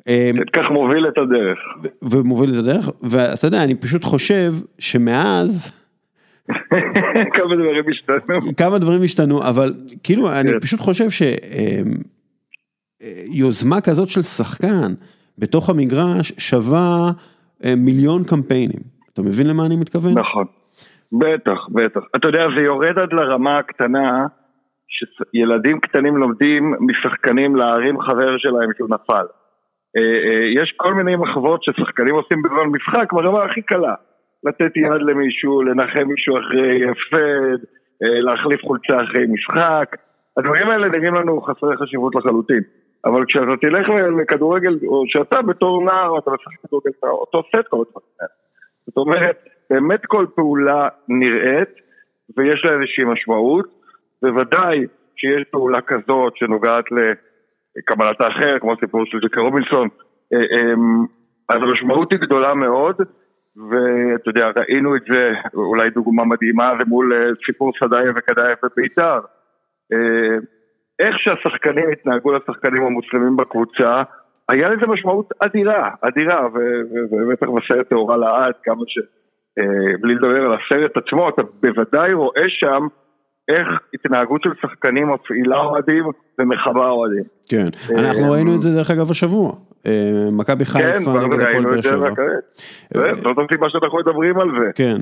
[0.09, 1.59] אה, כך מוביל את הדרך.
[2.03, 5.81] ומוביל את הדרך, ואתה יודע, אני פשוט חושב שמאז
[7.35, 8.57] כמה דברים השתנו.
[8.57, 10.61] כמה דברים השתנו, אבל כאילו אני כן.
[10.61, 11.27] פשוט חושב
[13.01, 14.93] שיוזמה כזאת של שחקן
[15.39, 17.11] בתוך המגרש שווה
[17.65, 18.81] אה, מיליון קמפיינים.
[19.13, 20.19] אתה מבין למה אני מתכוון?
[20.19, 20.45] נכון.
[21.13, 22.01] בטח, בטח.
[22.17, 24.27] אתה יודע, זה יורד עד לרמה הקטנה,
[24.89, 29.27] שילדים קטנים לומדים משחקנים להרים חבר שלהם שהוא נפל.
[29.97, 33.95] אה, אה, יש כל מיני מחוות ששחקנים עושים בזמן משחק ברמה הכי קלה.
[34.45, 37.65] לתת יד למישהו, לנחם מישהו אחרי הפסד,
[38.03, 39.97] אה, להחליף חולצה אחרי משחק.
[40.37, 42.63] הדברים האלה נראים לנו חסרי חשיבות לחלוטין.
[43.05, 43.89] אבל כשאתה תלך
[44.23, 47.85] לכדורגל, או שאתה בתור נער, אתה משחק כדורגל, אתה עושה את כל
[48.21, 48.31] האלה.
[48.87, 49.39] זאת אומרת,
[49.71, 51.69] באמת כל פעולה נראית,
[52.37, 53.67] ויש לה איזושהי משמעות,
[54.23, 54.87] בוודאי
[55.17, 56.85] שיש פעולה כזאת שנוגעת
[57.77, 59.89] לקבלת האחר, כמו הסיפור של ג'קי רובינסון,
[60.33, 61.05] אה, אמ,
[61.49, 62.97] אז המשמעות היא גדולה מאוד,
[63.71, 69.21] ואתה יודע, ראינו את זה, אולי דוגמה מדהימה, זה מול אה, סיפור סדאיה וקדאיה בבית"ר.
[69.93, 70.37] אה,
[71.01, 74.03] איך שהשחקנים התנהגו לשחקנים המוסלמים בקבוצה,
[74.49, 76.49] היה לזה משמעות אדירה, אדירה,
[77.11, 78.99] ובטח בסרט טהורה לעד, כמה ש...
[79.59, 82.87] אה, בלי לדבר על הסרט עצמו, אתה בוודאי רואה שם
[83.51, 86.05] איך התנהגות של שחקנים מפעילה אוהדים
[86.39, 87.25] ומכבה אוהדים.
[87.49, 89.53] כן, אנחנו אה, ראינו את זה דרך אגב השבוע.
[89.87, 92.11] אה, מכבי כן, חיפה נגד הפועל באר שבע.
[92.95, 94.71] זאת הסיבה שאנחנו מדברים על זה.
[94.75, 94.97] כן,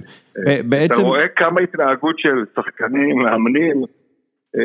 [0.46, 3.82] ב- אתה בעצם, רואה כמה התנהגות של שחקנים, מאמנים,
[4.56, 4.62] אה,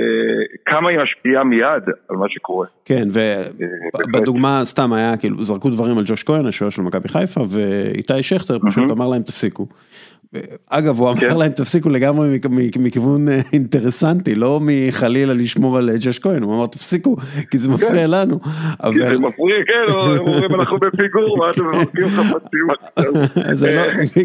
[0.65, 2.67] כמה היא משפיעה מיד על מה שקורה.
[2.85, 3.07] כן.
[3.13, 8.57] ובדוגמה סתם היה כאילו זרקו דברים על ג'וש כהן השוער של מכבי חיפה ואיתי שכטר
[8.59, 8.91] פשוט.
[8.91, 9.67] אמר להם תפסיקו.
[10.69, 11.37] אגב, הוא אמר כן.
[11.37, 16.43] להם, תפסיקו לגמרי מכ- מכ- מכיוון אה, אינטרסנטי, לא מחלילה לשמור על אה, ג'ש כהן,
[16.43, 17.15] הוא אמר, תפסיקו,
[17.51, 18.39] כי זה מפריע לנו.
[18.41, 18.47] כי
[18.99, 22.67] זה מפריע, כן, הם אומרים אנחנו בפיגור, מה אתם זורקים חפצים
[23.75, 23.81] לא,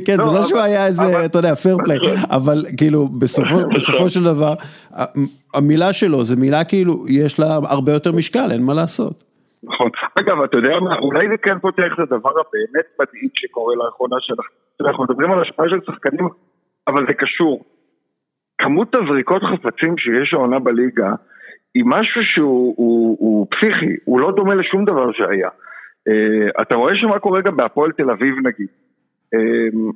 [0.06, 1.98] כן, זה לא שהוא היה איזה, אתה יודע, פייר פליי,
[2.30, 4.54] אבל כאילו, בסופו- של דבר,
[5.54, 9.24] המילה שלו זה מילה כאילו, יש לה הרבה יותר משקל, אין מה לעשות.
[9.62, 9.90] נכון.
[10.20, 14.54] אגב, אתה יודע מה, אולי זה כן פותח את הדבר הבאמת מדאיג שקורה לאחרונה, שאנחנו
[14.80, 16.28] אנחנו מדברים על השפעה של שחקנים,
[16.88, 17.64] אבל זה קשור.
[18.59, 21.11] כמות הזריקות חפצים שיש העונה בליגה,
[21.74, 25.48] היא משהו שהוא הוא, הוא פסיכי, הוא לא דומה לשום דבר שהיה.
[25.48, 28.68] Uh, אתה רואה שמה קורה גם בהפועל תל אביב נגיד.
[29.34, 29.94] Uh,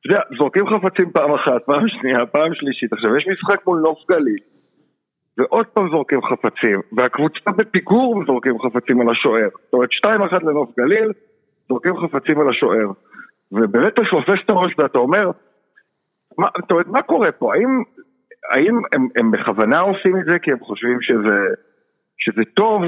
[0.00, 3.98] אתה יודע, זורקים חפצים פעם אחת, פעם שנייה, פעם שלישית, עכשיו יש משחק מול נוף
[4.10, 4.38] גליל.
[5.38, 9.48] ועוד פעם זורקים חפצים, והקבוצה בפיגור זורקים חפצים על השוער.
[9.64, 11.12] זאת אומרת, שתיים אחת לנוף גליל,
[11.68, 12.88] זורקים חפצים על השוער.
[13.52, 15.30] ובאמת אתה שופס את הראש ואתה אומר,
[16.38, 17.54] מה, זאת אומרת, מה קורה פה?
[17.54, 17.82] האם,
[18.52, 21.38] האם הם, הם בכוונה עושים את זה כי הם חושבים שזה,
[22.18, 22.82] שזה טוב,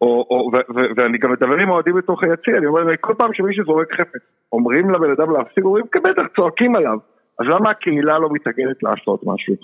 [0.00, 3.30] או, או, ו, ו, ואני גם מדבר עם האוהדים בתוך היציע, אני אומר, כל פעם
[3.34, 6.98] שמישהו זורק חפץ, אומרים לבן אדם להפסיק, אומרים, "כן, בטח, צועקים עליו.
[7.40, 9.54] אז למה הקהילה לא מתאגדת לעשות משהו?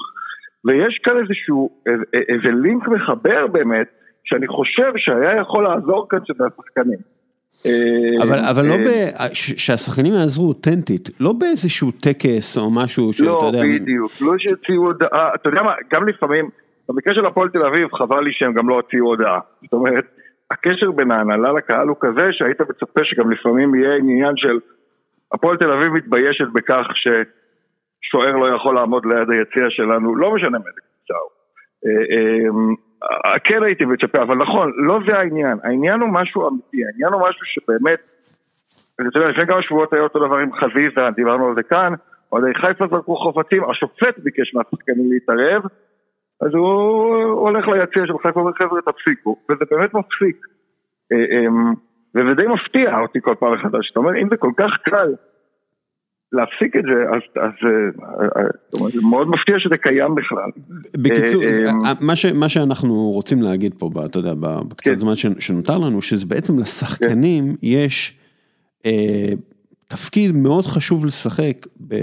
[0.65, 3.87] ויש כאן איזשהו, איזה, איזה לינק מחבר באמת,
[4.25, 6.99] שאני חושב שהיה יכול לעזור כאן שזה השחקנים.
[8.23, 9.35] אבל, אה, אבל לא אה, ב...
[9.35, 13.63] ש- שהשחקנים יעזרו אותנטית, לא באיזשהו טקס או משהו שאתה לא, יודע...
[13.75, 16.49] בדיוק, לא שהוציאו הודעה, אתה יודע מה, גם לפעמים,
[16.89, 19.39] במקרה של הפועל תל אביב, חבל לי שהם גם לא הוציאו הודעה.
[19.63, 20.05] זאת אומרת,
[20.51, 24.59] הקשר בין ההנהלה לקהל הוא כזה שהיית מצפה שגם לפעמים יהיה עניין של
[25.33, 26.87] הפועל תל אביב מתביישת בכך
[28.03, 31.31] ששוער לא יכול לעמוד ליד היציע שלנו, לא משנה מאיזה קבוצה הוא.
[31.87, 37.13] אה, אה, כן הייתי מצפה, אבל נכון, לא זה העניין, העניין הוא משהו אמיתי, העניין
[37.13, 38.01] הוא משהו שבאמת
[38.95, 41.93] אתה יודע, לפני כמה שבועות היה אותו דבר עם חזיזה, דיברנו על זה כאן,
[42.33, 45.63] אוהדי חיפה זרקו חפצים, השופט ביקש מהשחקנים להתערב,
[46.41, 50.37] אז הוא הולך ליציע של חיפה ואומר חבר'ה תפסיקו, וזה באמת מפסיק.
[51.13, 51.49] אה,
[52.15, 55.15] וזה די מפתיע אותי כל פעם מחדש, אתה אומר, אם זה כל כך קל
[56.33, 60.51] להפסיק את זה, אז, אז אה, אה, זה מאוד מפתיע שזה קיים בכלל.
[60.97, 64.95] בקיצור, אה, מה, ש, מה שאנחנו רוצים להגיד פה, אתה יודע, בקצת כן.
[64.95, 68.19] זמן שנותר לנו, שזה בעצם לשחקנים יש
[68.87, 69.33] אה,
[69.89, 71.95] תפקיד מאוד חשוב לשחק, ב,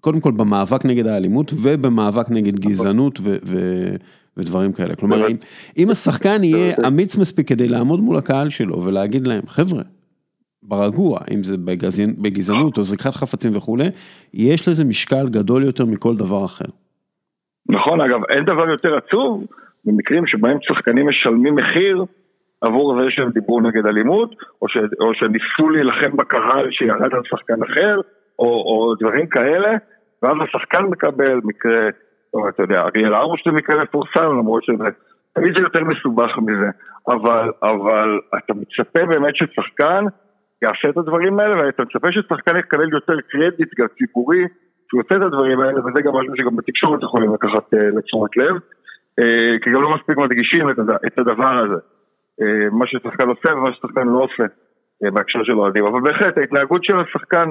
[0.00, 3.58] קודם כל במאבק נגד האלימות ובמאבק נגד גזענות ו, ו,
[4.36, 4.94] ודברים כאלה.
[4.94, 5.28] כלומר.
[5.28, 5.36] אם,
[5.78, 6.74] אם השחקן יהיה.
[6.86, 9.82] אמיץ מספיק כדי לעמוד מול הקהל שלו ולהגיד להם, חבר'ה,
[10.62, 13.84] ברגוע, אם זה בגזענ- בגזענות או זריקת חפצים וכולי,
[14.34, 16.70] יש לזה משקל גדול יותר מכל דבר אחר.
[17.68, 19.46] נכון, אגב, אין דבר יותר עצוב
[19.84, 22.04] במקרים שבהם שחקנים משלמים מחיר
[22.60, 27.62] עבור זה שהם דיברו נגד אלימות, או, ש, או שניסו להילחם בקהל שירד על שחקן
[27.62, 28.00] אחר,
[28.38, 29.70] או, או דברים כאלה,
[30.22, 31.88] ואז השחקן מקבל מקרה,
[32.34, 34.84] או אתה יודע, אריאל הרוש זה מקרה מפורסם, למרות שזה,
[35.32, 36.70] תמיד זה יותר מסובך מזה,
[37.08, 40.04] אבל, אבל אתה מצפה באמת ששחקן
[40.62, 44.44] יעשה את הדברים האלה, ואתה מצפה ששחקן יקבל יותר קרדיט גם ציבורי,
[44.88, 48.54] שהוא עושה את הדברים האלה, וזה גם משהו שגם בתקשורת יכולים לקחת אה, לתשומת לב,
[49.18, 51.80] אה, כי גם לא מספיק מדגישים את, את הדבר הזה,
[52.42, 54.44] אה, מה ששחקן עושה ומה ששחקן לא עושה
[55.04, 57.50] אה, בהקשר של אוהדים, אבל בהחלט ההתנהגות של השחקן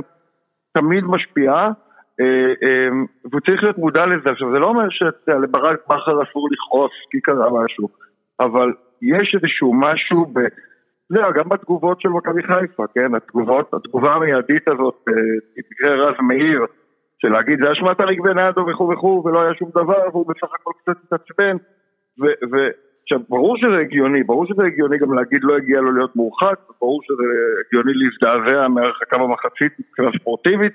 [0.77, 1.71] תמיד משפיעה,
[2.19, 2.89] אה, אה,
[3.29, 7.63] והוא צריך להיות מודע לזה, עכשיו זה לא אומר שלברק בכר אסור לכעוס כי קרה
[7.63, 7.87] משהו,
[8.39, 10.39] אבל יש איזשהו משהו ב...
[11.13, 13.15] זה גם בתגובות של מכבי חיפה, כן?
[13.15, 15.13] התגובות, התגובה המיידית הזאת, אה,
[15.57, 16.65] במקרה רז מאיר,
[17.21, 20.71] של להגיד זה אשמת אריק בנאדו וכו' וכו' ולא היה שום דבר והוא בסך הכל
[20.81, 21.55] קצת התעצבן.
[22.21, 22.71] ו- ו-
[23.03, 26.99] עכשיו ברור שזה הגיוני, ברור שזה הגיוני גם להגיד לא הגיע לו להיות מורחק, ברור
[27.03, 27.23] שזה
[27.67, 30.73] הגיוני להזדעזע מהרחקה במחצית מבחינה ספורטיבית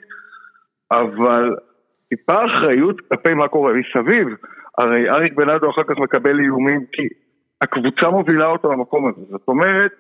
[0.90, 1.56] אבל
[2.08, 4.28] טיפה אחריות כלפי מה קורה מסביב,
[4.78, 7.08] הרי אריק בנאדו אחר כך מקבל איומים כי
[7.60, 9.92] הקבוצה מובילה אותו למקום הזה, זאת אומרת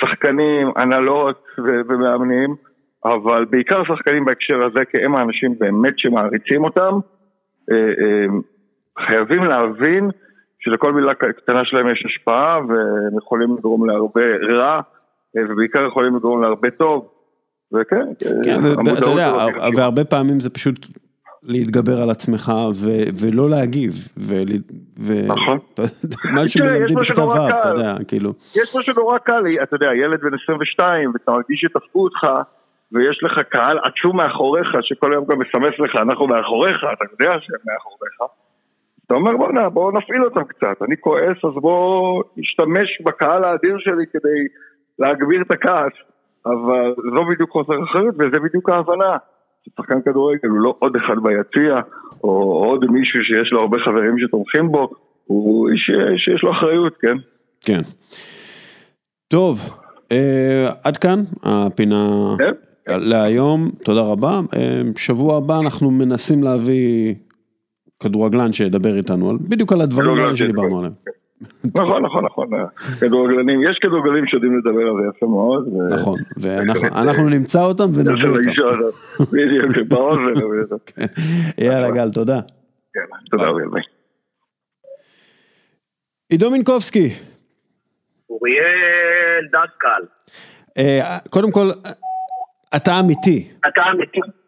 [0.00, 2.54] שחקנים, הנהלות ומאמנים,
[3.04, 6.98] אבל בעיקר שחקנים בהקשר הזה, כי הם האנשים באמת שמעריצים אותם,
[7.70, 8.26] אה, אה,
[9.06, 10.10] חייבים להבין
[10.60, 14.80] שלכל מילה קטנה שלהם יש השפעה והם יכולים לגרום להרבה רע
[15.36, 17.08] אה, ובעיקר יכולים לגרום להרבה טוב.
[17.74, 18.06] וכן,
[18.44, 19.32] כן, המודעות אתה יודע.
[19.76, 20.86] והרבה פעמים זה פשוט
[21.42, 23.92] להתגבר על עצמך ו- ולא להגיב.
[24.18, 24.34] ו-
[24.98, 25.58] ו- נכון.
[26.34, 27.68] מה שמלמדים בכתב ו', אתה.
[27.68, 28.32] יודע, כאילו.
[28.56, 32.26] יש משהו נורא קל, אתה יודע, ילד בן 22 ואתה מרגיש שתפקו אותך
[32.92, 37.58] ויש לך קהל עצום מאחוריך שכל היום גם מסמס לך, אנחנו מאחוריך, אתה יודע שהם
[37.66, 38.32] מאחוריך.
[39.06, 44.04] אתה אומר בוא'נה, בואו נפעיל אותם קצת, אני כועס אז בואו נשתמש בקהל האדיר שלי
[44.12, 44.40] כדי
[44.98, 45.92] להגביר את הכעס,
[46.46, 49.16] אבל זו בדיוק חוסר אחריות וזה בדיוק ההבנה
[49.62, 51.80] ששחקן כדורגל הוא לא עוד אחד ביציע,
[52.24, 52.30] או
[52.64, 54.90] עוד מישהו שיש לו הרבה חברים שתומכים בו,
[55.24, 57.16] הוא איש שיש לו אחריות, כן?
[57.60, 57.80] כן.
[59.28, 59.60] טוב,
[60.12, 62.52] אה, עד כאן הפינה כן.
[63.00, 64.40] להיום, תודה רבה.
[64.56, 67.14] אה, שבוע הבא אנחנו מנסים להביא
[68.02, 70.78] כדורגלן שידבר איתנו בדיוק על הדברים האלה שדיברנו.
[70.78, 70.92] עליהם.
[71.80, 72.48] נכון, נכון, נכון,
[73.00, 75.68] כדורגלנים, יש כדורגלנים שיודעים לדבר על זה יפה מאוד.
[75.92, 78.40] נכון, ואנחנו אנחנו נמצא אותם ונביא אותם.
[79.32, 81.02] בדיוק, בראש ונביא אותם.
[81.58, 82.40] יאללה גל, תודה.
[82.94, 83.00] כן,
[83.30, 83.60] תודה רבה.
[83.72, 83.82] ביי.
[86.30, 87.08] עידו מינקובסקי,
[88.30, 90.06] אוריאל דסקל,
[90.78, 91.66] אה, קודם כל,
[92.76, 93.48] אתה אמיתי.
[93.68, 94.41] אתה אמיתי.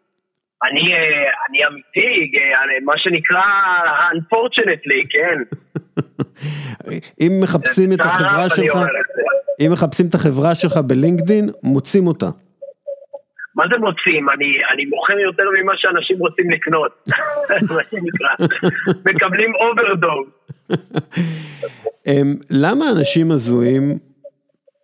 [0.69, 3.41] אני, אה, אני אמיתי, אה, מה שנקרא
[4.13, 5.39] unfortunately, כן.
[7.21, 8.77] אם מחפשים את החברה שלך.
[9.59, 12.29] אם מחפשים את החברה שלך בלינקדין, מוצאים אותה.
[13.55, 14.29] מה זה מוצאים?
[14.29, 17.07] אני, אני מוכר יותר ממה שאנשים רוצים לקנות.
[19.09, 20.27] מקבלים אוברדוב.
[22.07, 23.97] אמ, למה אנשים הזויים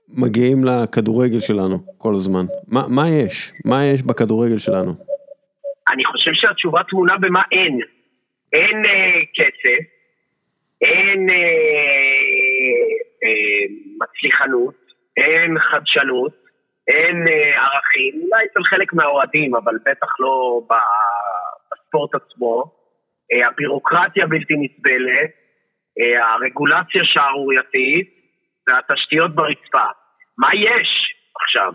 [0.10, 2.45] מגיעים לכדורגל שלנו כל הזמן?
[2.68, 3.53] מה, מה יש?
[3.66, 5.11] מה יש בכדורגל שלנו?
[5.92, 7.80] אני חושב שהתשובה טמונה במה אין.
[8.54, 9.84] אין אה, כסף,
[10.82, 11.36] אין אה,
[13.24, 13.64] אה,
[14.02, 14.76] מצליחנות,
[15.18, 16.34] אין חדשנות,
[16.88, 22.64] אין אה, ערכים, אולי אצל חלק מהאוהדים, אבל בטח לא בספורט עצמו.
[23.34, 25.32] אה, הבירוקרטיה בלתי נסבלת,
[26.00, 28.10] אה, הרגולציה שערורייתית
[28.68, 29.88] והתשתיות ברצפה.
[30.38, 31.74] מה יש עכשיו?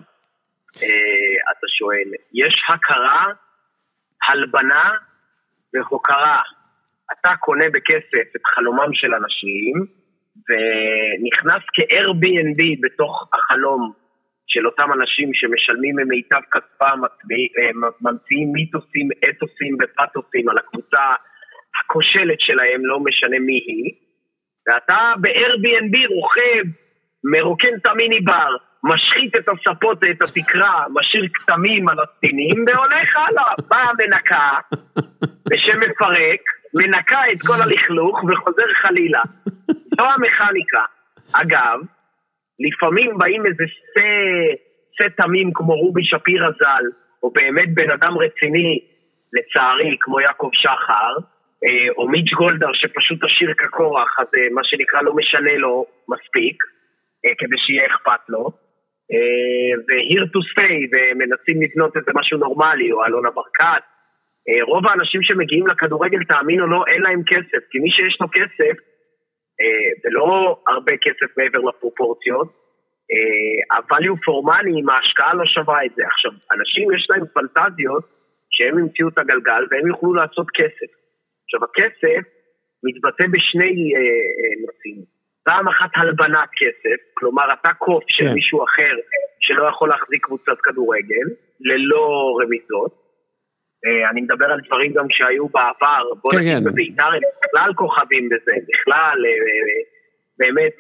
[0.83, 2.09] אה, אתה שואל.
[2.35, 3.25] יש הכרה,
[4.29, 4.91] הלבנה
[5.75, 6.43] והוקרה.
[7.13, 9.75] אתה קונה בכסף את חלומם של אנשים,
[10.49, 13.93] ונכנס כ-Airbnb בתוך החלום
[14.47, 17.71] של אותם אנשים שמשלמים ממיטב כספם, אה,
[18.01, 21.05] ממציאים מיתוסים, אתוסים ופתוסים על הקבוצה
[21.81, 23.93] הכושלת שלהם, לא משנה מי היא,
[24.67, 26.65] ואתה ב-Airbnb רוכב,
[27.25, 28.57] מרוקן את המיני בר,
[28.87, 33.53] משחית את הספות ואת התקרה, משאיר כתמים על הספינים, והולך הלאה.
[33.71, 34.51] באה מנקה,
[35.51, 36.41] בשם מפרק,
[36.75, 39.23] מנקה את כל הלכלוך וחוזר חלילה.
[39.97, 40.85] זו המכניקה.
[41.33, 41.79] אגב,
[42.61, 43.65] לפעמים באים איזה
[44.97, 46.85] שא תמים כמו רובי שפירא ז"ל,
[47.23, 48.81] או באמת בן אדם רציני,
[49.33, 51.15] לצערי, כמו יעקב שחר,
[51.65, 56.63] אה, או מיץ' גולדהר שפשוט עשיר כקורח, אז אה, מה שנקרא לא משנה לו מספיק,
[57.25, 58.66] אה, כדי שיהיה אכפת לו.
[59.87, 63.83] ו-here to stay, ומנסים לבנות איזה משהו נורמלי, או אלונה ברקת.
[64.49, 68.27] אה, רוב האנשים שמגיעים לכדורגל, תאמין או לא, אין להם כסף, כי מי שיש לו
[68.33, 68.77] כסף,
[69.61, 72.49] אה, ולא הרבה כסף מעבר לפרופורציות,
[73.13, 76.03] אה, ה-value for money, אם ההשקעה לא שווה את זה.
[76.07, 78.05] עכשיו, אנשים יש להם פנטזיות
[78.51, 80.91] שהם המציאו את הגלגל והם יוכלו לעשות כסף.
[81.45, 82.23] עכשיו, הכסף
[82.85, 84.01] מתבטא בשני אה,
[84.39, 85.16] אה, נושאים.
[85.47, 88.35] פעם אחת הלבנת כסף, כלומר אתה קוף של כן.
[88.35, 88.95] מישהו אחר
[89.41, 91.27] שלא יכול להחזיק קבוצת כדורגל,
[91.61, 92.93] ללא רמיזות.
[93.87, 96.65] אה, אני מדבר על דברים גם שהיו בעבר, בוא כן, נגיד כן.
[96.65, 99.83] בבית"ר הם בכלל כוכבים בזה, בכלל אה, אה,
[100.39, 100.77] באמת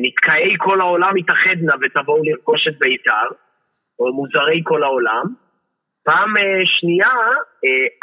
[0.00, 3.28] נתקעי כל העולם יתאחדנה ותבואו לרכוש את בית"ר,
[3.98, 5.24] או מוזרי כל העולם.
[6.04, 6.34] פעם
[6.64, 7.14] שנייה,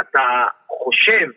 [0.01, 1.27] אתה חושב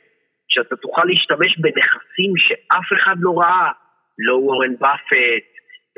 [0.55, 3.71] שאתה תוכל להשתמש בנכסים שאף אחד לא ראה,
[4.19, 5.47] לא וורן באפט,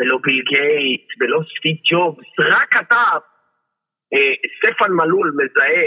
[0.00, 3.04] ולא ביל גייטס, ולא סטיב ג'ובס, רק אתה,
[4.14, 5.86] אה, סטפן מלול מזהה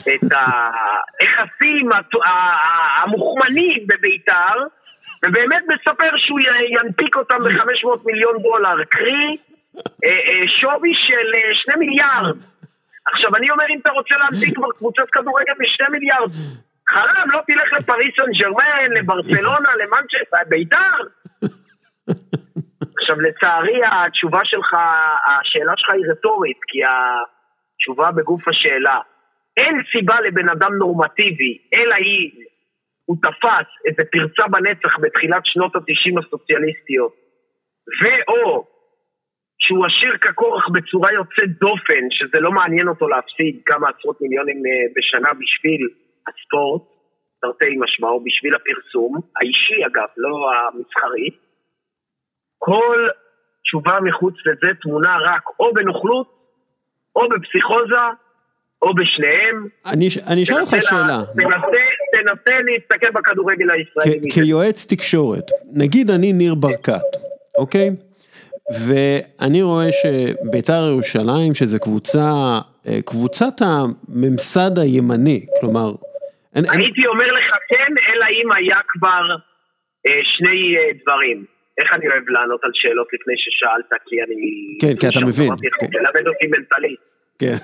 [0.00, 0.32] את
[1.20, 1.90] הנכסים
[3.02, 4.56] המוכמנים בבית"ר,
[5.24, 6.40] ובאמת מספר שהוא
[6.80, 9.36] ינפיק אותם ב-500 מיליון דולר, קרי
[10.04, 12.36] אה, אה, שווי של אה, שני מיליארד.
[13.12, 16.30] עכשיו, אני אומר, אם אתה רוצה להמציא כבר קבוצת כדורגל בשני מיליארד,
[16.90, 20.96] חרם, לא תלך לפריס סן ג'רמן, לברצלונה, למנצ'סטר, בית"ר.
[22.98, 24.76] עכשיו, לצערי, התשובה שלך,
[25.26, 28.98] השאלה שלך היא רטורית, כי התשובה בגוף השאלה.
[29.56, 32.30] אין סיבה לבן אדם נורמטיבי, אלא היא,
[33.04, 37.12] הוא תפס איזה פרצה בנצח בתחילת שנות התשעים הסוציאליסטיות,
[38.00, 38.66] ואו
[39.58, 44.86] שהוא עשיר כקורח בצורה יוצאת דופן, שזה לא מעניין אותו להפסיד כמה עשרות מיליונים אה,
[44.96, 45.82] בשנה בשביל
[46.28, 46.82] הספורט,
[47.42, 51.28] תרתי משמע, או בשביל הפרסום, האישי אגב, לא המסחרי.
[52.58, 52.98] כל
[53.64, 56.26] תשובה מחוץ לזה טמונה רק או בנוכלות,
[57.16, 58.04] או בפסיכוזה,
[58.82, 59.68] או בשניהם.
[59.86, 61.00] אני אני אשאל אותך שאלה.
[61.06, 61.66] לה- תנסה,
[62.12, 64.30] תנסה להסתכל בכדורגל הישראלי.
[64.34, 67.10] כיועץ תקשורת, נגיד אני ניר ברקת,
[67.58, 67.90] אוקיי?
[68.86, 72.30] ואני רואה שביתר ירושלים, שזו קבוצה
[72.88, 75.92] אה, קבוצת הממסד הימני, כלומר,
[76.54, 79.24] אין, אין, הייתי אומר לך כן, אלא אם היה כבר
[80.06, 81.44] אה, שני אה, דברים.
[81.78, 84.78] איך אני אוהב לענות על שאלות לפני ששאלת, כי אני...
[84.82, 85.86] כן, כי אתה שם מבין, כן.
[85.86, 87.00] תלמד אותי מנטלית.
[87.40, 87.58] כן,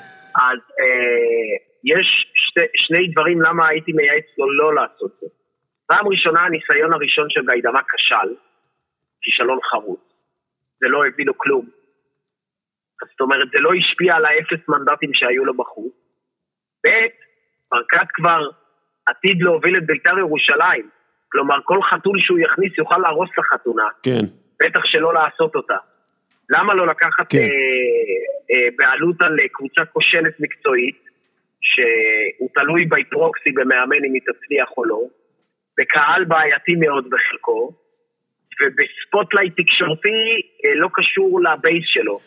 [0.46, 1.52] אז אה,
[1.84, 5.26] יש שתי, שני דברים למה הייתי מייעץ לו לא לעשות זה.
[5.86, 8.30] פעם ראשונה, הניסיון הראשון של גיידמה כשל,
[9.22, 10.00] כישלון חרוץ.
[10.80, 11.66] זה לא הביא לו כלום.
[13.10, 15.92] זאת אומרת, זה לא השפיע על האפס מנדטים שהיו לו בחוץ.
[16.86, 16.90] ב',
[17.70, 18.40] ברקת כבר
[19.10, 20.88] עתיד להוביל את בית"ר ירושלים.
[21.32, 23.88] כלומר, כל חתול שהוא יכניס יוכל להרוס את החתונה.
[24.02, 24.24] כן,
[24.62, 25.76] בטח שלא לעשות אותה.
[26.50, 27.38] למה לא לקחת כן.
[27.38, 27.44] אה,
[28.50, 31.00] אה, בעלות על אה, קבוצה כושלת מקצועית,
[31.60, 35.00] שהוא תלוי by proxy במאמן אם היא תצליח או לא,
[35.78, 37.72] בקהל בעייתי מאוד בחלקו,
[38.60, 40.18] וב spotlight תקשורתי
[40.64, 42.18] אה, לא קשור ל base שלו.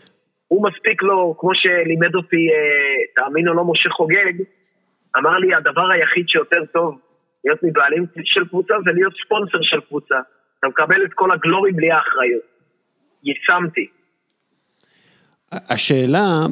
[0.48, 4.34] הוא מספיק לו, כמו שלימד אותי, אה, תאמין או לא, משה חוגג,
[5.18, 7.00] אמר לי, הדבר היחיד שיותר טוב
[7.46, 10.16] להיות מבעלים של קבוצה זה להיות ספונסר של קבוצה.
[10.60, 12.42] אתה מקבל את כל הגלורי בלי האחריות.
[13.24, 13.88] יישמתי.
[15.52, 16.46] השאלה,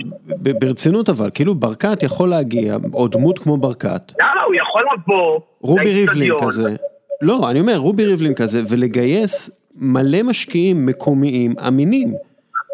[0.60, 4.42] ברצינות אבל, כאילו ברקת יכול להגיע, או דמות כמו ברקת, למה?
[4.46, 6.76] הוא יכול לבוא רובי ריבלין כזה,
[7.22, 12.14] לא, אני אומר, רובי ריבלין כזה, ולגייס מלא משקיעים מקומיים אמינים.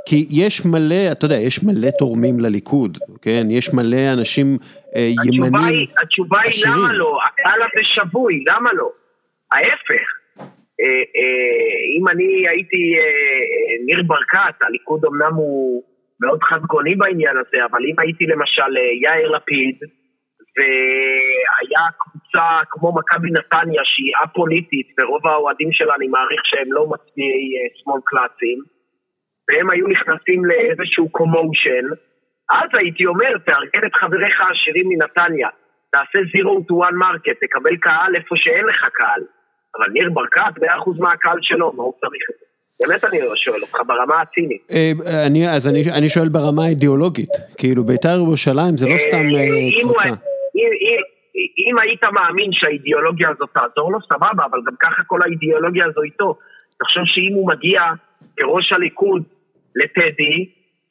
[0.09, 3.43] כי יש מלא, אתה יודע, יש מלא תורמים לליכוד, כן?
[3.49, 4.47] יש מלא אנשים
[4.95, 6.77] אה, התשובה ימנים היא, התשובה היא עשירים.
[6.77, 7.19] למה לא?
[7.25, 8.89] הקהל הזה שבוי, למה לא?
[9.51, 10.07] ההפך.
[10.81, 15.83] אה, אה, אם אני הייתי אה, ניר ברקת, הליכוד אמנם הוא
[16.21, 19.77] מאוד חדגוני בעניין הזה, אבל אם הייתי למשל אה, יאיר לפיד,
[20.57, 27.47] והיה קבוצה כמו מכבי נתניה שהיא א-פוליטית, ורוב האוהדים שלה אני מעריך שהם לא מצביעי
[27.57, 28.76] אה, שמאל קלאסיים,
[29.51, 31.85] והם היו נכנסים לאיזשהו קומושן,
[32.51, 35.49] אז הייתי אומר, תארגן את חבריך העשירים מנתניה,
[35.91, 39.21] תעשה zero to one market, תקבל קהל איפה שאין לך קהל.
[39.77, 40.63] אבל ניר ברקת, 100%
[40.99, 42.45] מהקהל שלו, מה הוא צריך את זה?
[42.87, 44.61] באמת אני שואל אותך ברמה הצינית.
[44.71, 44.91] אה,
[45.27, 49.85] אני, אז אני, אני שואל ברמה האידיאולוגית, כאילו בית"ר ירושלים זה לא סתם אה, אם
[49.87, 50.09] הוא- קבוצה.
[51.67, 56.35] אם היית מאמין שהאידיאולוגיה הזאת תעזור לו, סבבה, אבל גם ככה כל האידיאולוגיה הזו איתו.
[56.79, 57.81] תחשוב שאם הוא מגיע
[58.37, 59.23] כראש הליכוד
[59.79, 60.35] לטדי,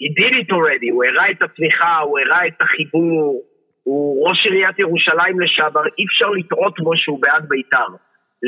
[0.02, 3.42] he did it already, הוא הראה את התמיכה, הוא הראה את החיבור,
[3.82, 7.86] הוא ראש עיריית ירושלים לשעבר, אי אפשר לטעות בו שהוא בעד בית"ר.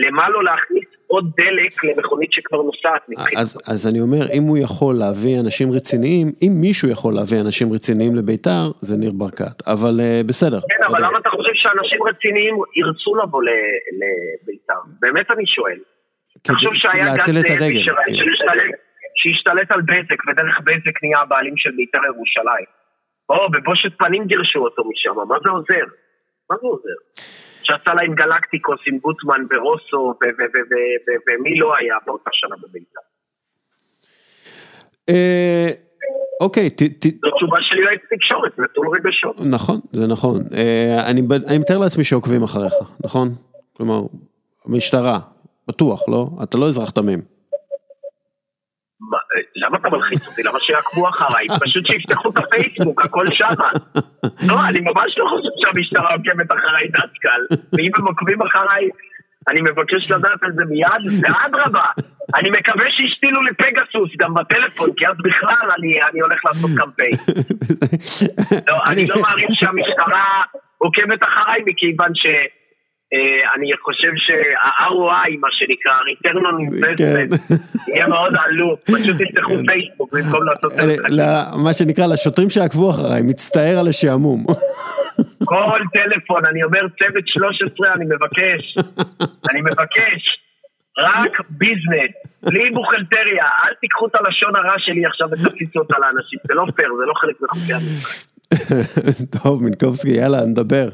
[0.07, 3.41] למה לא להכניס עוד דלק למכונית שכבר נוסעת מבחינתו?
[3.41, 7.73] אז, אז אני אומר, אם הוא יכול להביא אנשים רציניים, אם מישהו יכול להביא אנשים
[7.73, 9.57] רציניים לבית"ר, זה ניר ברקת.
[9.67, 10.61] אבל אה, בסדר.
[10.61, 14.75] כן, אבל למה אתה חושב שאנשים רציניים ירצו לבוא לבית"ר?
[15.01, 15.79] באמת אני שואל.
[16.45, 17.83] כדי- תחשוב שהיה את זאבי הדגל.
[19.21, 22.69] שהשתלט- על בזק, ודרך בזק נהיה הבעלים של בית"ר ירושלים.
[23.31, 25.87] או, בבושת פנים גירשו אותו משם, מה זה עוזר?
[26.51, 26.99] מה זה עוזר?
[27.63, 30.15] שעשה להם גלקטיקוס עם גוטמן ורוסו,
[31.29, 33.01] ומי לא היה באותה שנה בבית"ר?
[35.09, 35.69] אה,
[36.41, 39.37] אוקיי, ת, זו תשובה של יועץ תקשורת, נטול רגשות.
[39.51, 40.37] נכון, זה נכון.
[40.55, 42.73] אה, אני, מתאר לעצמי שעוקבים אחריך,
[43.05, 43.29] נכון?
[43.77, 44.01] כלומר,
[44.65, 45.19] המשטרה,
[45.69, 46.29] בטוח, לא?
[46.43, 47.38] אתה לא אזרח תמים.
[49.01, 49.19] מה,
[49.57, 50.43] למה אתה מלחיץ אותי?
[50.43, 51.47] למה שיעקבו אחריי?
[51.61, 53.71] פשוט שיפתחו את הפייסבוק, הכל שמה.
[54.49, 57.41] לא, אני ממש לא חושב שהמשטרה עוקבת אחריי דסקל.
[57.73, 58.89] ואם הם עוקבים אחריי,
[59.49, 61.87] אני מבקש לדעת על זה מיד, ואדרבה,
[62.35, 67.17] אני מקווה שהשתילו לי פגסוס גם בטלפון, כי אז בכלל אני, אני הולך לעשות קמפיין.
[68.69, 70.43] לא, אני לא מעריך שהמשטרה
[70.79, 72.27] עוקבת אחריי, מכיוון ש...
[73.15, 73.19] אה,
[73.55, 77.59] אני חושב שה-ROI, מה שנקרא, return on investment,
[77.89, 81.59] יהיה מאוד עלוב, פשוט תפתחו פייסבוק במקום לעשות את אלה- זה.
[81.65, 84.45] מה שנקרא, לשוטרים שעקבו אחריי, מצטער על השעמום.
[85.45, 88.75] כל טלפון, אני אומר צוות 13, אני מבקש,
[89.51, 90.21] אני מבקש,
[90.99, 92.13] רק ביזנס,
[92.43, 96.89] בלי בוכלטריה, אל תיקחו את הלשון הרע שלי עכשיו ותפיסו אותה לאנשים, זה לא פייר,
[97.01, 98.29] זה לא חלק מחוקי המשחק.
[99.43, 100.89] טוב, מינקובסקי, יאללה, נדבר.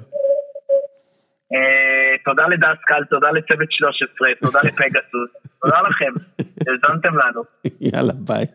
[2.24, 5.30] תודה לדסקל, תודה לצוות 13, תודה לפגסוס,
[5.62, 7.42] תודה לכם, האזנתם לנו.
[7.80, 8.46] יאללה, ביי.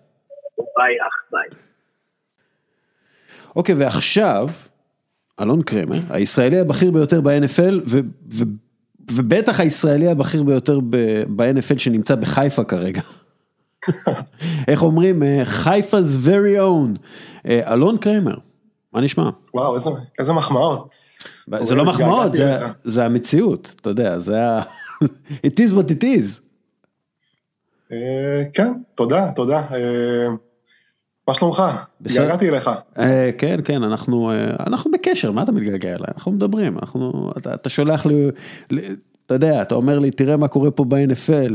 [0.78, 1.60] ביי אח, ביי.
[3.56, 4.48] אוקיי, ועכשיו,
[5.42, 8.00] אלון קרמר, הישראלי הבכיר ביותר ב-NFL, ו-
[8.34, 8.44] ו-
[9.12, 13.02] ובטח הישראלי הבכיר ביותר ב- ב-NFL שנמצא בחיפה כרגע.
[14.68, 15.24] איך אומרים?
[15.24, 17.02] אה, חיפה's very own.
[17.46, 18.36] אה, אלון קרמר,
[18.94, 19.30] מה נשמע?
[19.54, 19.90] וואו, איזה,
[20.20, 21.09] איזה מחמאות.
[21.62, 22.58] זה לא מחמאות, זה-.
[22.84, 24.62] זה המציאות, אתה יודע, זה ה...
[25.48, 26.40] it is what it is.
[27.92, 29.62] אה, כן, תודה, תודה.
[29.72, 30.28] אה,
[31.28, 31.64] מה שלומך?
[32.02, 32.70] התגעגעתי אליך.
[33.00, 34.32] אה, כן, כן, אנחנו,
[34.68, 36.08] אנחנו בקשר, מה אתה מתגעגע אליי?
[36.18, 38.28] אנחנו מדברים, אנחנו, אתה, אתה שולח לי,
[38.72, 38.80] ל-
[39.26, 41.54] אתה יודע, אתה אומר לי, תראה מה קורה פה ב-NFL,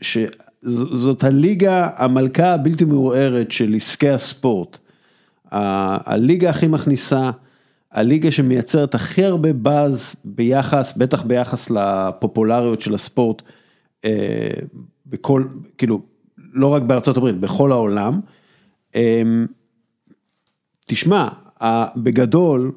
[0.00, 4.78] שזאת הליגה, המלכה הבלתי מעורערת של עסקי הספורט.
[5.52, 7.30] ה- הליגה הכי מכניסה,
[7.94, 13.42] הליגה שמייצרת הכי הרבה באז ביחס, בטח ביחס לפופולריות של הספורט,
[14.04, 14.48] אה,
[15.06, 15.44] בכל,
[15.78, 16.00] כאילו,
[16.52, 18.20] לא רק בארצות הברית, בכל העולם.
[18.94, 19.46] אמ,
[20.84, 21.28] תשמע,
[21.62, 22.72] ה- בגדול,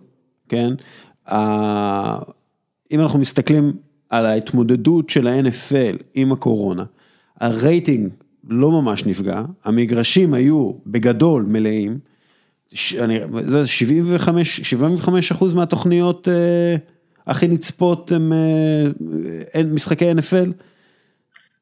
[0.50, 0.74] כן,
[1.32, 2.20] ה-
[2.92, 3.74] אם אנחנו מסתכלים
[4.10, 6.84] על ההתמודדות של ה-NFL עם הקורונה,
[7.40, 8.10] הרייטינג
[8.50, 12.00] לא ממש נפגע, המגרשים היו בגדול מלאים,
[13.00, 16.76] אני, זה 75, 75 אחוז מהתוכניות אה,
[17.28, 20.52] הכי נצפות הם אה, משחקי NFL,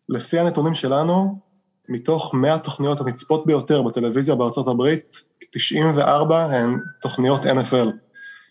[0.10, 1.40] לפי הנתונים שלנו,
[1.90, 5.18] מתוך 100 תוכניות הנצפות ביותר בטלוויזיה בארצות הברית,
[5.52, 7.88] 94 הן תוכניות NFL.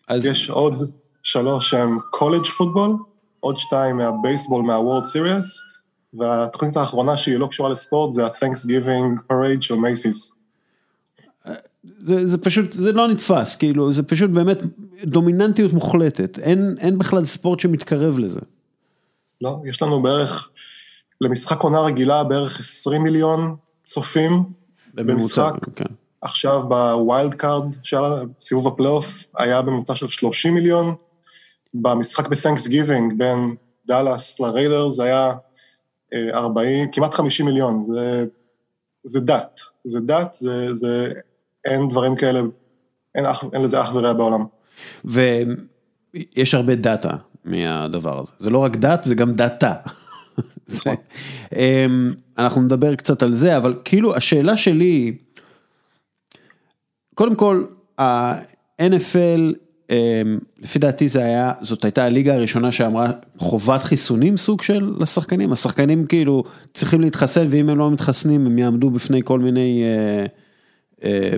[0.09, 0.83] אז יש עוד
[1.23, 2.97] שלוש שהן קולג' פוטבול,
[3.41, 5.61] עוד שתיים מהבייסבול מה World Series,
[6.15, 10.33] והתוכנית האחרונה שהיא לא קשורה לספורט זה ה-Thanksgiving Parade של מייסיס.
[11.99, 14.59] זה, זה פשוט, זה לא נתפס, כאילו, זה פשוט באמת
[15.05, 18.41] דומיננטיות מוחלטת, אין, אין בכלל ספורט שמתקרב לזה.
[19.41, 20.49] לא, יש לנו בערך,
[21.21, 24.45] למשחק עונה רגילה בערך 20 מיליון צופים
[24.95, 25.53] במשחק.
[25.77, 25.85] כן.
[26.21, 27.97] עכשיו ב wild card של
[28.39, 30.95] סיבוב הפלייאוף היה בממוצע של 30 מיליון,
[31.75, 33.55] במשחק ב- Thanksgiving בין
[33.87, 35.33] דאלאס לריידרס היה
[36.13, 38.25] אה, 40, כמעט 50 מיליון, זה,
[39.05, 41.13] זה דת, זה דת, זה, זה,
[41.65, 42.41] אין דברים כאלה,
[43.15, 44.45] אין, אח, אין לזה אח ורע בעולם.
[45.05, 47.11] ויש הרבה דאטה
[47.45, 49.75] מהדבר הזה, זה לא רק דת, זה גם דאטה.
[50.67, 50.91] זה-
[51.57, 55.17] אמ, אנחנו נדבר קצת על זה, אבל כאילו השאלה שלי,
[57.15, 57.65] קודם כל,
[57.99, 59.41] ה-NFL,
[59.91, 65.53] אמ, לפי דעתי זה היה, זאת הייתה הליגה הראשונה שאמרה חובת חיסונים סוג של לשחקנים,
[65.53, 70.27] השחקנים כאילו צריכים להתחסן ואם הם לא מתחסנים הם יעמדו בפני כל מיני אה,
[71.05, 71.37] אה,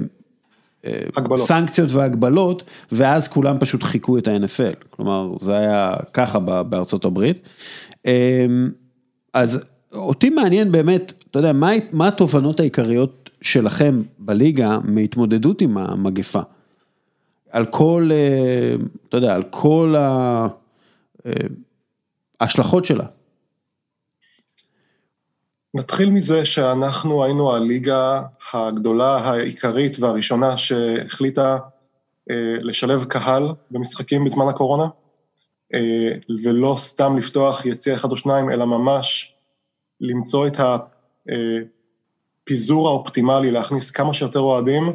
[1.17, 1.41] הגבלות.
[1.41, 7.41] סנקציות והגבלות, ואז כולם פשוט חיכו את ה-NFL, כלומר זה היה ככה בארצות הברית.
[8.05, 8.11] אמ,
[9.35, 16.41] אז אותי מעניין באמת, אתה יודע, מה, מה התובנות העיקריות שלכם בליגה מהתמודדות עם המגפה?
[17.51, 18.77] על כל, אה,
[19.09, 20.47] אתה יודע, על כל אה,
[22.41, 23.05] ההשלכות שלה.
[25.75, 28.23] נתחיל מזה שאנחנו היינו הליגה
[28.53, 31.59] הגדולה, העיקרית והראשונה שהחליטה
[32.31, 34.87] אה, לשלב קהל במשחקים בזמן הקורונה,
[35.75, 36.11] אה,
[36.45, 39.35] ולא סתם לפתוח יציע אחד או שניים, אלא ממש
[40.01, 40.57] למצוא את
[42.45, 44.93] הפיזור האופטימלי, להכניס כמה שיותר אוהדים,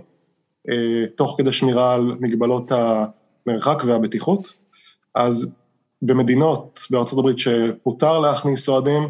[0.70, 4.54] אה, תוך כדי שמירה על מגבלות המרחק והבטיחות.
[5.16, 5.52] אז
[6.02, 9.10] במדינות בארצות הברית שהותר להכניס אוהדים,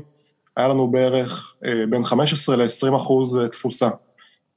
[0.57, 3.89] היה לנו בערך אה, בין 15 ל-20 אחוז אה, תפוסה.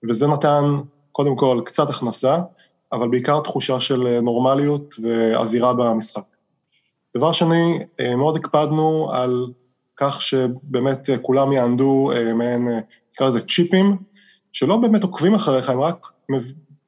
[0.09, 0.65] וזה נתן,
[1.13, 2.39] קודם כל, קצת הכנסה,
[2.93, 6.23] אבל בעיקר תחושה של אה, נורמליות ואווירה במשחק.
[7.17, 7.79] דבר שני,
[8.17, 9.47] מאוד הקפדנו על
[9.97, 12.69] כך שבאמת כולם יענדו מעין,
[13.15, 13.97] נקרא לזה צ'יפים,
[14.53, 16.07] שלא באמת עוקבים אחריך, הם רק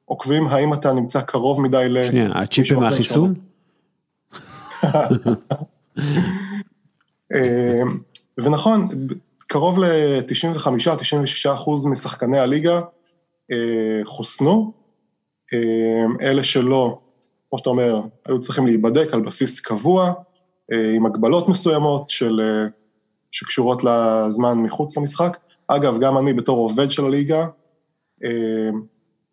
[0.05, 2.07] עוקבים האם אתה נמצא קרוב מדי ל...
[2.07, 3.33] שנייה, הצ'יפים מהחיסון?
[8.37, 8.87] ונכון,
[9.47, 12.81] קרוב ל-95-96 אחוז משחקני הליגה
[13.51, 14.73] אה, חוסנו,
[15.53, 16.99] אה, אלה שלא,
[17.49, 20.13] כמו שאתה אומר, היו צריכים להיבדק על בסיס קבוע,
[20.73, 22.41] אה, עם הגבלות מסוימות של,
[23.31, 25.37] שקשורות לזמן מחוץ למשחק.
[25.67, 27.47] אגב, גם אני בתור עובד של הליגה,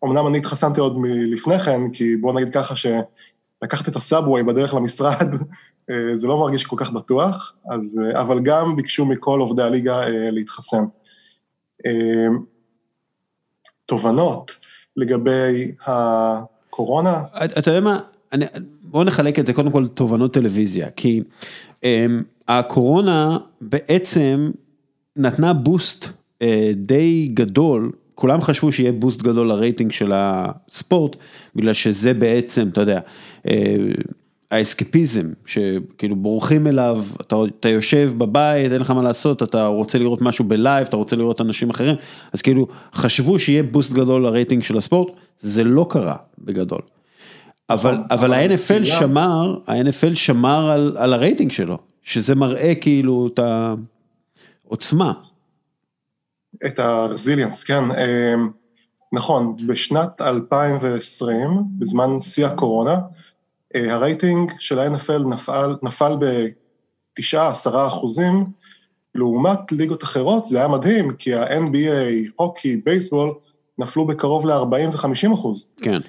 [0.05, 5.27] אמנם אני התחסנתי עוד מלפני כן, כי בוא נגיד ככה שלקחת את הסאבווי בדרך למשרד,
[6.15, 10.31] זה לא מרגיש כל כך בטוח, אז, אה, אבל גם ביקשו מכל עובדי הליגה אה,
[10.31, 10.83] להתחסן.
[11.85, 12.27] אה,
[13.85, 14.57] תובנות
[14.97, 17.21] לגבי הקורונה,
[17.59, 17.99] אתה יודע מה,
[18.33, 18.45] אני,
[18.81, 21.21] בוא נחלק את זה קודם כל לתובנות טלוויזיה, כי
[21.75, 21.85] אמ,
[22.47, 24.51] הקורונה בעצם
[25.15, 26.07] נתנה boost
[26.75, 31.15] די גדול, כולם חשבו שיהיה boost גדול לרייטינג של הספורט,
[31.55, 32.99] בגלל שזה בעצם, אתה יודע,
[34.55, 40.21] האסקפיזם, שכאילו בורחים אליו, אתה, אתה יושב בבית, אין לך מה לעשות, אתה רוצה לראות
[40.21, 41.95] משהו ב live, אתה רוצה לראות אנשים אחרים,
[42.33, 46.81] אז כאילו חשבו שיהיה boost גדול לרייטינג של הספורט, זה לא קרה בגדול.
[47.69, 48.85] אבל, נכון, אבל ה-NFL.
[48.85, 53.39] שמר, ה-NFL שמר על, על הרייטינג שלו, שזה מראה כאילו את
[54.65, 55.13] העוצמה.
[56.65, 57.91] את הרזיליאנס, כן.
[57.91, 58.33] אה,
[59.13, 61.49] נכון, בשנת 2020,
[61.79, 62.99] בזמן שיא הקורונה,
[63.75, 68.45] הרייטינג של ה-NFL נפל, נפל ב-9-10 אחוזים,
[69.15, 73.33] לעומת ליגות אחרות זה היה מדהים, כי ה-NBA, הוקי, בייסבול,
[73.79, 75.71] נפלו בקרוב ל-40 ו-50 אחוז.
[75.81, 75.99] כן.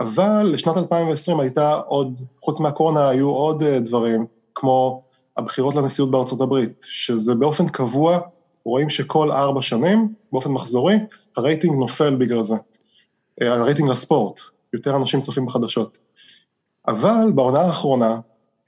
[0.00, 5.02] אבל לשנת 2020 הייתה עוד, חוץ מהקורונה היו עוד אה, דברים, כמו
[5.36, 8.20] הבחירות לנשיאות בארצות הברית, שזה באופן קבוע,
[8.64, 10.94] רואים שכל ארבע שנים, באופן מחזורי,
[11.36, 12.56] הרייטינג נופל בגלל זה.
[13.42, 14.40] אה, הרייטינג לספורט,
[14.72, 15.98] יותר אנשים צופים בחדשות.
[16.88, 18.20] אבל בעונה האחרונה,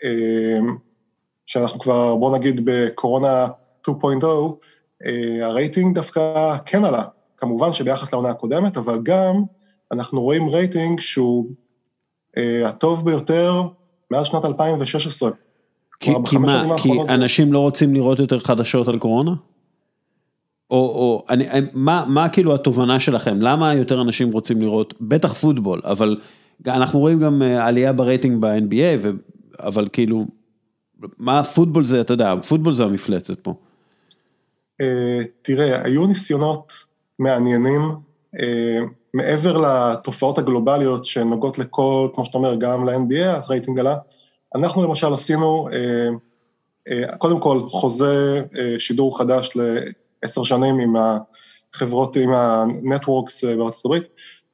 [0.05, 0.59] אה,
[1.47, 3.49] שאנחנו כבר, בוא נגיד בקורונה
[3.89, 4.25] 2.0,
[5.43, 7.05] הרייטינג דווקא כן עלה,
[7.37, 9.43] כמובן שביחס לעונה הקודמת, אבל גם
[9.93, 11.47] אנחנו רואים רייטינג שהוא
[12.37, 13.63] אה, הטוב ביותר
[14.11, 15.31] מאז שנת 2016.
[16.01, 17.53] כי, כי מה, כי אנשים זה...
[17.53, 19.31] לא רוצים לראות יותר חדשות על קורונה?
[20.71, 25.81] או, או אני, מה, מה כאילו התובנה שלכם, למה יותר אנשים רוצים לראות, בטח פוטבול,
[25.85, 26.17] אבל
[26.67, 29.11] אנחנו רואים גם אה, עלייה ברייטינג ב-NBA, ו,
[29.59, 30.27] אבל כאילו,
[31.19, 33.55] מה פוטבול זה, אתה יודע, פוטבול זה המפלצת פה.
[34.81, 36.73] אה, תראה, היו ניסיונות
[37.19, 37.81] מעניינים,
[38.41, 38.81] אה,
[39.15, 43.97] מעבר לתופעות הגלובליות שנוגעות לכל, כמו שאתה אומר, גם ל-NBA, הרייטינג עלה,
[44.55, 45.69] אנחנו למשל עשינו,
[47.19, 48.43] קודם כל, חוזה
[48.79, 49.51] שידור חדש
[50.23, 54.05] עשר שנים עם החברות, עם הנטוורקס בארצות הברית,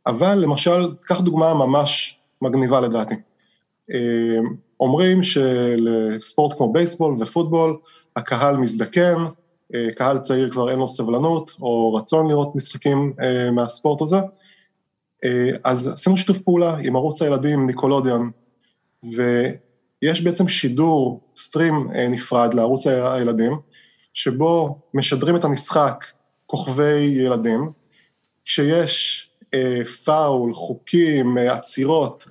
[0.06, 3.14] אבל למשל, קח דוגמה ממש מגניבה לדעתי.
[3.92, 4.38] אה,
[4.80, 7.76] אומרים שלספורט כמו בייסבול ופוטבול,
[8.16, 9.16] הקהל מזדקן,
[9.74, 13.12] אה, קהל צעיר כבר אין לו סבלנות או רצון לראות משחקים
[13.52, 14.16] מהספורט הזה,
[15.64, 18.30] אז עשינו שיתוף פעולה עם ערוץ הילדים ניקולודיון,
[19.02, 23.52] ויש בעצם שידור, סטרים נפרד לערוץ הילדים,
[24.14, 26.04] שבו משדרים את המשחק
[26.46, 27.70] כוכבי ילדים,
[28.44, 29.35] שיש אה,
[30.04, 32.26] פאול, חוקים, אה, עצירות,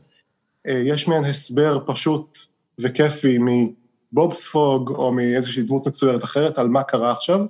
[0.68, 2.40] אה, יש מהן הסבר פשוט
[2.80, 7.46] וכיפי מבובספוג או מאיזושהי דמות מצוירת אחרת על מה קרה עכשיו,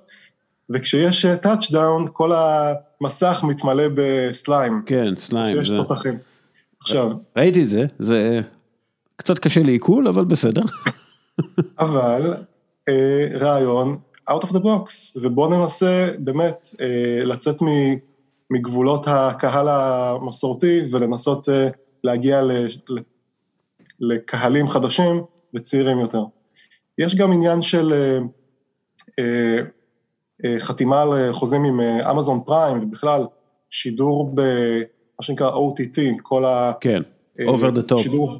[0.69, 4.81] וכשיש טאצ'דאון, כל המסך מתמלא בסליים.
[4.85, 5.55] כן, סליים.
[5.55, 5.77] שיש זה...
[5.77, 6.17] תותחים.
[6.81, 7.11] עכשיו...
[7.37, 8.41] ראיתי את זה, זה
[9.15, 10.61] קצת קשה לעיכול, אבל בסדר.
[11.79, 12.33] אבל
[12.89, 13.97] אה, רעיון
[14.29, 17.61] out of the box, ובואו ננסה באמת אה, לצאת
[18.49, 21.69] מגבולות הקהל המסורתי ולנסות אה,
[22.03, 22.41] להגיע
[23.99, 25.21] לקהלים חדשים
[25.53, 26.23] וצעירים יותר.
[26.97, 27.93] יש גם עניין של
[29.19, 29.59] אה,
[30.59, 33.25] חתימה על חוזים עם אמזון פריים ובכלל
[33.69, 36.71] שידור במה שנקרא OTT, כל ה...
[36.81, 37.01] כן,
[37.41, 37.97] over the top.
[37.97, 38.39] שידור,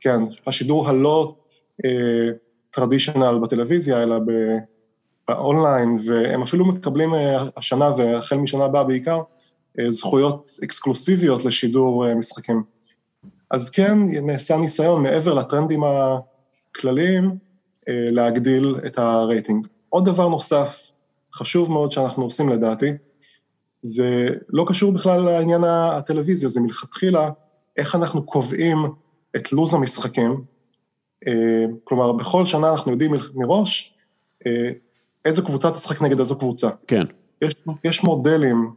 [0.00, 1.34] כן, השידור הלא
[2.70, 4.16] טרדישיונל בטלוויזיה, אלא
[5.28, 9.20] באונליין, והם אפילו מקבלים אה, השנה והחל משנה הבאה בעיקר,
[9.78, 12.62] אה, זכויות אקסקלוסיביות לשידור אה, משחקים.
[13.50, 17.30] אז כן, נעשה ניסיון מעבר לטרנדים הכלליים
[17.86, 19.66] להגדיל את הרייטינג.
[19.88, 20.86] עוד דבר נוסף,
[21.34, 22.90] חשוב מאוד שאנחנו עושים לדעתי,
[23.82, 27.30] זה לא קשור בכלל לעניין הטלוויזיה, זה מלכתחילה
[27.76, 28.78] איך אנחנו קובעים
[29.36, 30.44] את לו"ז המשחקים.
[31.84, 33.94] כלומר, בכל שנה אנחנו יודעים מראש
[35.24, 36.68] איזה קבוצה תשחק נגד איזו קבוצה.
[36.86, 37.04] כן.
[37.42, 38.70] יש, יש מודלים,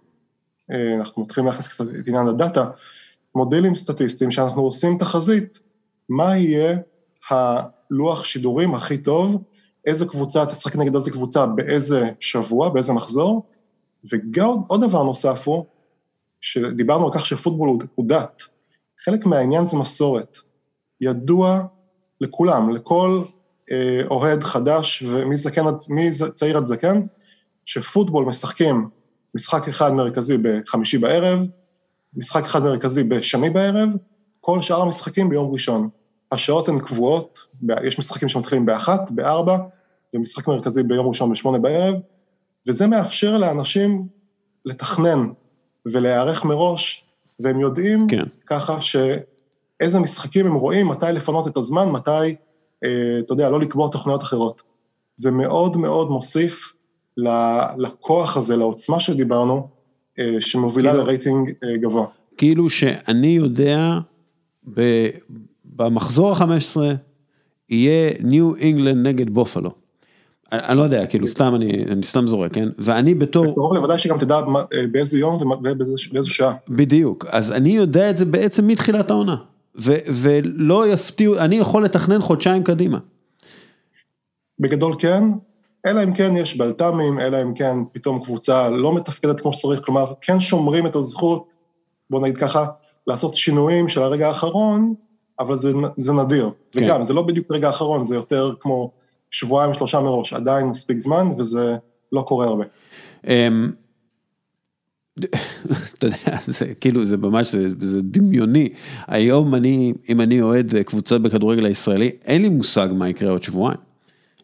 [0.71, 2.69] אה, אנחנו מתחילים להכניס קצת את עניין הדאטה,
[3.35, 5.59] מודלים סטטיסטיים שאנחנו עושים תחזית,
[6.09, 6.77] מה יהיה
[7.29, 9.43] הלוח שידורים הכי טוב,
[9.85, 13.43] איזה קבוצה תשחק נגד איזה קבוצה באיזה שבוע, באיזה מחזור,
[14.11, 15.65] וגם עוד דבר נוסף הוא,
[16.41, 18.41] שדיברנו על כך שפוטבול הוא דת,
[18.99, 20.37] חלק מהעניין זה מסורת.
[21.01, 21.65] ידוע
[22.21, 23.23] לכולם, לכל
[24.09, 25.63] אוהד חדש ומזקן,
[26.33, 27.01] צעיר עד זקן,
[27.65, 28.89] שפוטבול משחקים
[29.35, 31.39] משחק אחד מרכזי בחמישי בערב,
[32.13, 33.89] משחק אחד מרכזי בשני בערב,
[34.39, 35.89] כל שאר המשחקים ביום ראשון.
[36.31, 37.47] השעות הן קבועות,
[37.83, 39.57] יש משחקים שמתחילים באחת, בארבע,
[40.13, 41.95] ומשחק מרכזי ביום ראשון בשמונה בערב,
[42.67, 44.07] וזה מאפשר לאנשים
[44.65, 45.29] לתכנן
[45.85, 47.05] ולהיערך מראש,
[47.39, 48.23] והם יודעים כן.
[48.45, 52.31] ככה שאיזה משחקים הם רואים, מתי לפנות את הזמן, מתי אה,
[52.79, 54.61] אתה יודע, לא לקבוע תוכניות אחרות.
[55.15, 56.73] זה מאוד מאוד מוסיף
[57.77, 59.67] לכוח הזה, לעוצמה שדיברנו,
[60.19, 62.05] אה, שמובילה כאילו, לרייטינג אה, גבוה.
[62.37, 63.97] כאילו שאני יודע,
[65.65, 66.77] במחזור ה-15
[67.69, 69.71] יהיה ניו אינגלנד נגד בופלו.
[70.51, 72.69] אני לא יודע, כאילו סתם אני, אני סתם זורק, כן?
[72.77, 73.53] ואני בתור...
[73.53, 74.41] קרוב לוודאי שגם תדע
[74.91, 76.53] באיזה יום ובאיזה שעה.
[76.69, 79.35] בדיוק, אז אני יודע את זה בעצם מתחילת העונה.
[79.79, 82.97] ו- ולא יפתיעו, אני יכול לתכנן חודשיים קדימה.
[84.59, 85.23] בגדול כן,
[85.85, 90.13] אלא אם כן יש בלת"מים, אלא אם כן פתאום קבוצה לא מתפקדת כמו שצריך, כלומר,
[90.21, 91.55] כן שומרים את הזכות,
[92.09, 92.65] בוא נגיד ככה,
[93.07, 94.93] לעשות שינויים של הרגע האחרון,
[95.39, 96.51] אבל זה, זה נדיר.
[96.71, 96.83] כן.
[96.83, 98.91] וגם, זה לא בדיוק רגע האחרון, זה יותר כמו
[99.31, 101.77] שבועיים, שלושה מראש, עדיין מספיק זמן, וזה
[102.11, 102.65] לא קורה הרבה.
[105.93, 108.69] אתה יודע, זה כאילו, זה ממש, זה, זה דמיוני.
[109.07, 113.79] היום אני, אם אני אוהד קבוצות בכדורגל הישראלי, אין לי מושג מה יקרה עוד שבועיים.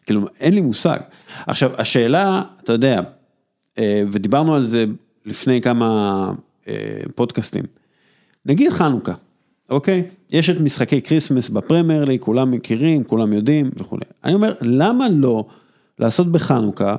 [0.06, 0.98] כאילו, אין לי מושג.
[1.46, 3.00] עכשיו, השאלה, אתה יודע,
[3.78, 4.84] אה, ודיברנו על זה
[5.26, 6.32] לפני כמה
[6.68, 6.74] אה,
[7.14, 7.64] פודקאסטים,
[8.46, 9.14] נגיד חנוכה,
[9.70, 10.02] אוקיי?
[10.30, 14.04] יש את משחקי כריסמס בפרמייר ליג, כולם מכירים, כולם יודעים וכולי.
[14.24, 15.44] אני אומר, למה לא
[15.98, 16.96] לעשות בחנוכה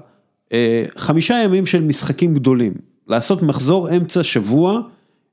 [0.53, 2.73] אה, חמישה ימים של משחקים גדולים?
[3.07, 4.81] לעשות מחזור אמצע שבוע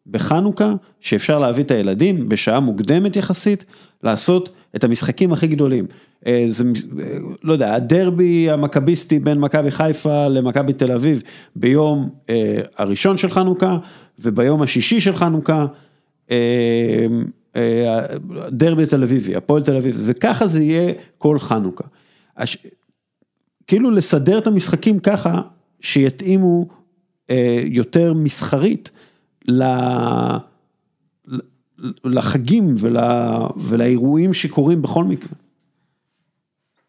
[0.07, 3.65] בחנוכה, שאפשר להביא את הילדים בשעה מוקדמת יחסית,
[4.03, 5.87] לעשות את המשחקים הכי גדולים.
[6.27, 11.23] אה, זה, אה, לא יודע, הדרבי המכביסטי בין מכבי חיפה למכבי תל אביב
[11.57, 13.79] ביום אה, הראשון של חנוכה
[14.19, 15.67] וביום השישי של חנוכה.
[18.51, 21.85] דרבי תל אביבי, הפועל תל אביב, וככה זה יהיה כל חנוכה.
[22.37, 22.57] הש...
[23.67, 25.41] כאילו לסדר את המשחקים ככה
[25.81, 26.69] שיתאימו
[27.65, 28.91] יותר מסחרית
[32.05, 32.75] לחגים
[33.57, 35.33] ולאירועים שקורים בכל מקרה.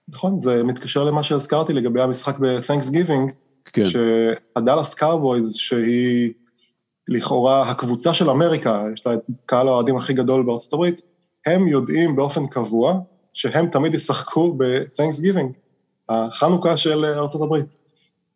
[0.08, 3.32] נכון, זה מתקשר למה שהזכרתי לגבי המשחק ב-Thanksgiving,
[3.66, 3.84] כן.
[3.90, 6.34] שהדאלאס קאובויז, שהיא
[7.08, 11.02] לכאורה הקבוצה של אמריקה, יש לה את קהל האוהדים הכי גדול בארצות הברית,
[11.46, 13.00] הם יודעים באופן קבוע
[13.34, 15.54] שהם תמיד ישחקו ב-Thanksgiving,
[16.10, 17.76] החנוכה של ארצות הברית.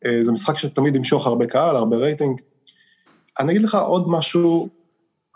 [0.05, 2.41] אה, זה משחק שתמיד ימשוך הרבה קהל, הרבה רייטינג.
[3.39, 4.69] אני אגיד לך עוד משהו,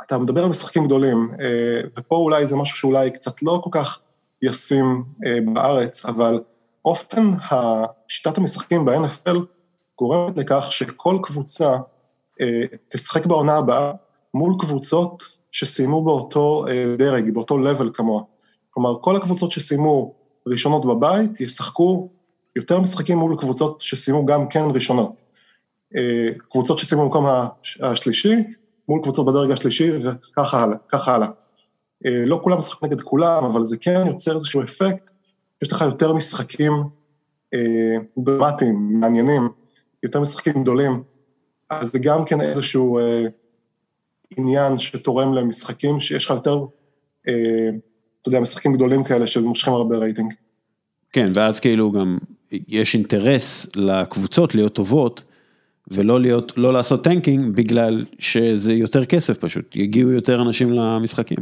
[0.05, 3.99] אתה מדבר על משחקים גדולים, אה, ופה אולי זה משהו שאולי קצת לא כל כך
[4.41, 6.41] ישים אה, בארץ, אבל
[6.85, 7.31] אופן
[8.07, 9.38] שיטת המשחקים ב-NFL
[9.97, 11.77] גורמת לכך שכל קבוצה
[12.88, 13.91] תשחק בעונה הבאה
[14.33, 16.65] מול קבוצות שסיימו באותו
[16.97, 18.23] דרג, באותו level כמוה.
[18.69, 20.13] כלומר, כל הקבוצות שסיימו
[20.47, 22.09] ראשונות בבית ישחקו
[22.56, 25.22] יותר משחקים מול קבוצות שסיימו גם כן ראשונות.
[26.49, 27.26] קבוצות שסיימו במקום
[27.82, 28.36] השלישי
[28.88, 31.28] מול קבוצות בדרג השלישי וככה הלאה, ככה הלאה.
[32.06, 35.11] אה, לא כולם משחקים נגד כולם, אבל זה כן יוצר איזשהו אפקט,
[35.61, 36.73] יש לך יותר משחקים
[37.53, 39.49] אה, דרמטיים, מעניינים,
[40.03, 41.03] יותר משחקים גדולים,
[41.69, 43.26] אז זה גם כן איזשהו אה,
[44.38, 46.65] עניין שתורם למשחקים שיש לך יותר,
[47.28, 47.69] אה,
[48.22, 50.34] אתה יודע, משחקים גדולים כאלה שמושכים הרבה רייטינג.
[51.11, 52.18] כן, ואז כאילו גם
[52.68, 55.23] יש אינטרס לקבוצות להיות טובות,
[55.91, 61.38] ולא להיות, לא לעשות tanking בגלל שזה יותר כסף פשוט, יגיעו יותר אנשים למשחקים.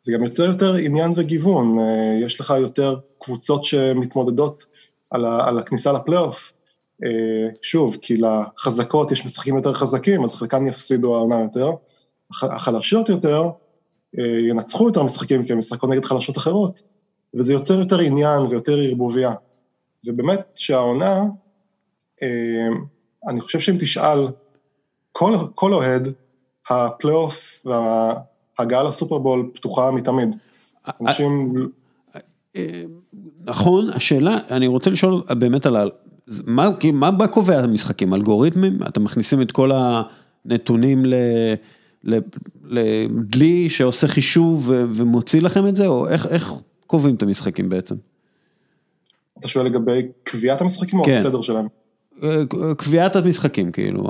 [0.00, 4.66] זה גם יוצר יותר עניין וגיוון, אה, יש לך יותר קבוצות שמתמודדות
[5.10, 6.52] על, ה, על הכניסה לפלייאוף.
[7.04, 11.70] אה, שוב, כי לחזקות יש משחקים יותר חזקים, אז חלקן יפסידו העונה יותר.
[12.42, 13.42] החלשות יותר
[14.18, 16.82] אה, ינצחו יותר משחקים, כי הם משחקות נגד חלשות אחרות,
[17.34, 19.32] וזה יוצר יותר עניין ויותר ערבוביה.
[20.06, 21.22] ובאמת שהעונה,
[23.28, 24.28] אני חושב שאם תשאל
[25.12, 26.08] כל, כל אוהד,
[26.68, 28.14] הפלייאוף וה...
[28.58, 30.36] הגעה לסופרבול פתוחה מתמיד.
[31.00, 31.54] אנשים...
[33.44, 35.90] נכון, השאלה, אני רוצה לשאול באמת על,
[36.46, 38.78] מה, מה קובע המשחקים, אלגוריתמים?
[38.88, 41.02] אתם מכניסים את כל הנתונים
[42.64, 46.52] לדלי שעושה חישוב ומוציא לכם את זה, או איך, איך
[46.86, 47.94] קובעים את המשחקים בעצם?
[49.38, 51.10] אתה שואל לגבי קביעת המשחקים כן.
[51.10, 51.66] או הסדר שלהם?
[52.76, 54.04] קביעת המשחקים כאילו,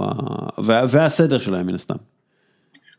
[0.65, 1.97] והסדר שלהם מן הסתם.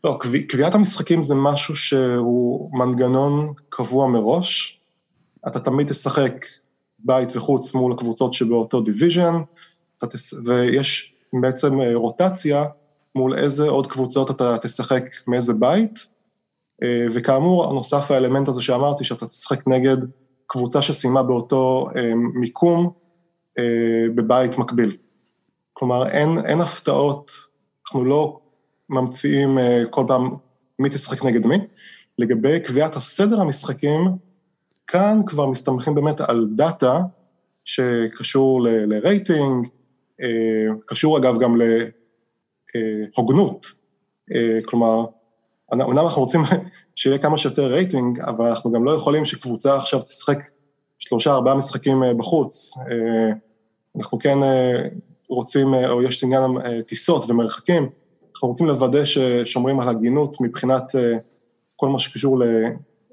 [0.04, 0.18] לא,
[0.48, 4.80] קביעת המשחקים זה משהו שהוא מנגנון קבוע מראש.
[5.46, 6.46] אתה תמיד תשחק
[6.98, 9.34] בית וחוץ מול הקבוצות שבאותו division,
[10.44, 12.64] ויש בעצם אה, רוטציה
[13.14, 16.06] מול איזה עוד קבוצות אתה תשחק מאיזה בית,
[16.82, 19.96] אה, וכאמור, נוסף האלמנט הזה שאמרתי, שאתה תשחק נגד
[20.48, 22.90] קבוצה שסיימה באותו אה, מיקום
[24.14, 24.96] בבית מקביל.
[25.72, 27.30] כלומר, אין, אין הפתעות,
[27.86, 28.38] אנחנו לא
[28.88, 30.30] ממציאים אה, כל פעם
[30.78, 31.56] מי תשחק נגד מי.
[32.18, 34.00] לגבי קביעת הסדר המשחקים,
[34.86, 37.00] כאן כבר מסתמכים באמת על דאטה
[37.64, 39.66] שקשור ל- לרייטינג,
[40.20, 41.56] אה, קשור אגב גם
[43.16, 43.66] להוגנות,
[44.34, 45.04] אה, כלומר,
[45.72, 46.40] אמנם אנחנו רוצים
[46.94, 50.38] שיהיה כמה שיותר רייטינג, אבל אנחנו גם לא יכולים שקבוצה עכשיו תשחק
[50.98, 52.74] שלושה, ארבעה משחקים בחוץ.
[53.98, 54.38] אנחנו כן
[55.28, 56.42] רוצים, או יש עניין
[56.86, 57.88] טיסות ומרחקים,
[58.38, 61.16] אנחנו רוצים לוודא ששומרים על הגינות מבחינת אה,
[61.76, 62.42] כל מה שקשור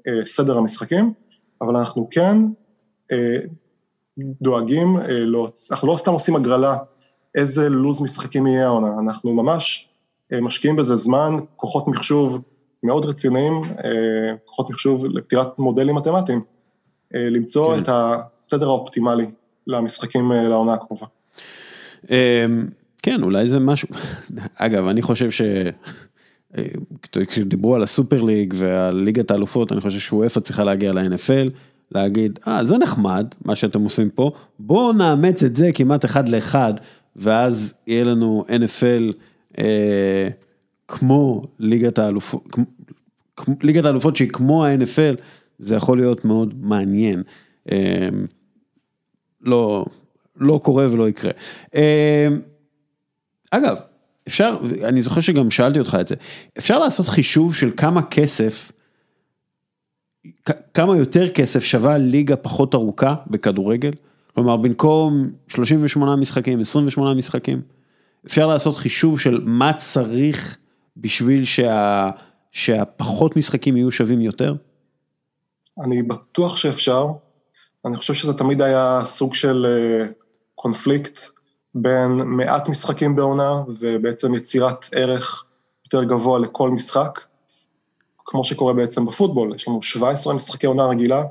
[0.06, 1.12] לסדר המשחקים,
[1.60, 2.36] אבל אנחנו כן
[3.12, 3.38] אה,
[4.18, 6.76] דואגים, לא, אנחנו לא סתם עושים הגרלה
[7.34, 9.88] איזה לו"ז משחקים יהיה העונה, אנחנו ממש
[10.42, 12.42] משקיעים בזה זמן, כוחות מחשוב
[12.82, 13.52] מאוד רציניים,
[14.44, 16.42] כוחות מחשוב לפתירת מודלים מתמטיים,
[17.14, 17.82] למצוא כן.
[17.82, 19.26] את הסדר האופטימלי
[19.66, 21.06] למשחקים לעונה הקרובה.
[22.10, 22.66] אמ,
[23.02, 23.88] כן, אולי זה משהו,
[24.56, 25.42] אגב, אני חושב ש...
[27.12, 31.50] כשדיברו על הסופר ליג ועל ליגת האלופות, אני חושב שוופא צריכה להגיע ל-NFL,
[31.92, 36.74] להגיד, אה, זה נחמד, מה שאתם עושים פה, בואו נאמץ את זה כמעט אחד לאחד,
[37.16, 39.12] ואז יהיה לנו NFL
[39.58, 40.28] אה,
[40.88, 42.44] כמו ליגת האלופות,
[43.62, 45.20] ליגת האלופות שהיא כמו ה-NFL,
[45.58, 47.22] זה יכול להיות מאוד מעניין.
[47.72, 48.08] אה,
[49.40, 49.84] לא,
[50.36, 51.30] לא קורה ולא יקרה.
[51.74, 52.28] אה,
[53.50, 53.76] אגב,
[54.28, 56.14] אפשר, אני זוכר שגם שאלתי אותך את זה,
[56.58, 58.72] אפשר לעשות חישוב של כמה כסף,
[60.74, 63.90] כמה יותר כסף שווה ליגה פחות ארוכה בכדורגל?
[64.34, 67.60] כלומר, במקום 38 משחקים, 28 משחקים,
[68.26, 70.56] אפשר לעשות חישוב של מה צריך
[70.96, 72.10] בשביל שה,
[72.52, 74.54] שהפחות משחקים יהיו שווים יותר?
[75.84, 77.06] אני בטוח שאפשר.
[77.84, 80.06] אני חושב שזה תמיד היה סוג של אה,
[80.54, 81.18] קונפליקט
[81.74, 85.44] בין מעט משחקים בעונה ובעצם יצירת ערך
[85.84, 87.20] יותר גבוה לכל משחק,
[88.24, 91.24] כמו שקורה בעצם בפוטבול, יש לנו 17 משחקי עונה רגילה,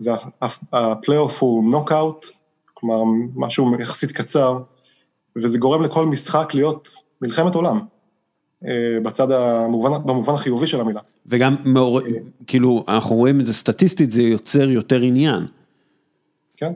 [0.00, 2.26] והפלייאוף הוא נוקאוט,
[2.74, 3.02] כלומר
[3.34, 4.58] משהו יחסית קצר,
[5.36, 6.88] וזה גורם לכל משחק להיות
[7.22, 7.80] מלחמת עולם,
[8.66, 11.00] אה, בצד המובן, במובן החיובי של המילה.
[11.26, 12.00] וגם, מאור...
[12.46, 15.46] כאילו, אנחנו רואים את זה סטטיסטית, זה יוצר יותר עניין.
[16.56, 16.72] כן.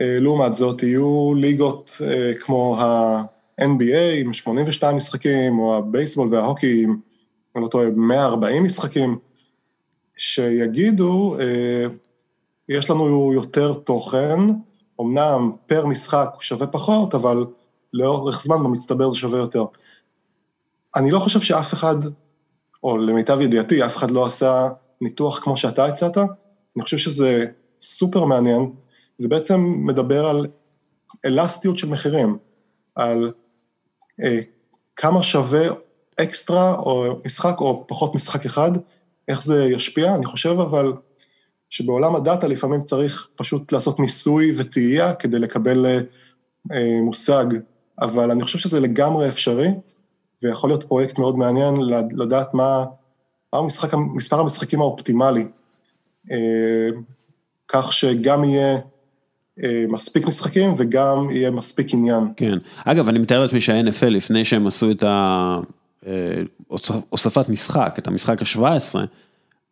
[0.00, 6.96] אה, לעומת זאת, יהיו ליגות אה, כמו ה-NBA עם 82 משחקים, או הבייסבול וההוקי עם,
[7.56, 9.18] אני לא טועה, 140 משחקים,
[10.16, 11.86] שיגידו, אה,
[12.68, 14.40] יש לנו יותר תוכן,
[15.00, 17.44] אמנם פר משחק שווה פחות, אבל
[17.94, 19.64] לאורך זמן במצטבר זה שווה יותר.
[20.96, 21.96] אני לא חושב שאף אחד,
[22.82, 24.68] או למיטב ידיעתי, אף אחד לא עשה
[25.00, 26.18] ניתוח כמו שאתה הצעת,
[26.76, 27.46] אני חושב שזה
[27.80, 28.70] סופר מעניין,
[29.16, 30.46] זה בעצם מדבר על
[31.24, 32.38] אלסטיות של מחירים,
[32.94, 33.32] על
[34.22, 34.40] אה,
[34.96, 35.66] כמה שווה
[36.20, 38.70] אקסטרה או משחק או פחות משחק אחד,
[39.28, 40.92] איך זה ישפיע, אני חושב אבל
[41.70, 45.86] שבעולם הדאטה לפעמים צריך פשוט לעשות ניסוי וטעייה כדי לקבל
[46.72, 47.44] אה, מושג,
[48.00, 49.68] אבל אני חושב שזה לגמרי אפשרי,
[50.42, 51.74] ויכול להיות פרויקט מאוד מעניין
[52.12, 52.84] לדעת מה,
[53.52, 55.46] מה המשחק, מספר המשחקים האופטימלי,
[56.32, 56.88] אה,
[57.68, 58.78] כך שגם יהיה
[59.62, 62.24] אה, מספיק משחקים וגם יהיה מספיק עניין.
[62.36, 65.02] כן, אגב אני מתאר לעצמי שה-NFL לפני שהם עשו את
[66.90, 68.98] ההוספת משחק, את המשחק ה-17,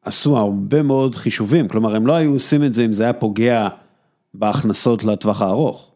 [0.05, 3.69] עשו הרבה מאוד חישובים, כלומר הם לא היו עושים את זה אם זה היה פוגע
[4.35, 5.92] בהכנסות לטווח הארוך.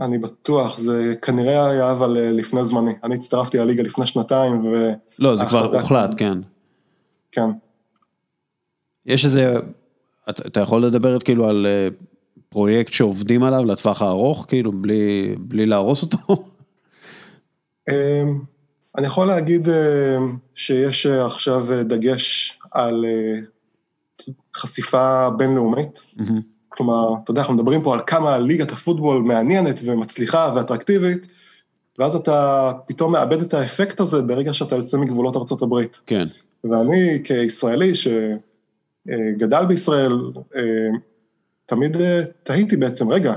[0.00, 4.92] אני בטוח, זה כנראה היה אבל אה, לפני זמני, אני הצטרפתי לליגה לפני שנתיים ו...
[5.18, 6.38] לא, זה כבר הוחלט, כן.
[7.32, 7.50] כן.
[9.06, 9.54] יש איזה,
[10.30, 11.88] אתה, אתה יכול לדבר כאילו על אה,
[12.48, 16.18] פרויקט שעובדים עליו לטווח הארוך, כאילו, בלי, בלי להרוס אותו?
[17.90, 18.40] אמ,
[18.98, 23.38] אני יכול להגיד אמ, שיש עכשיו דגש על אה,
[24.56, 26.06] חשיפה בינלאומית.
[26.18, 26.55] Mm-hmm.
[26.76, 31.26] כלומר, אתה יודע, אנחנו מדברים פה על כמה ליגת הפוטבול מעניינת ומצליחה ואטרקטיבית,
[31.98, 35.84] ואז אתה פתאום מאבד את האפקט הזה ברגע שאתה יוצא מגבולות ארה"ב.
[36.06, 36.26] כן.
[36.64, 40.12] ואני כישראלי שגדל בישראל,
[40.56, 40.98] אמ,
[41.66, 43.34] תמיד אה, תהיתי בעצם, רגע,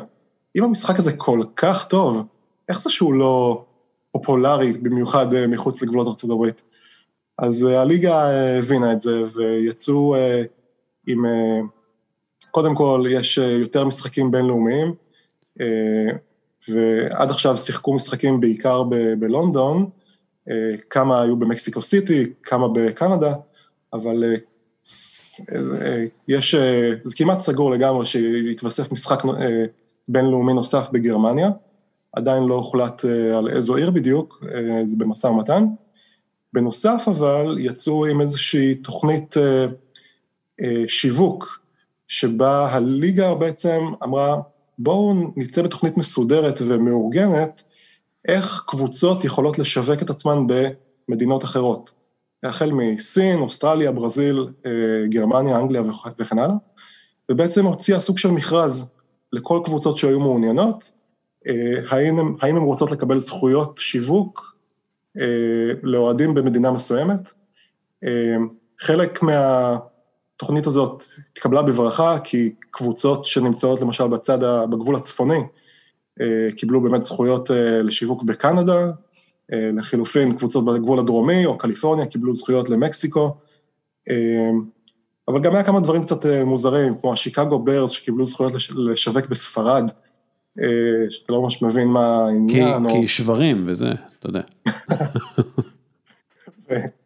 [0.56, 2.24] אם המשחק הזה כל כך טוב,
[2.70, 3.66] איך זה שהוא לא
[4.12, 6.62] פופולרי, במיוחד אה, מחוץ לגבולות הברית?
[7.38, 8.30] אז אה, הליגה
[8.60, 10.16] הבינה את זה, ויצאו
[11.08, 11.26] עם,
[12.52, 14.94] קודם כל, יש יותר משחקים בינלאומיים,
[16.70, 19.90] ועד עכשיו שיחקו משחקים בעיקר ב- בלונדון,
[20.90, 23.34] כמה היו במקסיקו סיטי, כמה בקנדה,
[23.94, 24.24] אבל
[26.28, 26.56] יש,
[27.04, 29.66] זה כמעט סגור לגמרי שיתווסף משחק אה,
[30.08, 31.50] בינלאומי נוסף בגרמניה,
[32.14, 35.66] עדיין לא הוחלט אה, על איזו עיר בדיוק, אה, זה במשא ומתן.
[36.54, 39.36] בנוסף אבל יצאו עם איזושהי תוכנית
[40.88, 41.59] שיווק,
[42.10, 44.38] שבה הליגה בעצם אמרה,
[44.80, 47.64] בואו נצא בתוכנית מסודרת ומאורגנת,
[48.28, 50.38] איך קבוצות יכולות לשווק את עצמן
[51.08, 51.94] במדינות אחרות.
[52.44, 54.72] החל מסין, אוסטרליה, ברזיל, אה,
[55.10, 55.82] גרמניה, אנגליה
[56.20, 56.56] וכן הלאה,
[57.32, 58.92] ובעצם הוציאה סוג של מכרז
[59.34, 60.92] לכל קבוצות שהיו מעוניינות,
[61.48, 64.56] אה, האם הן, רוצות לקבל זכויות שיווק
[65.20, 67.34] אה, לאוהדים במדינה מסוימת.
[68.80, 69.20] חלק
[70.40, 74.40] התוכנית הזאת התקבלה בברכה, כי קבוצות שנמצאות למשל בצד,
[74.70, 75.40] בגבול הצפוני,
[76.22, 78.92] אה, קיבלו באמת זכויות אה, לשיווק בקנדה,
[79.54, 83.38] אה, לחילופין קבוצות בגבול הדרומי או קליפורניה קיבלו זכויות למקסיקו,
[85.28, 89.92] אבל גם היה כמה דברים קצת מוזרים, כמו השיקגו ברס שקיבלו זכויות לש- לשווק בספרד,
[91.10, 92.90] שאתה לא ממש מבין מה כי, העניין, או...
[92.90, 94.42] כי שברים וזה, אתה יודע.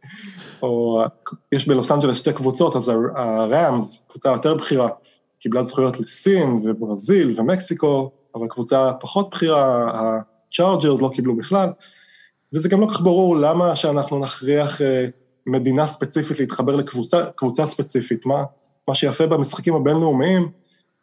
[0.64, 1.04] או
[1.52, 4.90] יש בלוס אנג'לס שתי קבוצות, אז הראמס, קבוצה יותר בכירה,
[5.40, 11.70] קיבלה זכויות לסין וברזיל ומקסיקו, אבל קבוצה פחות בכירה, הצ'ארג'רס לא קיבלו בכלל,
[12.54, 15.06] וזה גם לא כך ברור למה שאנחנו נכריח אה,
[15.46, 18.26] מדינה ספציפית להתחבר לקבוצה קבוצה ספציפית.
[18.26, 18.44] מה,
[18.88, 20.52] מה שיפה במשחקים הבינלאומיים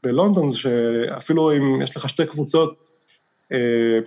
[0.03, 2.89] בלונדון זה שאפילו אם יש לך שתי קבוצות
[3.53, 3.99] אה,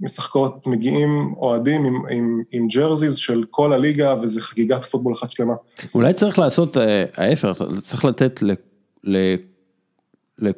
[0.00, 5.54] משחקות, מגיעים אוהדים עם, עם, עם ג'רזיז של כל הליגה וזה חגיגת פוטבול אחת שלמה.
[5.94, 8.52] אולי צריך לעשות אה, ההפך, צריך לתת ל...
[9.04, 9.34] ל...
[10.38, 10.50] ל...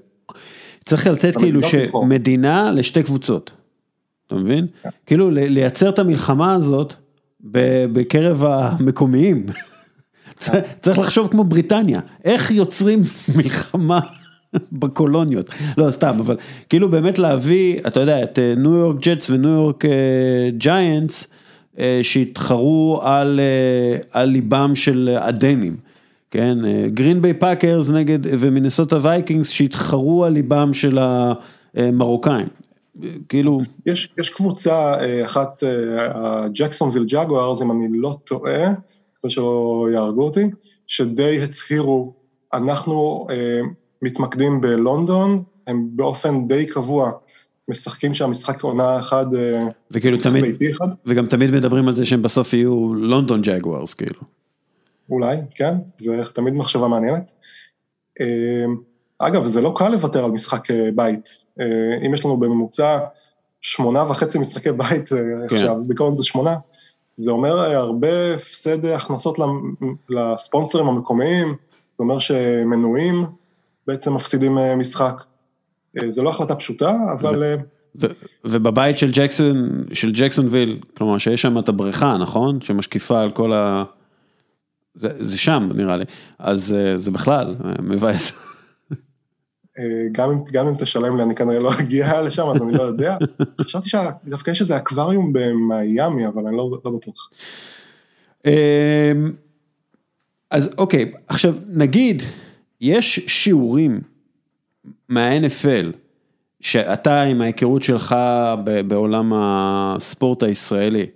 [0.84, 2.04] צריך לתת כאילו לבחור.
[2.04, 3.52] שמדינה לשתי קבוצות,
[4.26, 4.66] אתה מבין?
[5.06, 6.94] כאילו ל- לייצר את המלחמה הזאת
[7.92, 9.46] בקרב המקומיים.
[10.80, 13.02] צריך לחשוב כמו בריטניה, איך יוצרים
[13.36, 14.00] מלחמה
[14.72, 16.36] בקולוניות, לא סתם, אבל
[16.68, 19.84] כאילו באמת להביא, אתה יודע, את אה, ניו יורק ג'טס וניו יורק
[20.56, 21.26] ג'יינטס,
[22.02, 25.76] שהתחרו על, אה, על ליבם של הדנים,
[26.30, 30.98] כן, גרין ביי פאקרס נגד, ומינסוטה וייקינגס שהתחרו על ליבם של
[31.74, 32.46] המרוקאים,
[33.28, 35.62] כאילו, יש, יש קבוצה אה, אחת,
[36.14, 38.74] הג'קסונוויל ג'גוארס, אם אני לא טועה,
[39.22, 40.44] כדי שלא יהרגו אותי,
[40.86, 42.12] שדי הצהירו,
[42.54, 43.60] אנחנו אה,
[44.02, 47.10] מתמקדים בלונדון, הם באופן די קבוע
[47.68, 52.22] משחקים שם משחק עונה אחד, אה, וכאילו תמיד, אחד, וגם תמיד מדברים על זה שהם
[52.22, 54.20] בסוף יהיו לונדון ג'גוארס, כאילו.
[55.10, 57.32] אולי, כן, זה תמיד מחשבה מעניינת.
[58.20, 58.64] אה,
[59.18, 61.48] אגב, זה לא קל לוותר על משחק אה, בית.
[62.06, 62.98] אם יש לנו בממוצע
[63.60, 65.44] שמונה וחצי משחקי בית כן.
[65.44, 66.56] עכשיו, בעיקרון זה שמונה,
[67.16, 69.38] זה אומר הרבה הפסד הכנסות
[70.08, 71.54] לספונסרים המקומיים,
[71.92, 73.24] זה אומר שמנויים
[73.88, 75.22] בעצם מפסידים אה, משחק.
[75.98, 77.54] אה, זה לא החלטה פשוטה, אבל אה,
[78.00, 78.06] ו-
[78.44, 82.60] ובבית של ג'קסון, של ג'קסונוויל, כלומר שיש שם את הבריכה, נכון?
[82.60, 83.84] שמשקיפה על כל ה...
[84.94, 86.04] זה, זה שם נראה לי,
[86.38, 88.32] אז אה, זה בכלל אה, מבאס.
[89.78, 92.82] אה, גם אם, גם אם תשלם לי, אני כנראה לא אגיע לשם, אז אני לא
[92.82, 93.16] יודע.
[93.60, 97.30] חשבתי שדווקא יש איזה אקווריום במיאמי, אבל אני לא, לא בטוח.
[98.46, 98.52] אמ,
[100.50, 102.22] אז אוקיי, עכשיו נגיד,
[102.80, 104.00] יש שיעורים
[105.08, 105.96] מה-NFL,
[106.60, 108.16] שאתה עם ההיכרות שלך
[108.64, 111.06] ב- בעולם הספורט הישראלי,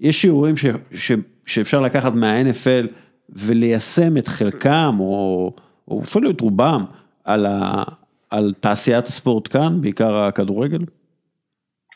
[0.00, 1.12] יש שיעורים ש, ש,
[1.46, 2.88] שאפשר לקחת מה-NFL
[3.28, 5.52] וליישם את חלקם, או,
[5.88, 6.84] או אפילו את רובם,
[7.24, 7.82] על, ה,
[8.30, 10.84] על תעשיית הספורט כאן, בעיקר הכדורגל?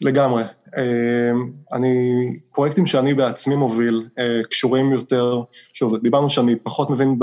[0.01, 0.43] לגמרי.
[0.77, 1.31] אה,
[1.73, 2.12] אני,
[2.53, 5.43] פרויקטים שאני בעצמי מוביל, אה, קשורים יותר,
[5.73, 7.19] שוב, דיברנו שאני פחות מבין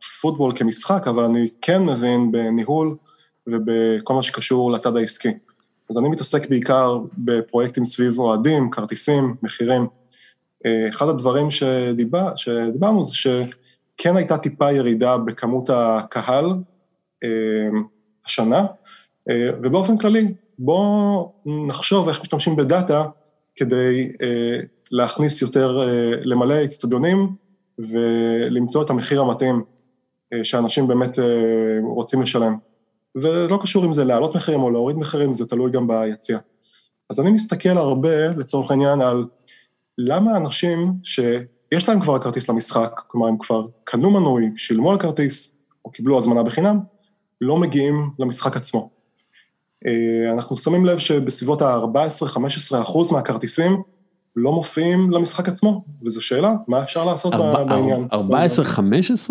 [0.00, 2.96] בפוטבול כמשחק, אבל אני כן מבין בניהול
[3.46, 5.32] ובכל מה שקשור לצד העסקי.
[5.90, 9.86] אז אני מתעסק בעיקר בפרויקטים סביב אוהדים, כרטיסים, מחירים.
[10.88, 16.46] אחד הדברים שדיבר, שדיברנו זה שכן הייתה טיפה ירידה בכמות הקהל
[17.24, 17.68] אה,
[18.26, 18.66] השנה,
[19.30, 23.04] אה, ובאופן כללי, בואו נחשוב איך משתמשים בדאטה
[23.56, 24.60] כדי אה,
[24.90, 25.78] להכניס יותר,
[26.22, 27.28] למלא אצטדיונים
[27.78, 29.62] ולמצוא את המחיר המתאים
[30.42, 31.24] שאנשים באמת אה,
[31.82, 32.56] רוצים לשלם.
[33.16, 36.38] וזה לא קשור אם זה להעלות מחירים או להוריד מחירים, זה תלוי גם ביציאה.
[37.10, 39.24] אז אני מסתכל הרבה, לצורך העניין, על
[39.98, 45.58] למה אנשים שיש להם כבר כרטיס למשחק, כלומר הם כבר קנו מנוי, שילמו על כרטיס
[45.84, 46.78] או קיבלו הזמנה בחינם,
[47.40, 48.90] לא מגיעים למשחק עצמו.
[49.86, 53.82] אה, אנחנו שמים לב שבסביבות ה-14-15 אחוז מהכרטיסים
[54.36, 58.06] לא מופיעים למשחק עצמו, וזו שאלה, מה אפשר לעשות ארבע- בעניין?
[58.12, 59.30] 14-15?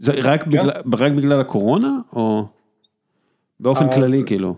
[0.00, 2.46] זה רק בגלל, רק בגלל הקורונה, או
[3.60, 4.54] באופן אז- כללי כאילו?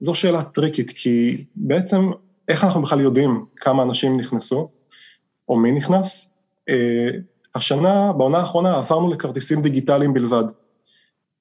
[0.00, 2.10] זו שאלה טריקית, כי בעצם
[2.48, 4.68] איך אנחנו בכלל יודעים כמה אנשים נכנסו,
[5.48, 6.34] או מי נכנס?
[6.68, 7.10] אה,
[7.54, 10.44] השנה, בעונה האחרונה, עברנו לכרטיסים דיגיטליים בלבד.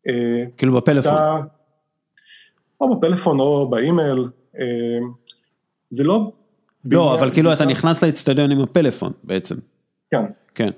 [0.07, 1.11] אה, כאילו בפלאפון.
[1.11, 1.37] אתה,
[2.81, 4.27] או בפלאפון או באימייל,
[4.59, 4.99] אה,
[5.89, 6.31] זה לא...
[6.85, 9.55] לא, אבל כאילו אתה נכנס לאצטדיון עם הפלאפון בעצם.
[10.11, 10.25] כן.
[10.55, 10.69] כן.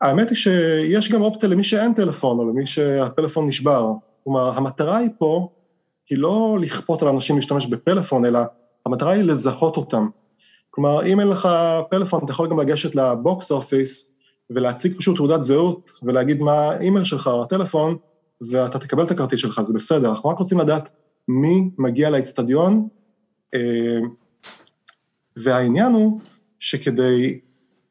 [0.00, 3.92] האמת היא שיש גם אופציה למי שאין טלפון, או למי שהטלפון נשבר.
[4.24, 5.48] כלומר, המטרה היא פה,
[6.10, 8.40] היא לא לכפות על אנשים להשתמש בפלאפון, אלא
[8.86, 10.08] המטרה היא לזהות אותם.
[10.70, 11.48] כלומר, אם אין לך
[11.90, 14.14] פלאפון, אתה יכול גם לגשת לבוקס אופיס
[14.50, 17.96] ולהציג פשוט תעודת זהות ולהגיד מה האימייל שלך או הטלפון,
[18.40, 20.10] ואתה תקבל את הכרטיס שלך, זה בסדר.
[20.10, 20.88] אנחנו רק רוצים לדעת
[21.28, 22.88] מי מגיע לאצטדיון,
[23.54, 23.98] אה,
[25.36, 26.20] והעניין הוא
[26.58, 27.40] שכדי,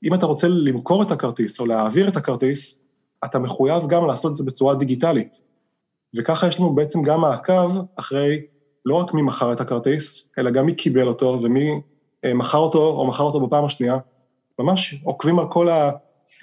[0.03, 2.83] אם אתה רוצה למכור את הכרטיס או להעביר את הכרטיס,
[3.25, 5.41] אתה מחויב גם לעשות את זה בצורה דיגיטלית.
[6.15, 8.45] וככה יש לנו בעצם גם מעקב אחרי
[8.85, 11.81] לא רק מי מכר את הכרטיס, אלא גם מי קיבל אותו ומי
[12.25, 13.97] אה, מכר אותו או מכר אותו בפעם השנייה.
[14.59, 15.91] ממש עוקבים על כל ה...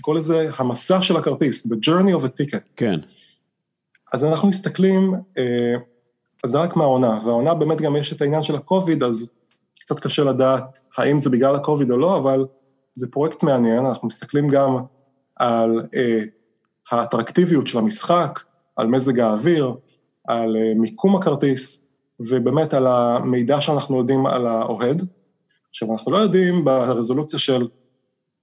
[0.01, 2.61] כל איזה המסע של הכרטיס, the journey of a ticket.
[2.77, 3.01] כן.
[4.13, 5.75] אז אנחנו מסתכלים, אה,
[6.45, 9.35] אז זה רק מהעונה, והעונה באמת גם יש את העניין של הקוביד, אז
[9.81, 12.45] קצת קשה לדעת האם זה בגלל הקוביד או לא, אבל
[12.97, 14.77] זה פרויקט מעניין, אנחנו מסתכלים גם
[15.37, 16.23] על אה,
[16.91, 18.41] האטרקטיביות של המשחק,
[18.77, 19.75] על מזג האוויר,
[20.25, 21.89] על אה, מיקום הכרטיס,
[22.21, 25.03] ובאמת על המידע שאנחנו יודעים על האוהד.
[25.71, 27.69] עכשיו, אנחנו לא יודעים ברזולוציה של,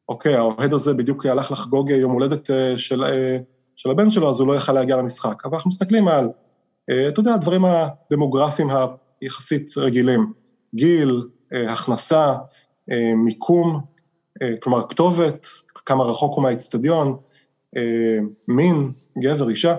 [0.10, 3.38] אוקיי, האוהד הזה בדיוק הלך לחגוג יום הולדת אה, של, אה,
[3.76, 5.46] של הבן שלו, אז הוא לא יכל להגיע למשחק.
[5.46, 6.30] אבל אנחנו מסתכלים על,
[6.90, 8.68] אה, אתה יודע, הדברים הדמוגרפיים
[9.22, 10.34] היחסית רגילים,
[10.76, 11.24] גיל,
[11.54, 12.36] אה, הכנסה,
[12.92, 13.93] אה, מיקום,
[14.62, 15.48] כלומר כתובת,
[15.86, 17.18] כמה רחוק הוא מהאיצטדיון,
[17.78, 18.18] אה,
[18.48, 19.76] מין, גבר, אישה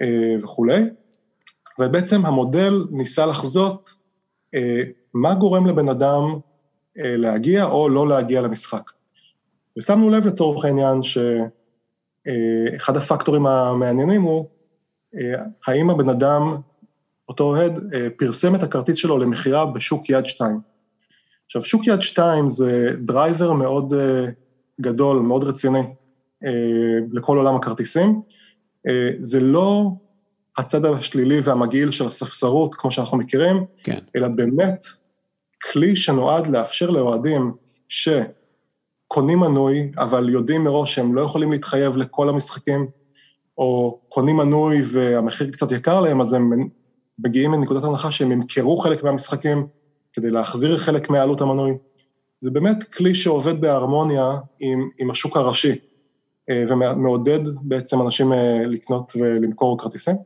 [0.00, 0.82] אה, וכולי.
[1.78, 3.94] ובעצם המודל ניסה לחזות
[4.54, 4.82] אה,
[5.14, 6.38] מה גורם לבן אדם
[6.96, 8.90] להגיע או לא להגיע למשחק.
[9.78, 14.46] ושמנו לב לצורך העניין שאחד הפקטורים המעניינים הוא
[15.66, 16.56] האם הבן אדם,
[17.28, 17.78] אותו אוהד,
[18.16, 20.69] פרסם את הכרטיס שלו למכירה בשוק יד שתיים.
[21.50, 23.92] עכשיו, שוק יד שתיים זה driver מאוד
[24.80, 25.82] גדול, מאוד רציני,
[27.12, 28.20] לכל עולם הכרטיסים.
[29.20, 29.90] זה לא
[30.58, 33.98] הצד השלילי והמגעיל של הספסרות, כמו שאנחנו מכירים, כן.
[34.16, 34.84] אלא באמת
[35.72, 37.52] כלי שנועד לאפשר לאוהדים
[37.88, 42.86] שקונים מנוי, אבל יודעים מראש שהם לא יכולים להתחייב לכל המשחקים,
[43.58, 46.68] או קונים מנוי והמחיר קצת יקר להם, אז הם
[47.18, 49.66] מגיעים לנקודת הנחה שהם ימכרו חלק מהמשחקים
[50.12, 51.74] כדי להחזיר חלק מעלות המנוי.
[52.40, 54.30] זה באמת כלי שעובד בהרמוניה
[54.60, 55.78] עם, עם השוק הראשי,
[56.50, 60.16] אה, ומעודד בעצם אנשים אה, לקנות ולמכור כרטיסים.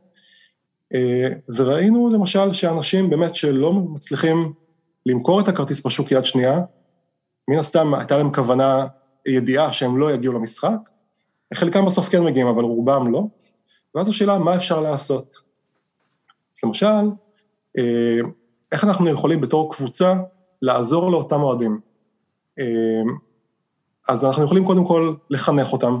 [0.93, 4.53] אה, וראינו למשל שאנשים באמת שלא מצליחים
[5.05, 6.61] למכור את הכרטיס בשוק יד שנייה,
[7.47, 8.87] מן הסתם הייתה להם כוונה,
[9.27, 10.77] ידיעה שהם לא יגיעו למשחק,
[11.53, 13.23] חלקם בסוף כן מגיעים, אבל רובם לא,
[13.95, 15.35] ואז השאלה, מה אפשר לעשות?
[16.55, 17.09] אז למשל,
[18.75, 20.15] איך אנחנו יכולים בתור קבוצה
[20.61, 21.79] לעזור לאותם אוהדים?
[22.59, 23.01] אה,
[24.07, 25.99] אז אנחנו יכולים קודם כל לחנך אותם,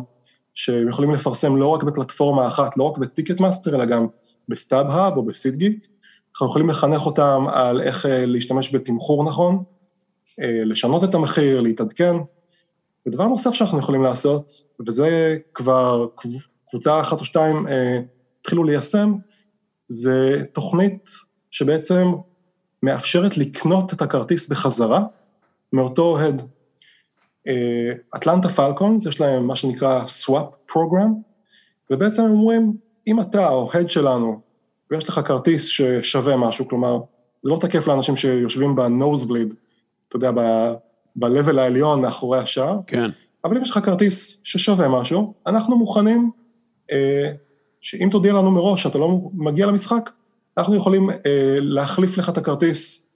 [0.53, 4.07] שהם יכולים לפרסם לא רק בפלטפורמה אחת, לא רק ב Ticketmaster, אלא גם
[4.49, 5.87] ב StubHub או ב SeatGeek,
[6.31, 9.63] אנחנו יכולים לחנך אותם על איך אה, להשתמש בתמחור נכון,
[10.41, 12.15] אה, לשנות את המחיר, להתעדכן.
[13.07, 14.51] ודבר נוסף שאנחנו יכולים לעשות,
[14.87, 16.07] וזה כבר
[16.69, 17.99] קבוצה אחת או שתיים אה,
[18.41, 19.13] התחילו ליישם,
[19.87, 21.09] זה תוכנית
[21.51, 22.05] שבעצם
[22.85, 25.03] מאפשרת לקנות את הכרטיס בחזרה
[25.73, 26.41] מאותו אוהד.
[28.15, 31.09] אטלנטה פלקונס, יש להם מה שנקרא swap program,
[31.91, 32.73] ובעצם הם אומרים,
[33.07, 34.41] אם אתה האוהד שלנו,
[34.91, 36.99] ויש לך כרטיס ששווה משהו, כלומר,
[37.41, 39.53] זה לא תקף לאנשים שיושבים בנוזבליד,
[40.07, 40.31] אתה יודע,
[41.15, 43.09] ב-level העליון מאחורי השער, כן.
[43.43, 46.31] אבל אם יש לך כרטיס ששווה משהו, אנחנו מוכנים,
[46.91, 47.31] אה,
[47.81, 50.09] שאם תודיע לנו מראש שאתה לא מגיע למשחק,
[50.57, 53.07] אנחנו יכולים אה, להחליף לך את הכרטיס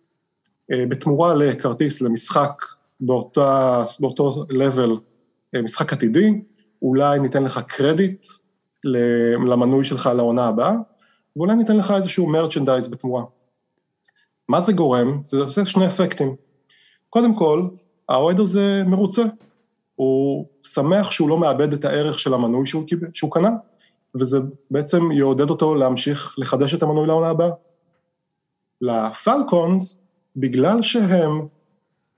[0.71, 2.65] אה, בתמורה לכרטיס למשחק
[2.99, 4.89] באותה, באותו level,
[5.55, 6.41] אה, משחק עתידי,
[6.81, 8.25] אולי ניתן לך קרדיט
[9.47, 10.75] למנוי שלך לעונה הבאה,
[11.35, 13.23] ואולי ניתן לך איזשהו מרצ'נדייז בתמורה.
[14.49, 15.19] מה זה גורם?
[15.23, 16.35] זה עושה שני אפקטים.
[17.09, 17.67] קודם כל,
[18.09, 19.23] האוהד הזה מרוצה.
[19.95, 22.83] הוא שמח שהוא לא מאבד את הערך של המנוי שהוא,
[23.13, 23.49] שהוא קנה,
[24.15, 24.37] וזה
[24.71, 27.51] בעצם יעודד אותו להמשיך לחדש את המנוי לעונה הבאה.
[28.81, 30.01] לפלקונס,
[30.35, 31.47] בגלל שהם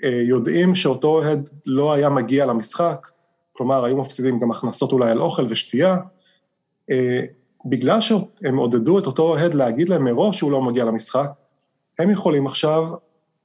[0.03, 3.07] אה, יודעים שאותו אוהד לא היה מגיע למשחק,
[3.53, 5.97] כלומר, היו מפסידים גם הכנסות אולי על אוכל ושתייה,
[6.91, 7.21] אה,
[7.65, 11.31] בגלל שהם עודדו את אותו אוהד להגיד להם מראש שהוא לא מגיע למשחק,
[11.99, 12.87] הם יכולים עכשיו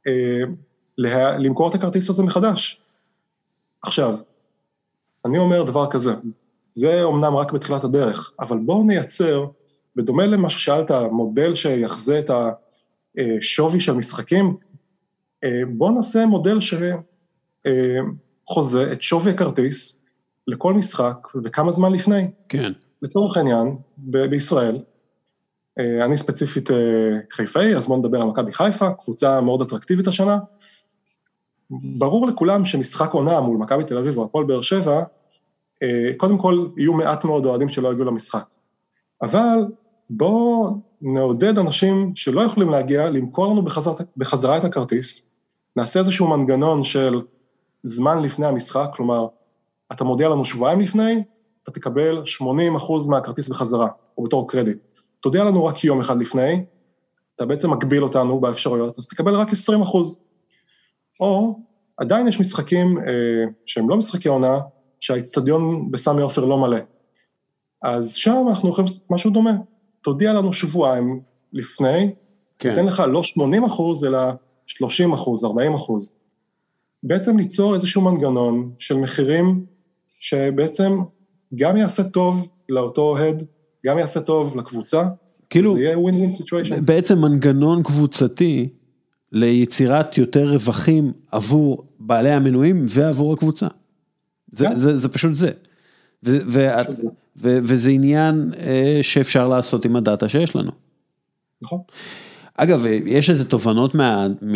[0.06, 0.43] אה,
[0.98, 2.81] לה, למכור את הכרטיס הזה מחדש.
[3.82, 4.18] עכשיו,
[5.24, 6.12] אני אומר דבר כזה,
[6.77, 9.47] זה אומנם רק בתחילת הדרך, אבל בואו נייצר,
[9.97, 12.31] בדומה למה ששאלת, מודל שיחזה את
[13.19, 14.57] השווי של משחקים,
[15.44, 16.59] אה, בואו נעשה מודל
[18.44, 20.03] שחוזה את שווי הכרטיס
[20.47, 22.31] לכל משחק וכמה זמן לפני.
[22.48, 22.73] כן.
[23.03, 24.82] לצורך העניין, ב- בישראל,
[25.78, 26.77] אה, אני ספציפית אה,
[27.31, 30.39] חיפאי, אז בואו נדבר על מכבי חיפה, קבוצה מאוד אטרקטיבית השנה.
[31.70, 35.03] ברור לכולם שמשחק עונה מול מכבי תל אביב או הפועל באר שבע,
[36.16, 38.44] קודם כל, יהיו מעט מאוד אוהדים שלא יגיעו למשחק.
[39.23, 39.59] אבל
[40.11, 45.31] בואו נעודד אנשים שלא יכולים להגיע, למכור לנו בחזרה, בחזרה את הכרטיס,
[45.77, 47.23] נעשה איזשהו מנגנון של
[47.82, 49.27] זמן לפני המשחק, כלומר,
[49.93, 51.23] אתה מודיע לנו שבועיים לפני,
[51.62, 53.89] אתה תקבל 80% מהכרטיס בחזרה,
[54.19, 54.78] או בתור קרדיט.
[55.20, 56.65] תודיע לנו רק יום אחד לפני,
[57.36, 60.20] אתה בעצם מגביל אותנו באפשרויות, אז תקבל רק 20 אחוז.
[61.20, 61.59] או
[61.97, 64.59] עדיין יש משחקים אה, שהם לא משחקי עונה,
[65.01, 66.78] שהאיצטדיון בסמי עופר לא מלא.
[67.82, 69.52] אז שם אנחנו יכולים לעשות משהו דומה.
[70.02, 71.20] תודיע לנו שבועיים
[71.52, 72.12] לפני,
[72.59, 72.74] כן.
[72.74, 74.18] תן לך לא 80 אחוז, אלא
[74.66, 76.18] 30 אחוז, 40 אחוז.
[77.02, 79.66] בעצם ליצור איזשהו מנגנון של מחירים
[80.09, 81.01] שבעצם
[81.55, 83.44] גם יעשה טוב לאותו אוהד,
[83.86, 85.05] גם יעשה טוב לקבוצה,
[85.51, 86.85] כאילו, זה יהיה ווין ווין סיטואשן.
[86.85, 88.68] בעצם מנגנון קבוצתי
[89.32, 93.66] ליצירת יותר רווחים עבור בעלי המנויים ועבור הקבוצה.
[94.52, 94.77] זה, כן.
[94.77, 95.51] זה, זה פשוט זה.
[96.24, 97.09] ו, ואת, פשוט זה.
[97.36, 100.70] ו, וזה עניין אה, שאפשר לעשות עם הדאטה שיש לנו.
[101.62, 101.81] נכון.
[102.55, 104.27] אגב, יש איזה תובנות מה...
[104.43, 104.55] מ...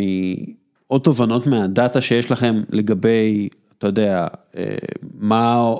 [0.87, 3.49] עוד תובנות מהדאטה שיש לכם לגבי,
[3.79, 4.27] אתה יודע,
[4.57, 4.75] אה,
[5.21, 5.75] מה,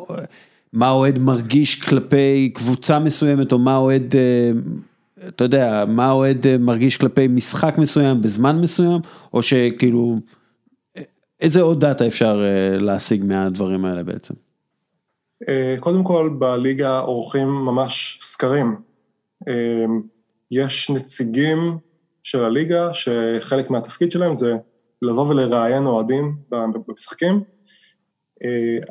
[0.73, 4.53] מה אוהד מרגיש כלפי קבוצה מסוימת, או מה אוהד אה,
[5.29, 9.01] אתה יודע, מה אוהד אה, מרגיש כלפי משחק מסוים בזמן מסוים,
[9.35, 10.21] או שכאילו,
[11.41, 14.35] איזה עוד דאטה אפשר אה, להשיג מהדברים האלה בעצם?
[15.49, 18.77] אה, קודם כל, בליגה עורכים ממש סקרים.
[20.51, 21.79] יש נציגים
[22.23, 24.57] של הליגה, שחלק מהתפקיד שלהם זה
[25.03, 27.41] לבוא ולראיין אוהדים במשחקים,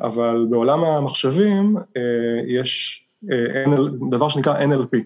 [0.00, 1.76] אבל בעולם המחשבים
[2.46, 3.02] יש
[4.10, 4.98] דבר שנקרא NLP.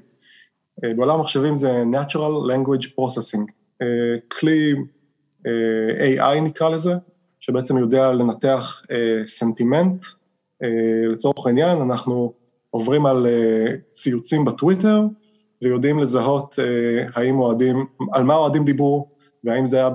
[0.85, 3.53] אה, בעולם המחשבים זה Natural Language Processing,
[3.83, 4.75] אה, כלי
[5.47, 6.95] אה, AI נקרא לזה,
[7.47, 8.83] שבעצם יודע לנתח
[9.27, 10.05] סנטימנט,
[11.13, 12.33] לצורך העניין אנחנו
[12.71, 13.27] עוברים על
[13.93, 15.01] ציוצים בטוויטר
[15.63, 16.59] ויודעים לזהות
[17.15, 19.09] האם אוהדים, על מה אוהדים דיברו
[19.45, 19.91] והאם זה היה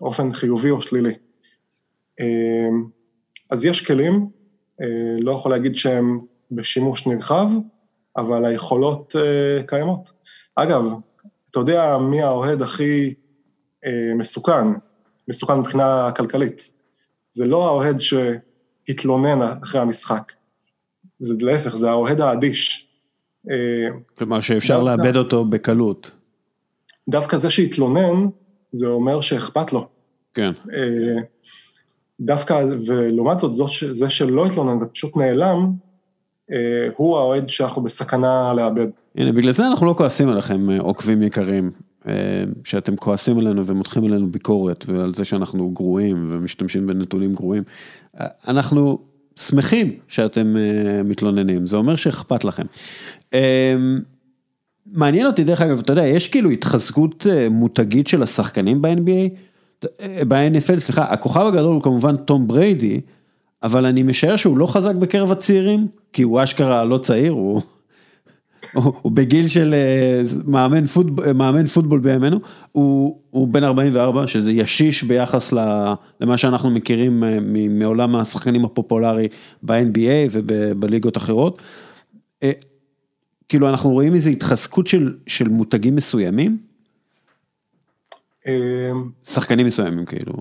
[0.00, 1.14] באופן חיובי או שלילי.
[3.50, 4.28] אז יש כלים,
[5.20, 6.20] לא יכול להגיד שהם
[6.50, 7.50] בשימוש נרחב,
[8.16, 10.12] אבל היכולות uh, קיימות.
[10.54, 10.82] אגב,
[11.50, 13.14] אתה יודע מי האוהד הכי
[13.84, 14.66] uh, מסוכן,
[15.28, 16.70] מסוכן מבחינה כלכלית.
[17.30, 20.32] זה לא האוהד שהתלונן אחרי המשחק,
[21.18, 22.88] זה להפך, זה האוהד האדיש.
[23.50, 23.88] אה,
[24.18, 26.10] כלומר שאפשר דווקא, לאבד אותו בקלות.
[27.08, 28.26] דווקא זה שהתלונן,
[28.72, 29.88] זה אומר שאכפת לו.
[30.34, 30.52] כן.
[32.20, 33.52] דווקא, ולעומת זאת,
[33.90, 35.72] זה שלא התלונן ופשוט נעלם,
[36.52, 38.86] אה, הוא האוהד שאנחנו בסכנה לאבד.
[39.16, 41.87] הנה, בגלל זה אנחנו לא כועסים עליכם, אה, עוקבים יקרים, אה,
[42.64, 47.62] שאתם כועסים עלינו ומותחים עלינו ביקורת, ועל זה שאנחנו גרועים ומשתמשים בנתונים גרועים.
[48.48, 48.98] אנחנו
[49.36, 50.56] שמחים שאתם
[51.04, 52.64] מתלוננים, זה אומר שאכפת לכם.
[54.92, 59.86] מעניין אותי, דרך אגב, אתה יודע, יש כאילו התחזקות מותגית של השחקנים ב-NBA,
[60.28, 63.00] ב-NFL, סליחה, הכוכב הגדול הוא כמובן תום בריידי,
[63.62, 67.62] אבל אני משער שהוא לא חזק בקרב הצעירים, כי הוא אשכרה לא צעיר, הוא,
[68.74, 72.40] הוא, בגיל של אה, מאמן פוטבול, מאמן פוטבול בימינו,
[72.72, 75.52] הוא, הוא בן 44, שזה ישיש ביחס
[76.20, 77.38] למה שאנחנו מכירים אה,
[77.70, 79.28] מעולם השחקנים הפופולרי
[79.62, 81.62] ב-NBA ובליגות אחרות.
[82.42, 82.52] אה,
[83.48, 86.58] כאילו אנחנו רואים איזו התחזקות של, של מותגים מסוימים.
[89.24, 90.32] שחקנים מסוימים כאילו.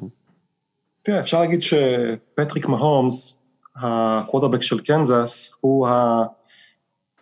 [1.04, 3.40] תראה, אפשר להגיד שפטריק מהומס,
[3.76, 6.26] הקוואטרבק של קנזס, הוא, ה...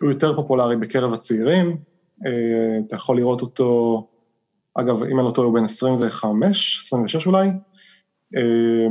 [0.00, 1.76] הוא יותר פופולרי בקרב הצעירים,
[2.26, 4.08] אה, אתה יכול לראות אותו,
[4.74, 7.48] אגב, אם אני לא טועה, הוא בן 25, 26 אולי,
[8.36, 8.86] אה,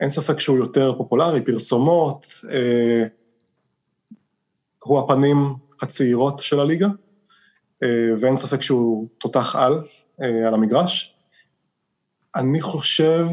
[0.00, 3.06] אין ספק שהוא יותר פופולרי, פרסומות, אה,
[4.84, 5.36] הוא הפנים
[5.82, 6.88] הצעירות של הליגה,
[8.20, 9.80] ואין ספק שהוא תותח על,
[10.18, 11.16] על המגרש.
[12.36, 13.26] אני חושב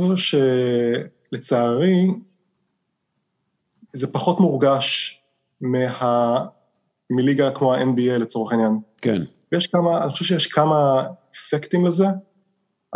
[1.31, 2.07] שלצערי,
[3.91, 5.21] זה פחות מורגש
[5.61, 6.45] מה...
[7.15, 8.79] מליגה כמו ה-NBA לצורך העניין.
[9.01, 9.21] כן.
[9.51, 11.03] ויש כמה, אני חושב שיש כמה
[11.35, 12.05] אפקטים לזה.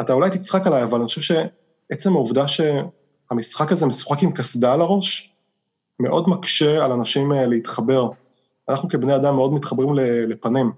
[0.01, 4.81] אתה אולי תצחק עליי, אבל אני חושב שעצם העובדה שהמשחק הזה משוחק עם קסדה על
[4.81, 5.33] הראש,
[5.99, 8.09] מאוד מקשה על אנשים אה, להתחבר.
[8.69, 9.89] אנחנו כבני אדם מאוד מתחברים
[10.27, 10.71] לפנים.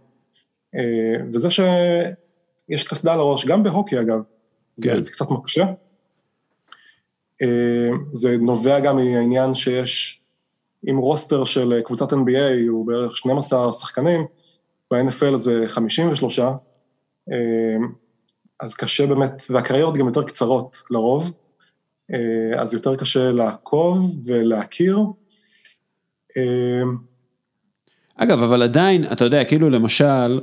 [0.75, 4.19] אה, וזה שיש קסדה על הראש, גם בהוקי אגב,
[4.83, 4.99] כן.
[4.99, 5.65] זה קצת מקשה.
[7.41, 10.18] אה, זה נובע גם מהעניין שיש,
[10.87, 14.25] עם רוסטר של קבוצת NBA הוא בערך 12 שחקנים,
[14.91, 16.55] ב-NFL זה 53, אה,
[18.59, 21.31] אז קשה באמת, והקריירות גם יותר קצרות לרוב,
[22.13, 24.99] אה, אז יותר קשה לעקוב ולהכיר.
[26.37, 26.83] אה,
[28.15, 30.41] אגב, אבל עדיין, אתה יודע, כאילו למשל,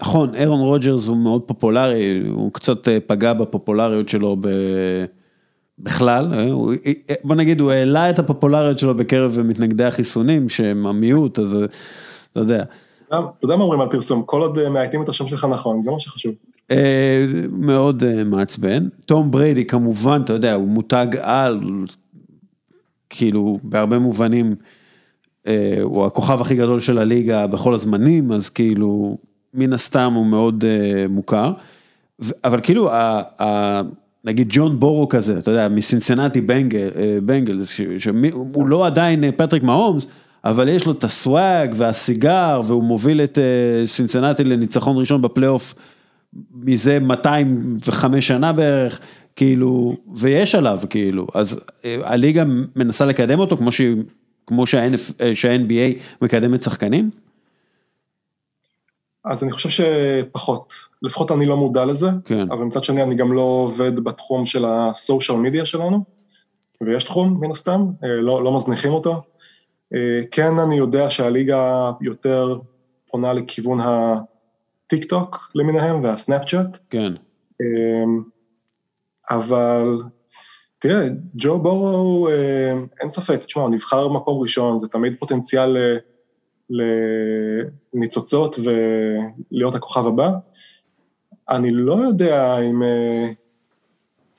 [0.00, 4.48] נכון, אירון רוג'רס הוא מאוד פופולרי, הוא קצת אה, פגע בפופולריות שלו ב...
[5.78, 10.86] בכלל, אה, הוא, אה, בוא נגיד, הוא העלה את הפופולריות שלו בקרב מתנגדי החיסונים, שהם
[10.86, 11.66] המיעוט, אז אה,
[12.32, 12.64] אתה יודע.
[13.08, 14.22] אתה יודע מה אומרים על פרסום?
[14.26, 16.34] כל עוד אה, מאייתים את השם שלך נכון, זה מה שחשוב.
[16.70, 18.88] אה, מאוד אה, מעצבן.
[19.06, 21.60] תום בריידי כמובן, אתה יודע, הוא מותג על,
[23.10, 24.54] כאילו בהרבה מובנים,
[25.46, 29.18] אה, הוא הכוכב הכי גדול של הליגה בכל הזמנים, אז כאילו,
[29.54, 31.52] מן הסתם הוא מאוד אה, מוכר.
[32.44, 32.90] אבל כאילו,
[34.24, 39.24] נגיד ג'ון בורו כזה, אתה יודע, מסינסנטי בנגל, אה, בנגלס, ש- שמי- הוא לא עדיין
[39.24, 40.06] אה, פטריק מהומס,
[40.44, 45.74] אבל יש לו את הסוואג והסיגר, והוא מוביל את אה, סינסנטי לניצחון ראשון בפלייאוף
[46.54, 49.00] מזה 205 שנה בערך,
[49.36, 52.44] כאילו, ויש עליו, כאילו, אז הליגה
[52.76, 53.96] מנסה לקדם אותו כמו שהיא,
[54.46, 55.92] כמו שה-NBA
[56.22, 57.10] מקדמת שחקנים?
[59.24, 62.50] אז אני חושב שפחות, לפחות אני לא מודע לזה, כן.
[62.50, 66.04] אבל מצד שני אני גם לא עובד בתחום של הסושיאל מדיה שלנו,
[66.80, 69.22] ויש תחום מן הסתם, אה, לא, לא מזניחים אותו.
[69.94, 72.58] אה, כן אני יודע שהליגה יותר
[73.10, 77.12] פונה לכיוון הטיק טוק למיניהם והסנאפ צ'אט, כן.
[77.60, 78.22] אמ,
[79.30, 80.02] אבל
[80.78, 85.76] תראה, ג'ו בורו, אה, אין ספק, תשמע, הוא נבחר במקום ראשון, זה תמיד פוטנציאל
[86.70, 90.30] לניצוצות ולהיות הכוכב הבא.
[91.48, 93.28] אני לא יודע אם, אה,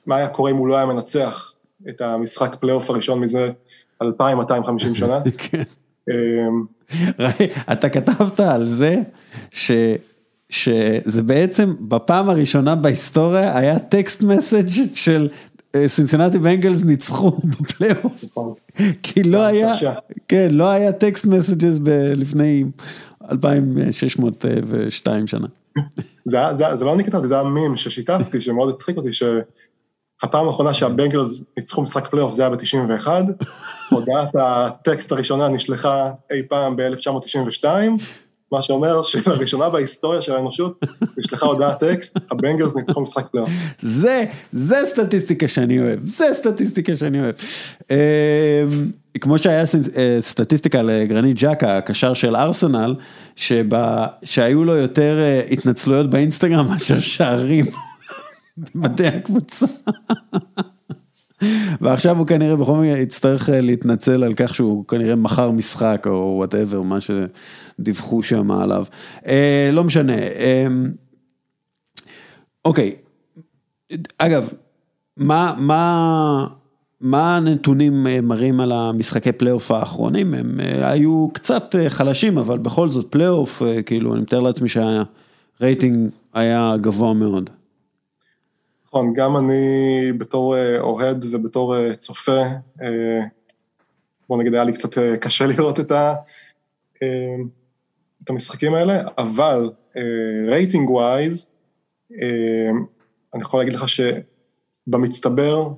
[0.06, 1.52] מה היה קורה אם הוא לא היה מנצח
[1.88, 3.50] את המשחק פלייאוף הראשון מזה
[4.02, 5.20] 2,250 שנה.
[5.38, 5.62] כן.
[6.10, 6.64] אמ,
[7.18, 8.96] ראי, אתה כתבת על זה
[9.50, 9.70] ש,
[10.50, 15.28] שזה בעצם בפעם הראשונה בהיסטוריה היה text message של
[15.86, 18.24] סינסינטי בנגלס ניצחו בפלייאוף.
[19.02, 19.72] כי לא היה.
[20.28, 21.78] כן, לא היה text messages
[22.16, 22.64] לפני
[23.30, 25.46] 2602 שנה.
[26.24, 30.74] זה, זה, זה לא אני כתבתי, זה היה מים ששיתפתי, שמאוד הצחיק אותי, שהפעם האחרונה
[30.74, 33.06] שהבנגלס ניצחו משחק פלייאוף זה היה ב-91,
[33.90, 37.64] הודעת הטקסט הראשונה נשלחה אי פעם ב-1992,
[38.52, 40.80] מה שאומר שלראשונה בהיסטוריה של האנושות
[41.18, 43.50] נשלחה הודעת טקסט, הבנגלס ניצחו משחק פלייאוף.
[43.80, 47.34] זה, זה סטטיסטיקה שאני אוהב, זה סטטיסטיקה שאני אוהב.
[47.90, 48.64] אה,
[49.20, 49.64] כמו שהיה
[49.96, 52.94] אה, סטטיסטיקה לגרניט ג'אקה, הקשר של ארסנל,
[53.36, 57.66] שבה, שהיו לו יותר אה, התנצלויות באינסטגרם מאשר שערים
[58.74, 59.66] במדי הקבוצה.
[61.80, 66.34] ועכשיו הוא כנראה בכל מקרה יצטרך אה, להתנצל על כך שהוא כנראה מכר משחק או
[66.36, 68.84] whatever, מה שדיווחו שם עליו.
[69.26, 70.16] אה, לא משנה.
[70.16, 70.66] אה,
[72.64, 72.94] אוקיי,
[74.18, 74.48] אגב,
[75.16, 76.46] מה, מה,
[77.00, 80.34] מה הנתונים אה, מראים על המשחקי פלייאוף האחרונים?
[80.34, 86.74] הם אה, היו קצת חלשים, אבל בכל זאת פלייאוף, כאילו, אני מתאר לעצמי שהרייטינג היה
[86.80, 87.50] גבוה מאוד.
[88.96, 92.42] נכון, גם אני בתור אה, אוהד ובתור אה, צופה,
[92.82, 93.20] אה,
[94.28, 96.14] בוא נגיד היה לי קצת קשה לראות את, ה,
[98.24, 99.70] את המשחקים האלה, אבל
[100.48, 101.52] rating wise,
[103.34, 105.72] אני יכול להגיד לך שבמצטבר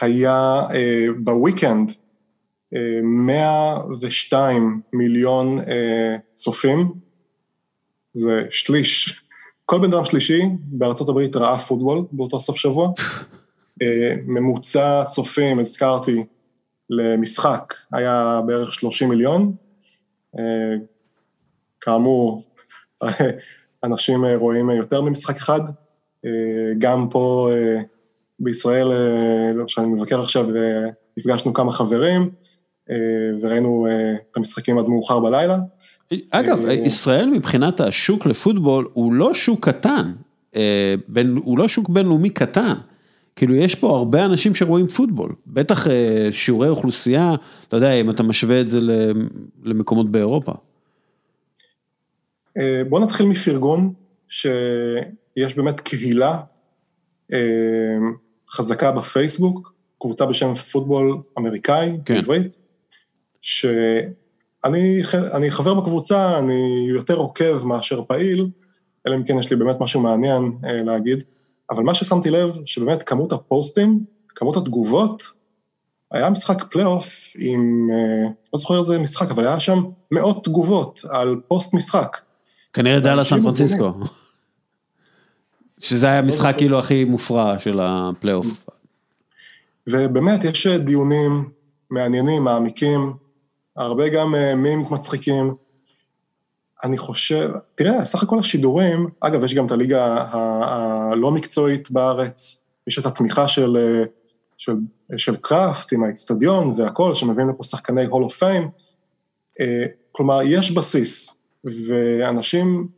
[0.00, 0.62] היה
[1.18, 1.92] ב weekend
[2.74, 5.58] אה, 102 מיליון
[6.34, 6.92] צופים,
[8.14, 9.22] זה שליש.
[9.70, 12.90] כל בן אדם שלישי בארצות הברית ראה פוטבול באותו סוף שבוע.
[13.82, 16.24] אה, ממוצע צופים, הזכרתי,
[16.90, 19.52] למשחק היה בערך 30 מיליון.
[20.38, 20.74] אה,
[21.80, 22.42] כאמור,
[23.84, 25.60] אנשים אה, רואים יותר ממשחק אחד.
[26.78, 27.50] גם פה
[28.40, 28.88] בישראל,
[29.54, 30.46] לא, שאני מבקר עכשיו,
[31.16, 32.30] נפגשנו כמה חברים,
[33.42, 33.86] וראינו
[34.30, 35.56] את המשחקים עד מאוחר בלילה.
[36.30, 40.12] אגב, אה, ישראל מבחינת השוק לפוטבול הוא לא שוק קטן,
[40.56, 42.74] אה, בין, הוא לא שוק בינלאומי קטן.
[43.36, 47.34] כאילו יש פה הרבה אנשים שרואים פוטבול, בטח אה, שיעורי אוכלוסייה,
[47.68, 48.80] אתה יודע, אם אתה משווה את זה
[49.64, 50.52] למקומות באירופה.
[52.88, 53.92] בוא נתחיל מפרגון,
[54.28, 56.40] שיש באמת קהילה
[58.50, 62.14] חזקה בפייסבוק, קבוצה בשם פוטבול אמריקאי, כן.
[62.14, 62.58] בעברית,
[63.42, 64.12] שאני
[64.64, 68.48] אני חבר בקבוצה, אני יותר עוקב מאשר פעיל,
[69.06, 71.22] אלא אם כן יש לי באמת משהו מעניין אה, להגיד,
[71.70, 75.22] אבל מה ששמתי לב, שבאמת כמות הפוסטים, כמות התגובות,
[76.10, 81.40] היה משחק פלייאוף עם, אה, לא זוכר איזה משחק, אבל היה שם מאות תגובות על
[81.48, 82.18] פוסט משחק.
[82.72, 83.92] כנראה דאלאס סן פרנסיסקו.
[85.80, 88.46] שזה היה המשחק כאילו הכי מופרע של הפלייאוף.
[89.86, 91.48] ובאמת, יש דיונים
[91.90, 93.12] מעניינים, מעמיקים,
[93.78, 95.54] הרבה גם memes מצחיקים.
[96.84, 102.98] אני חושב, תראה, סך הכל השידורים, אגב, יש גם את הליגה הלא מקצועית בארץ, יש
[102.98, 104.02] את התמיכה של,
[104.56, 104.72] של,
[105.16, 108.68] של קראפט עם האצטדיון והכל, שמביאים לפה שחקני הול אוף פיים.
[110.12, 112.88] כלומר, יש בסיס, ואנשים,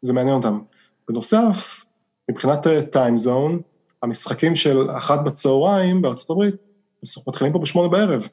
[0.00, 0.60] זה מעניין אותם.
[1.08, 1.84] בנוסף,
[2.30, 3.60] מבחינת טיימזון,
[4.02, 6.54] המשחקים של אחת בצהריים בארצות הברית,
[7.28, 8.28] מתחילים פה בשמונה בערב.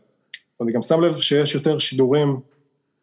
[0.61, 2.39] ואני גם שם לב שיש יותר שידורים,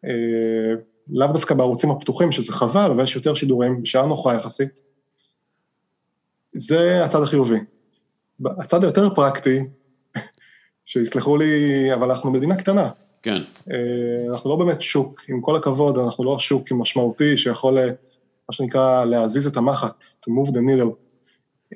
[0.05, 0.73] אה,
[1.09, 4.81] לאו דווקא בערוצים הפתוחים, שזה חבל, אבל יש יותר שידורים בשעה נוחה יחסית.
[6.51, 7.59] זה הצד החיובי.
[8.45, 9.59] הצד היותר פרקטי,
[10.85, 12.89] שיסלחו לי, אבל אנחנו מדינה קטנה.
[13.21, 13.41] כן.
[13.71, 17.77] אה, אנחנו לא באמת שוק, עם כל הכבוד, אנחנו לא שוק משמעותי שיכול,
[18.49, 20.93] מה שנקרא, להזיז את המחט, to move the needle.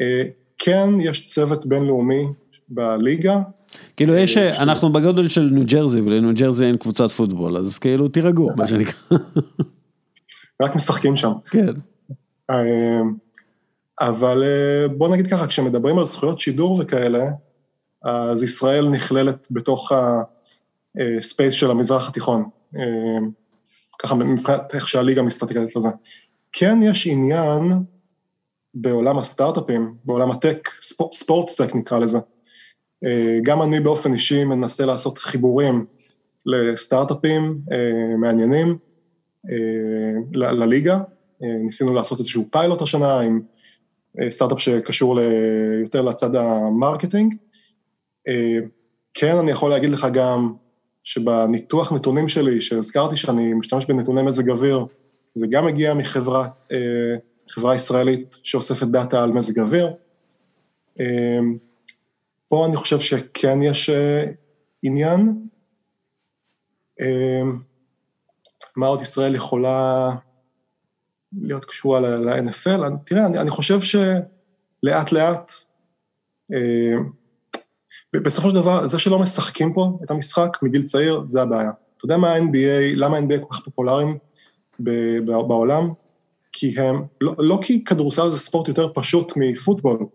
[0.02, 0.24] אה,
[0.58, 2.26] כן, יש צוות בינלאומי
[2.70, 3.38] בליגה.
[3.98, 8.48] כאילו יש, אנחנו בגודל של ניו ג'רזי, ולניו ג'רזי אין קבוצת פוטבול, אז כאילו תירגעו,
[8.58, 9.18] מה שנקרא.
[10.62, 11.32] רק משחקים שם.
[11.46, 11.74] כן.
[14.02, 14.44] אבל
[14.98, 17.30] בוא נגיד ככה, כשמדברים על זכויות שידור וכאלה,
[18.04, 19.92] אז ישראל נכללת בתוך
[20.98, 22.50] הספייס של המזרח התיכון,
[24.00, 25.90] ככה מבחינת איך שהליגה מסתכלת לזה.
[26.52, 27.84] כן יש עניין
[28.74, 30.70] בעולם הסטארט-אפים, בעולם ה tech,
[31.14, 32.20] sports-tech נקרא לזה.
[33.44, 35.86] גם אני באופן אישי מנסה לעשות חיבורים
[36.46, 37.60] לסטארט-אפים
[38.18, 38.78] מעניינים
[40.34, 41.00] לליגה.
[41.42, 43.42] ניסינו לעשות איזשהו פיילוט השנה עם
[44.30, 45.22] סטארט-אפ שקשור
[45.82, 47.36] יותר לצד ה marketing.
[49.14, 50.54] כן, אני יכול להגיד לך גם
[51.04, 54.86] שבניתוח נתונים שלי, שהזכרתי שאני משתמש בנתוני מזג אוויר,
[55.34, 56.48] זה גם מגיע מחברה
[57.50, 59.94] חברה ישראלית שאוספת דאטה על מזג אוויר.
[62.54, 63.90] פה אני חושב שכן יש
[64.84, 65.48] עניין.
[68.78, 70.10] מה עוד ישראל יכולה
[71.42, 72.82] להיות קשורה ל-NFL?
[73.06, 75.52] תראה, אני, אני חושב שלאט לאט,
[78.14, 81.72] בסופו של דבר, זה שלא משחקים פה את המשחק מגיל צעיר, זה הבעיה.
[81.98, 84.18] אתה יודע מה ה-NBA, למה ה-NBA כל כך פופולריים
[85.26, 85.90] בעולם?
[86.52, 90.06] כי הם, לא, לא כי כדורסל זה ספורט יותר פשוט מפוטבול.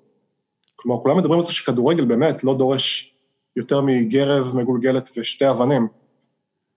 [0.81, 3.15] כלומר, כולם מדברים על זה שכדורגל באמת לא דורש
[3.57, 5.89] יותר מגרב מגולגלת ושתי אבנים.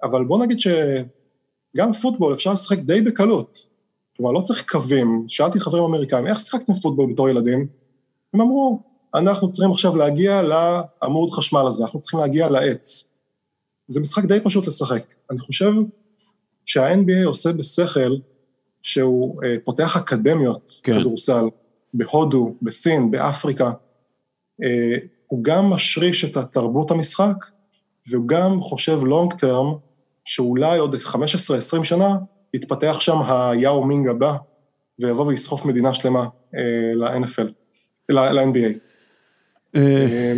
[0.03, 3.67] אבל בוא נגיד שגם פוטבול אפשר לשחק די בקלות.
[4.17, 5.25] כלומר, לא צריך קווים.
[5.27, 7.67] שאלתי חברים אמריקאים, איך שיחקתם פוטבול בתור ילדים?
[8.33, 8.79] הם אמרו,
[9.15, 13.13] אנחנו צריכים עכשיו להגיע לעמוד חשמל הזה, אנחנו צריכים להגיע לעץ.
[13.87, 15.03] זה משחק די פשוט לשחק.
[15.31, 15.71] אני חושב
[16.65, 18.15] שה-NBA עושה בשכל
[18.81, 20.99] שהוא אה, פותח אקדמיות כן.
[20.99, 21.45] כדורסל
[21.93, 23.71] בהודו, בסין, באפריקה.
[24.63, 24.95] אה,
[25.27, 27.45] הוא גם משריש את התרבות המשחק,
[28.07, 29.73] והוא גם חושב לונג טרם,
[30.25, 32.17] שאולי עוד 15-20 שנה
[32.53, 34.35] יתפתח שם היאו מינג הבא,
[34.99, 37.47] ויבוא ויסחוף מדינה שלמה אה, ל-NFL,
[38.09, 38.77] ל-NBA.
[39.75, 40.33] אה,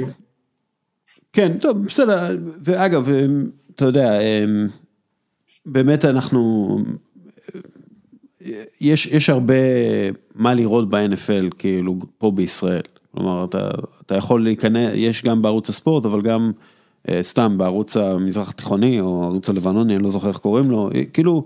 [1.34, 3.10] כן, טוב, בסדר, ואגב,
[3.76, 4.20] אתה יודע,
[5.66, 6.80] באמת אנחנו,
[8.82, 9.54] יש, יש הרבה
[10.36, 12.82] מה לראות ב-NFL, כאילו, פה בישראל.
[13.12, 13.70] כלומר, אתה,
[14.06, 16.52] אתה יכול להיכנס, יש גם בערוץ הספורט, אבל גם
[17.22, 21.44] סתם בערוץ המזרח התיכוני, או הערוץ הלבנוני, אני לא זוכר איך קוראים לו, כאילו,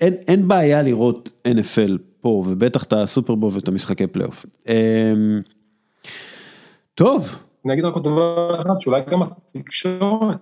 [0.00, 4.46] אין, אין בעיה לראות NFL פה, ובטח את הסופרבול ואת המשחקי פלייאוף.
[6.94, 7.28] טוב.
[7.64, 10.38] אני אגיד רק עוד דבר אחד, שאולי גם התקשורת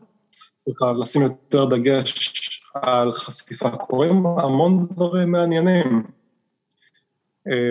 [0.64, 6.02] צריכה לשים יותר דגש על חשיפה, קורים המון דברים מעניינים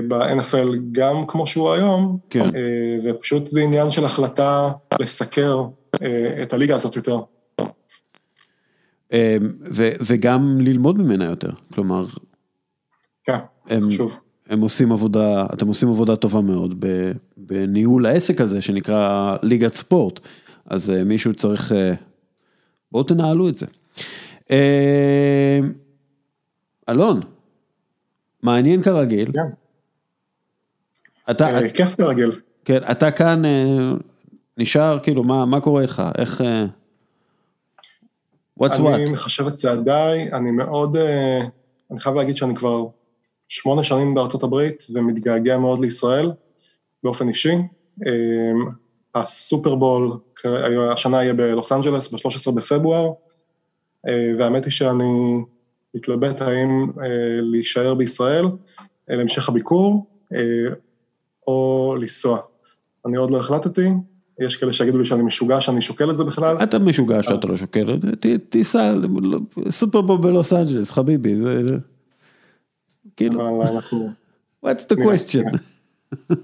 [0.08, 2.50] ב-NFL, גם כמו שהוא היום, כן.
[3.06, 5.64] ופשוט זה עניין של החלטה לסקר
[6.42, 7.20] את הליגה הזאת יותר.
[10.02, 12.06] וגם ללמוד ממנה יותר, כלומר...
[13.24, 13.38] כן,
[13.88, 14.20] חשוב.
[14.50, 16.86] הם עושים עבודה, אתם עושים עבודה טובה מאוד
[17.38, 20.20] בניהול העסק הזה שנקרא ליגת ספורט,
[20.66, 21.72] אז מישהו צריך,
[22.92, 23.66] בואו תנהלו את זה.
[26.90, 27.22] אלון,
[28.44, 29.32] מעניין כרגיל.
[29.32, 29.59] כן.
[31.32, 32.32] אתה, כיף כרגיל.
[32.66, 33.42] כן, אתה כאן
[34.58, 36.04] נשאר, כאילו, מה, מה קורה איתך?
[36.18, 36.42] איך...
[38.64, 38.88] what's what?
[38.96, 40.98] אני מחשב את צעדיי, אני מאוד,
[41.92, 42.86] אני חייב להגיד שאני כבר
[43.48, 46.32] שמונה שנים בארצות הברית ומתגעגע מאוד לישראל
[47.04, 47.56] באופן אישי.
[49.16, 50.18] הסופרבול
[50.92, 53.12] השנה יהיה בלוס אנג'לס ב-13 בפברואר,
[54.38, 55.44] והאמת היא שאני
[55.96, 56.92] מתלבט האם
[57.42, 58.46] להישאר בישראל
[59.08, 60.06] להמשך הביקור
[61.48, 62.40] או לנסוע.
[63.06, 63.90] אני עוד לא החלטתי,
[64.40, 66.64] יש כאלה שיגידו לי שאני משוגע, שאני שוקל את זה בכלל.
[66.64, 68.10] אתה משוגע שאתה לא שוקל את זה,
[68.50, 68.94] תיסע
[69.70, 71.62] סופרבול בלוס אנג'לס, חביבי, זה...
[73.18, 73.64] כאילו,
[74.66, 75.58] what's the question?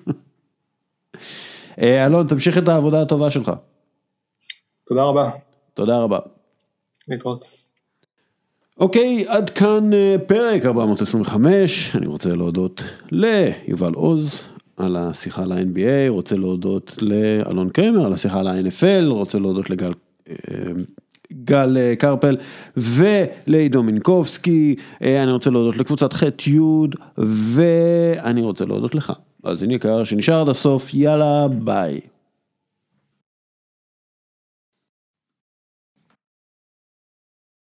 [1.81, 3.51] אה, אלון, תמשיך את העבודה הטובה שלך.
[4.87, 5.29] תודה רבה,
[5.73, 6.19] תודה רבה.
[7.07, 7.45] להתראות.
[8.79, 16.09] אוקיי, עד כאן אה, פרק 425, אני רוצה להודות ליובל עוז על השיחה על ה-NBA,
[16.09, 19.91] רוצה להודות לאלון קרמר על השיחה על ה-NFL, רוצה להודות לגל
[20.29, 20.35] אה,
[21.33, 22.37] גל אה, קרפל
[22.77, 26.59] ולעידו מינקובסקי, אה, אני רוצה להודות לקבוצת ח' י'
[27.17, 29.13] ואני רוצה להודות לך.
[29.43, 31.99] אז הנה יקר שנשאר עד הסוף, יאללה ביי.